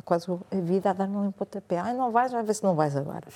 [0.05, 1.78] Quase a vida a dar-me um pontapé.
[1.78, 3.26] Ai, não vais, vai ver se não vais agora.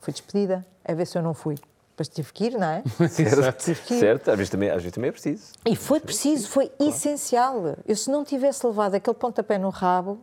[0.00, 1.56] Fui despedida, a ver se eu não fui.
[1.90, 2.82] Depois tive que ir, não é?
[3.08, 4.00] certo, Tive que ir.
[4.00, 5.52] certo, às vezes, também, às vezes também é preciso.
[5.66, 7.76] E foi preciso, foi essencial.
[7.86, 10.18] Eu, se não tivesse levado aquele pontapé no rabo,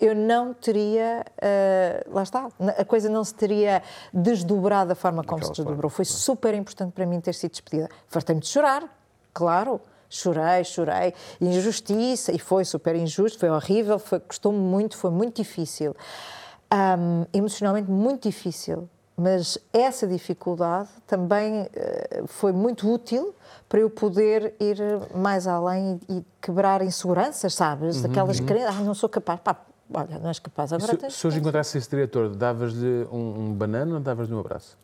[0.00, 1.24] eu não teria.
[1.40, 2.48] ah, lá está.
[2.78, 5.88] A coisa não se teria desdobrado da forma como Daquela se desdobrou.
[5.90, 7.88] Foi super importante para mim ter sido despedida.
[8.08, 8.82] Fartei-me de chorar,
[9.32, 9.80] claro.
[10.08, 11.14] Chorei, chorei.
[11.40, 15.94] Injustiça, e foi super injusto, foi horrível, foi, custou-me muito, foi muito difícil.
[16.70, 18.88] Ahm, emocionalmente, muito difícil.
[19.16, 23.34] Mas essa dificuldade também eh, foi muito útil
[23.66, 24.76] para eu poder ir
[25.14, 28.04] mais além e, e quebrar inseguranças, sabes?
[28.04, 29.40] Aquelas crenças, ah, não sou capaz.
[29.40, 29.56] Pá,
[29.94, 31.14] olha, não és capaz, agora Se, tens.
[31.14, 34.76] se hoje encontrasse esse diretor, davas-lhe um, um banana ou davas-lhe um abraço?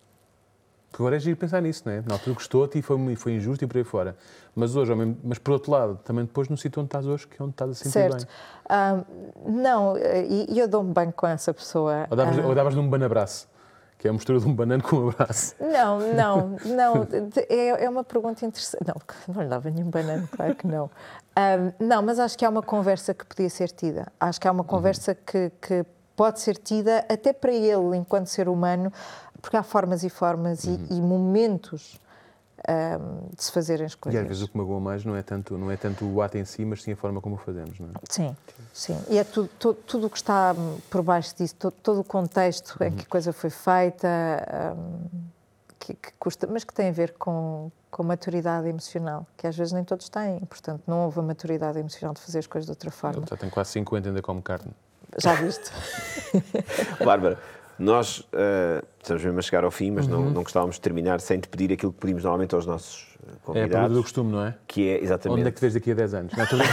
[0.92, 2.02] Porque agora é giro pensar nisso, não é?
[2.06, 4.14] Na altura gostou-te e foi, foi injusto e por aí fora.
[4.54, 4.92] Mas hoje,
[5.24, 7.70] mas por outro lado, também depois no sítio onde estás hoje, que é onde estás
[7.70, 8.16] a sentir certo.
[8.18, 8.26] bem.
[8.68, 9.02] Ah,
[9.46, 12.06] não, e eu dou-me bem com essa pessoa.
[12.10, 13.48] Ou davas-lhe um banabraço,
[13.96, 15.54] que é a mistura de um banano com um abraço.
[15.58, 17.08] Não, não, não.
[17.48, 18.84] É, é uma pergunta interessante.
[18.86, 20.90] Não, não lhe dava nenhum banano, claro que não.
[21.34, 24.12] Ahm, não, mas acho que há uma conversa que podia ser tida.
[24.20, 28.48] Acho que há uma conversa que, que pode ser tida até para ele, enquanto ser
[28.48, 28.92] humano,
[29.42, 32.00] porque há formas e formas e, e momentos
[32.68, 34.22] ahm, de se fazerem as E coisas.
[34.22, 36.44] às vezes o que magoa mais não é tanto, não é tanto o ato em
[36.44, 37.92] si, mas sim a forma como o fazemos, não é?
[38.08, 38.36] Sim,
[38.72, 38.98] sim.
[39.10, 40.54] E é tudo, tudo, tudo o que está
[40.88, 44.08] por baixo disso, todo, todo o contexto em que a coisa foi feita,
[44.76, 45.08] hum,
[45.78, 49.72] que, que custa, mas que tem a ver com, com maturidade emocional, que às vezes
[49.72, 50.38] nem todos têm.
[50.40, 53.18] Portanto, não houve a maturidade emocional de fazer as coisas de outra forma.
[53.18, 54.70] Ele já tem quase 50 e ainda come carne.
[55.18, 55.70] Já viste?
[57.04, 57.38] Bárbara,
[57.78, 60.12] nós eh, estamos mesmo a chegar ao fim, mas Uhum.
[60.24, 63.26] não, não gostávamos de terminar sem te pedir aquilo que pedimos normalmente aos nossos eh,
[63.26, 64.54] É a pergunta convidados, do costume, não é?
[64.66, 65.38] que é exatamente...
[65.40, 66.32] Onde é que te vês daqui a 10 anos?
[66.34, 66.58] Não, estou.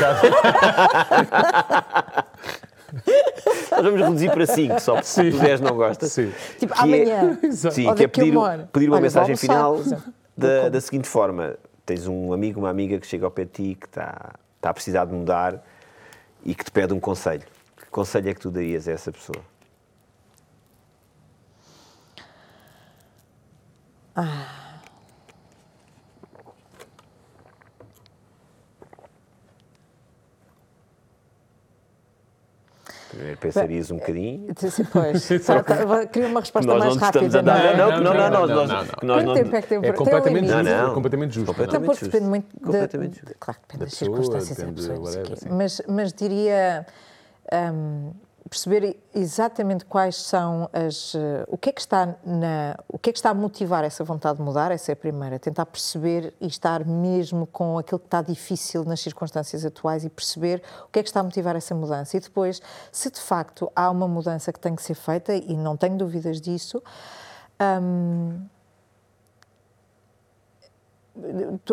[3.72, 6.08] Nós vamos reduzir para 5, só porque o 10 não gosta.
[6.08, 6.32] Sim.
[6.60, 7.40] tipo, Que é- amanhã.
[7.44, 7.76] Exato.
[7.76, 8.34] Sim, que é pedir,
[8.74, 9.78] pedir uma Olha, mensagem final
[10.36, 11.56] da, da seguinte forma:
[11.86, 14.74] tens um amigo, uma amiga que chega ao pé de ti que está, está a
[14.74, 15.64] precisar de mudar
[16.44, 17.44] e que te pede um conselho.
[17.78, 19.40] Que conselho é que tu darias a essa pessoa?
[24.22, 24.60] Ah.
[33.10, 34.50] Primeiro pensarias um bocadinho.
[34.50, 35.28] Eh, sim, pois.
[36.12, 37.42] Queria uma resposta mais rápida.
[37.42, 38.58] Não, não, não, não,
[39.02, 39.24] não.
[39.24, 40.94] Quanto tempo é que tem É completamente justo.
[40.94, 41.52] Completamente justo.
[41.64, 42.48] Então, porque depende muito
[43.40, 45.56] Claro, depende das circunstâncias é da pessoa.
[45.88, 46.86] Mas diria.
[47.52, 48.12] Hum,
[48.50, 53.14] perceber exatamente quais são as eh, o que é que está na o que é
[53.14, 56.48] que está a motivar essa vontade de mudar essa é a primeira tentar perceber e
[56.48, 61.04] estar mesmo com aquilo que está difícil nas circunstâncias atuais e perceber o que é
[61.04, 62.60] que está a motivar essa mudança e depois
[62.92, 66.42] se de facto há uma mudança que tem que ser feita e não tenho dúvidas
[66.42, 66.82] disso
[67.82, 68.40] hum,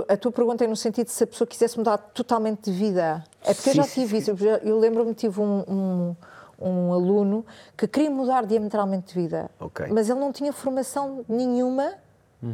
[0.08, 3.24] a tua pergunta é no sentido de se a pessoa quisesse mudar totalmente de vida.
[3.42, 4.30] É porque Sim, eu já sim, tive isso.
[4.62, 6.16] Eu, lembro-me tive um, um,
[6.58, 7.44] um aluno
[7.76, 9.86] que queria mudar diametralmente de vida, Ok.
[9.90, 11.94] mas ele não tinha formação nenhuma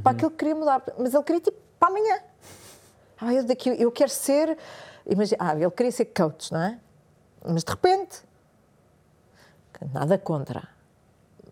[0.03, 0.83] para aquilo que queria mudar.
[0.99, 2.21] Mas ele queria tipo para amanhã.
[3.21, 4.57] Ah, eu, daqui, eu quero ser.
[5.07, 6.79] Imagina, ah, ele queria ser coach, não é?
[7.45, 8.23] Mas de repente,
[9.93, 10.69] nada contra,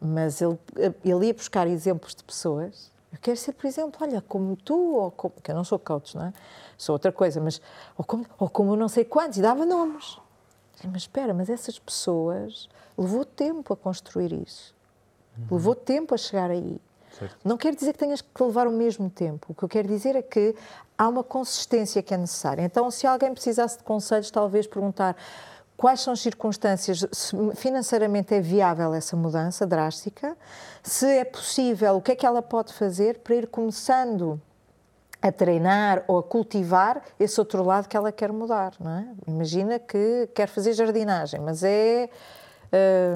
[0.01, 0.59] mas ele,
[1.05, 2.90] ele ia buscar exemplos de pessoas.
[3.12, 6.16] Eu quero ser, por exemplo, olha, como tu, ou como, que eu não sou coach,
[6.16, 6.32] não é?
[6.78, 7.60] Sou outra coisa, mas
[7.98, 10.18] ou como, ou como não sei quantos, e dava nomes.
[10.89, 14.74] Mas espera, mas essas pessoas levou tempo a construir isso.
[15.51, 16.81] Levou tempo a chegar aí.
[17.19, 17.36] Certo.
[17.44, 19.48] Não quer dizer que tenhas que levar o mesmo tempo.
[19.51, 20.55] O que eu quero dizer é que
[20.97, 22.62] há uma consistência que é necessária.
[22.62, 25.16] Então, se alguém precisasse de conselhos, talvez perguntar
[25.77, 30.36] quais são as circunstâncias, se financeiramente é viável essa mudança drástica,
[30.82, 34.40] se é possível, o que é que ela pode fazer para ir começando
[35.22, 39.06] a treinar ou a cultivar esse outro lado que ela quer mudar, não é?
[39.26, 42.09] Imagina que quer fazer jardinagem, mas é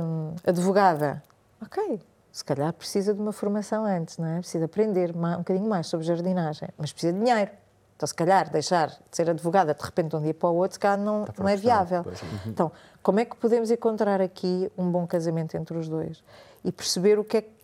[0.03, 1.23] hum, advogada.
[1.63, 2.01] Ok,
[2.31, 4.39] se calhar precisa de uma formação antes, não é?
[4.41, 7.51] Precisa aprender um bocadinho mais sobre jardinagem, mas precisa de dinheiro.
[7.97, 10.75] Então, se calhar, deixar de ser advogada de repente de um dia para o outro,
[10.75, 12.03] se calhar não, não é viável.
[12.03, 12.21] pois.
[12.45, 12.73] Então,
[13.03, 16.23] como é que podemos encontrar aqui um bom casamento entre os dois?
[16.65, 17.55] E perceber o que é que.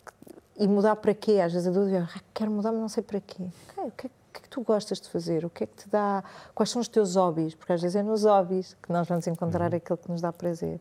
[0.57, 1.41] E mudar para quê?
[1.41, 3.43] Às vezes a dúvida é, ah, quero mudar, mas não sei para quê.
[3.69, 5.43] Ok, o que, é, o que é que tu gostas de fazer?
[5.43, 6.23] O que é que te dá.
[6.55, 7.53] Quais são os teus hobbies?
[7.53, 10.79] Porque às vezes é nos hobbies que nós vamos encontrar aquilo que nos dá prazer.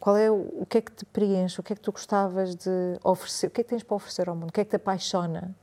[0.00, 1.60] Qual é o, o que é que te preenche?
[1.60, 3.46] O que é que tu gostavas de oferecer?
[3.46, 4.50] O que é que tens para oferecer ao mundo?
[4.50, 5.54] O que é que te apaixona?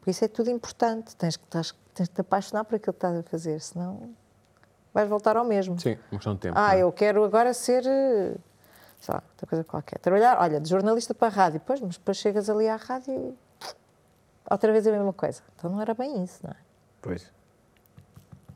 [0.00, 1.14] Por isso é tudo importante.
[1.14, 4.10] Tens que, tens, tens que te apaixonar por aquilo que estás a fazer, senão
[4.92, 5.78] vais voltar ao mesmo.
[5.78, 6.58] Sim, uma questão de tempo.
[6.58, 6.82] Ah, é?
[6.82, 8.34] eu quero agora ser, eh,
[8.98, 10.00] sei lá, outra coisa qualquer.
[10.00, 11.60] Trabalhar, olha, de jornalista para a rádio.
[11.64, 13.43] Pois, mas depois chegas ali à rádio e
[14.50, 15.42] outra vez a mesma coisa.
[15.56, 16.56] Então não era bem isso, não é?
[17.00, 17.30] Pois.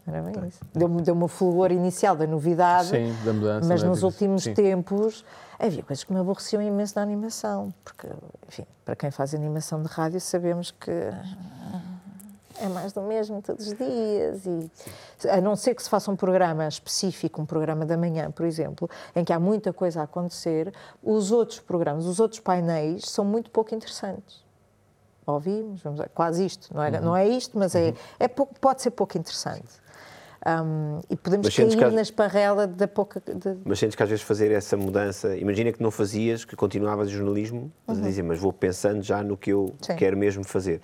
[0.06, 0.60] Não era bem isso.
[0.72, 3.68] Deu-me deu o fulgor inicial da novidade, Sim, da mudança.
[3.68, 3.90] mas não é?
[3.90, 4.54] nos últimos sim.
[4.54, 5.24] tempos
[5.58, 7.74] havia coisas que me aborreciam imenso na animação.
[7.84, 8.08] Porque,
[8.46, 10.90] enfim, para quem faz animação de rádio, sabemos que
[12.60, 14.46] é mais do mesmo todos os dias.
[14.46, 14.70] E,
[15.28, 18.88] a não ser que se faça um programa específico, um programa da manhã, por exemplo,
[19.14, 23.50] em que há muita coisa a acontecer, os outros programas, os outros painéis são muito
[23.50, 24.47] pouco interessantes.
[25.32, 27.00] Ouvimos, vamos quase isto, não é, Uhum.
[27.02, 29.68] não é isto, mas é, é pouco, pode ser pouco interessante.
[30.46, 33.20] Um, e podemos Mas cair que na esparrela da pouca.
[33.20, 37.10] de- Mas sentes que às vezes fazer essa mudança, imagina que não fazias, que continuavas
[37.10, 39.74] jornalismo, mas a dizer, mas vou pensando já no que eu Uhum.
[39.82, 39.96] Sim.
[39.96, 40.80] quero mesmo fazer.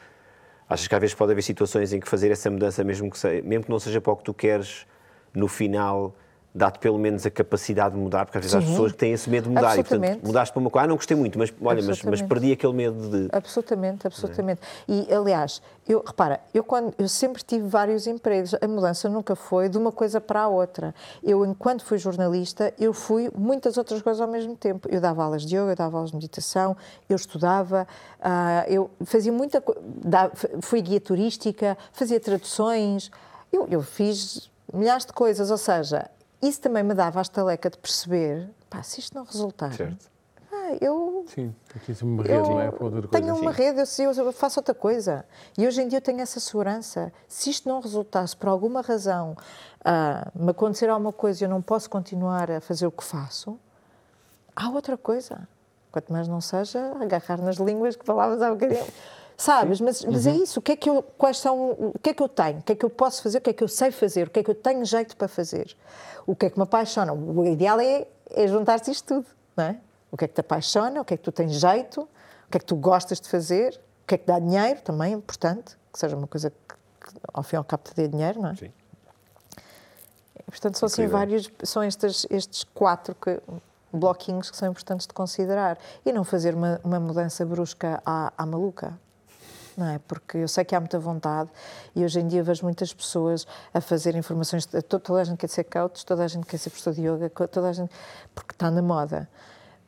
[0.68, 3.42] Achas que às vezes pode haver situações em que fazer essa mudança, mesmo que, se-
[3.42, 4.86] mesmo que não seja para o que tu queres,
[5.32, 6.14] no final
[6.54, 8.70] dá-te pelo menos a capacidade de mudar, porque às vezes Sim.
[8.70, 10.94] pessoas que têm esse medo de mudar e, portanto, mudaste para uma coisa, ah, não
[10.94, 13.28] gostei muito, mas olha, mas, mas perdi aquele medo de.
[13.32, 14.60] Absolutamente, absolutamente.
[14.86, 18.54] E, aliás, eu, repara, eu, quando, eu sempre tive vários empregos.
[18.54, 20.94] A mudança nunca foi de uma coisa para a outra.
[21.24, 24.88] Eu, enquanto fui jornalista, eu fui muitas outras coisas ao mesmo tempo.
[24.88, 26.76] Eu dava aulas de yoga, eu dava aulas de meditação,
[27.08, 27.86] eu estudava,
[28.22, 29.80] ah, eu fazia muita coisa.
[30.62, 33.10] Fui guia turística, fazia traduções.
[33.52, 36.10] Eu, eu fiz milhares de coisas, ou seja,
[36.48, 40.10] isso também me dava a estaleca de perceber, pá, se isto não resultar, Certo.
[40.52, 41.54] ah, eu Sim,
[41.84, 42.66] que uma rede, não é?
[42.66, 43.08] Outra coisa.
[43.08, 43.58] tenho uma Sim.
[43.62, 45.24] rede, eu, eu faço outra coisa.
[45.56, 47.12] E hoje em dia eu tenho essa segurança.
[47.28, 49.36] Se isto não resultasse por alguma razão,
[49.84, 53.58] ah, me acontecer alguma coisa e eu não posso continuar a fazer o que faço,
[54.54, 55.48] há outra coisa.
[55.92, 58.84] Quanto mais não seja agarrar nas línguas que falavas há bocadinho.
[59.36, 59.80] Sabes?
[59.80, 60.60] Mas, mas é isso.
[60.60, 62.58] O que é que eu, quais são, o que é que eu tenho?
[62.58, 63.38] O que é que eu posso fazer?
[63.38, 64.28] O que é que eu sei fazer?
[64.28, 65.76] O que é que eu tenho jeito para fazer?
[66.26, 67.12] O que é que me apaixona?
[67.12, 69.76] O ideal é, é juntar-te isto tudo, não é?
[70.10, 71.00] O que é que te apaixona?
[71.00, 72.02] O que é que tu tens jeito?
[72.02, 73.80] O que é que tu gostas de fazer?
[74.04, 74.80] O que é que dá dinheiro?
[74.82, 77.94] Também é importante que seja uma coisa que, que ao fim e ao cabo, te
[77.94, 78.54] dê dinheiro, não é?
[78.54, 78.72] Sim.
[80.46, 83.40] Portanto, são assim vários, são estes, estes quatro que-
[83.92, 88.44] bloquinhos que são importantes de considerar e não fazer uma, uma mudança brusca à, à
[88.46, 88.98] maluca.
[89.76, 89.98] Não é?
[89.98, 91.50] Porque eu sei que há muita vontade
[91.94, 94.66] e hoje em dia vejo muitas pessoas a fazer informações.
[94.66, 97.68] Toda a gente quer ser coach, toda a gente quer ser professor de yoga, toda
[97.68, 97.92] a gente.
[98.34, 99.28] porque está na moda.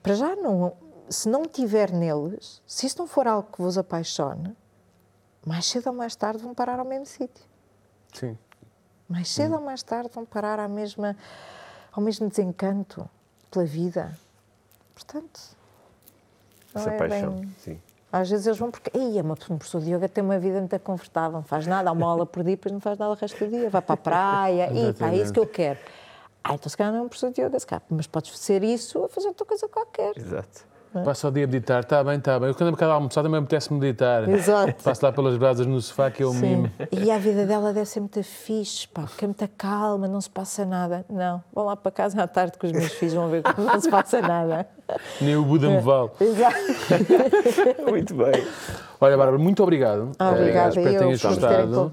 [0.02, 0.72] Para já, não,
[1.08, 4.56] se não tiver neles, se isso não for algo que vos apaixone,
[5.44, 7.44] mais cedo ou mais tarde vão parar ao mesmo sítio.
[8.12, 8.36] Sim.
[9.08, 9.58] Mais cedo hum.
[9.58, 11.16] ou mais tarde vão parar à mesma,
[11.92, 13.08] ao mesmo desencanto
[13.50, 14.18] pela vida.
[14.94, 15.40] Portanto,
[16.74, 17.54] essa é paixão, bem...
[17.58, 17.80] sim.
[18.12, 21.32] Às vezes eles vão porque, ei, uma pessoa de yoga tem uma vida muito confortável,
[21.32, 23.50] não faz nada, há uma aula por dia, depois não faz nada o resto do
[23.50, 25.78] dia, vai para a praia, e pá, é isso que eu quero.
[26.42, 28.62] Ah, então se calhar não é um professor de yoga, se calhar, mas podes ser
[28.62, 30.16] isso a fazer outra coisa qualquer.
[30.16, 30.64] Exato.
[31.00, 31.04] É?
[31.04, 32.48] Passa o dia a meditar, está bem, está bem.
[32.48, 34.28] Eu quando a almoçar também me apetece meditar.
[34.28, 34.82] Exato.
[34.82, 36.40] Passo lá pelas brasas no sofá que eu Sim.
[36.40, 36.72] mimo.
[36.90, 40.30] E a vida dela deve ser muito fixe, pá, porque é muita calma, não se
[40.30, 41.04] passa nada.
[41.08, 43.80] Não, vão lá para casa à tarde com os meus filhos, vão ver que não
[43.80, 44.66] se passa nada.
[45.20, 46.10] Nem o Buda me vale.
[46.20, 46.56] Exato.
[47.90, 48.46] muito bem.
[49.00, 50.12] Olha, Bárbara, muito obrigado.
[50.18, 51.90] Obrigada, uh, espero que tenhas gostado.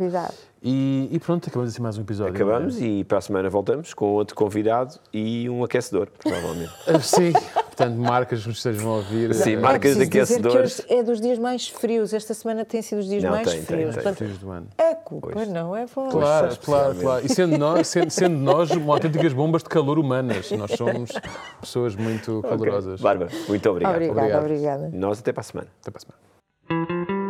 [0.65, 2.33] E, e, pronto, acabamos assim mais um episódio.
[2.33, 6.71] Acabamos e para a semana voltamos com outro convidado e um aquecedor, provavelmente.
[7.03, 9.35] Sim, portanto, marcas que nos estejam a ouvir.
[9.35, 10.81] Sim, marcas de aquecedores.
[10.87, 12.13] é dos dias mais frios.
[12.13, 13.93] Esta semana tem sido os dias não, mais tem, frios.
[13.93, 14.27] Tem, tem.
[14.29, 15.49] Portanto, é culpa, pois.
[15.49, 16.17] não é vossa.
[16.17, 17.25] Claro, claro, claro.
[17.25, 20.49] E sendo nós, sendo, sendo nós uma autênticas bombas de calor humanas.
[20.51, 21.11] Nós somos
[21.59, 22.93] pessoas muito calorosas.
[22.93, 23.03] Okay.
[23.03, 23.95] Bárbara, muito obrigado.
[23.95, 24.45] Obrigada, obrigado.
[24.45, 24.91] obrigada.
[24.93, 25.67] Nós até para a semana.
[25.81, 27.22] Até para a semana.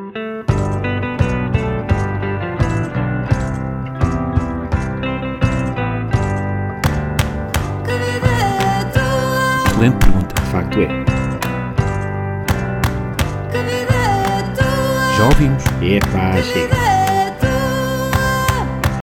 [9.83, 10.41] Excelente pergunta.
[10.41, 10.87] De facto é.
[15.17, 15.63] Já ouvimos.
[15.81, 16.92] Epá, chega.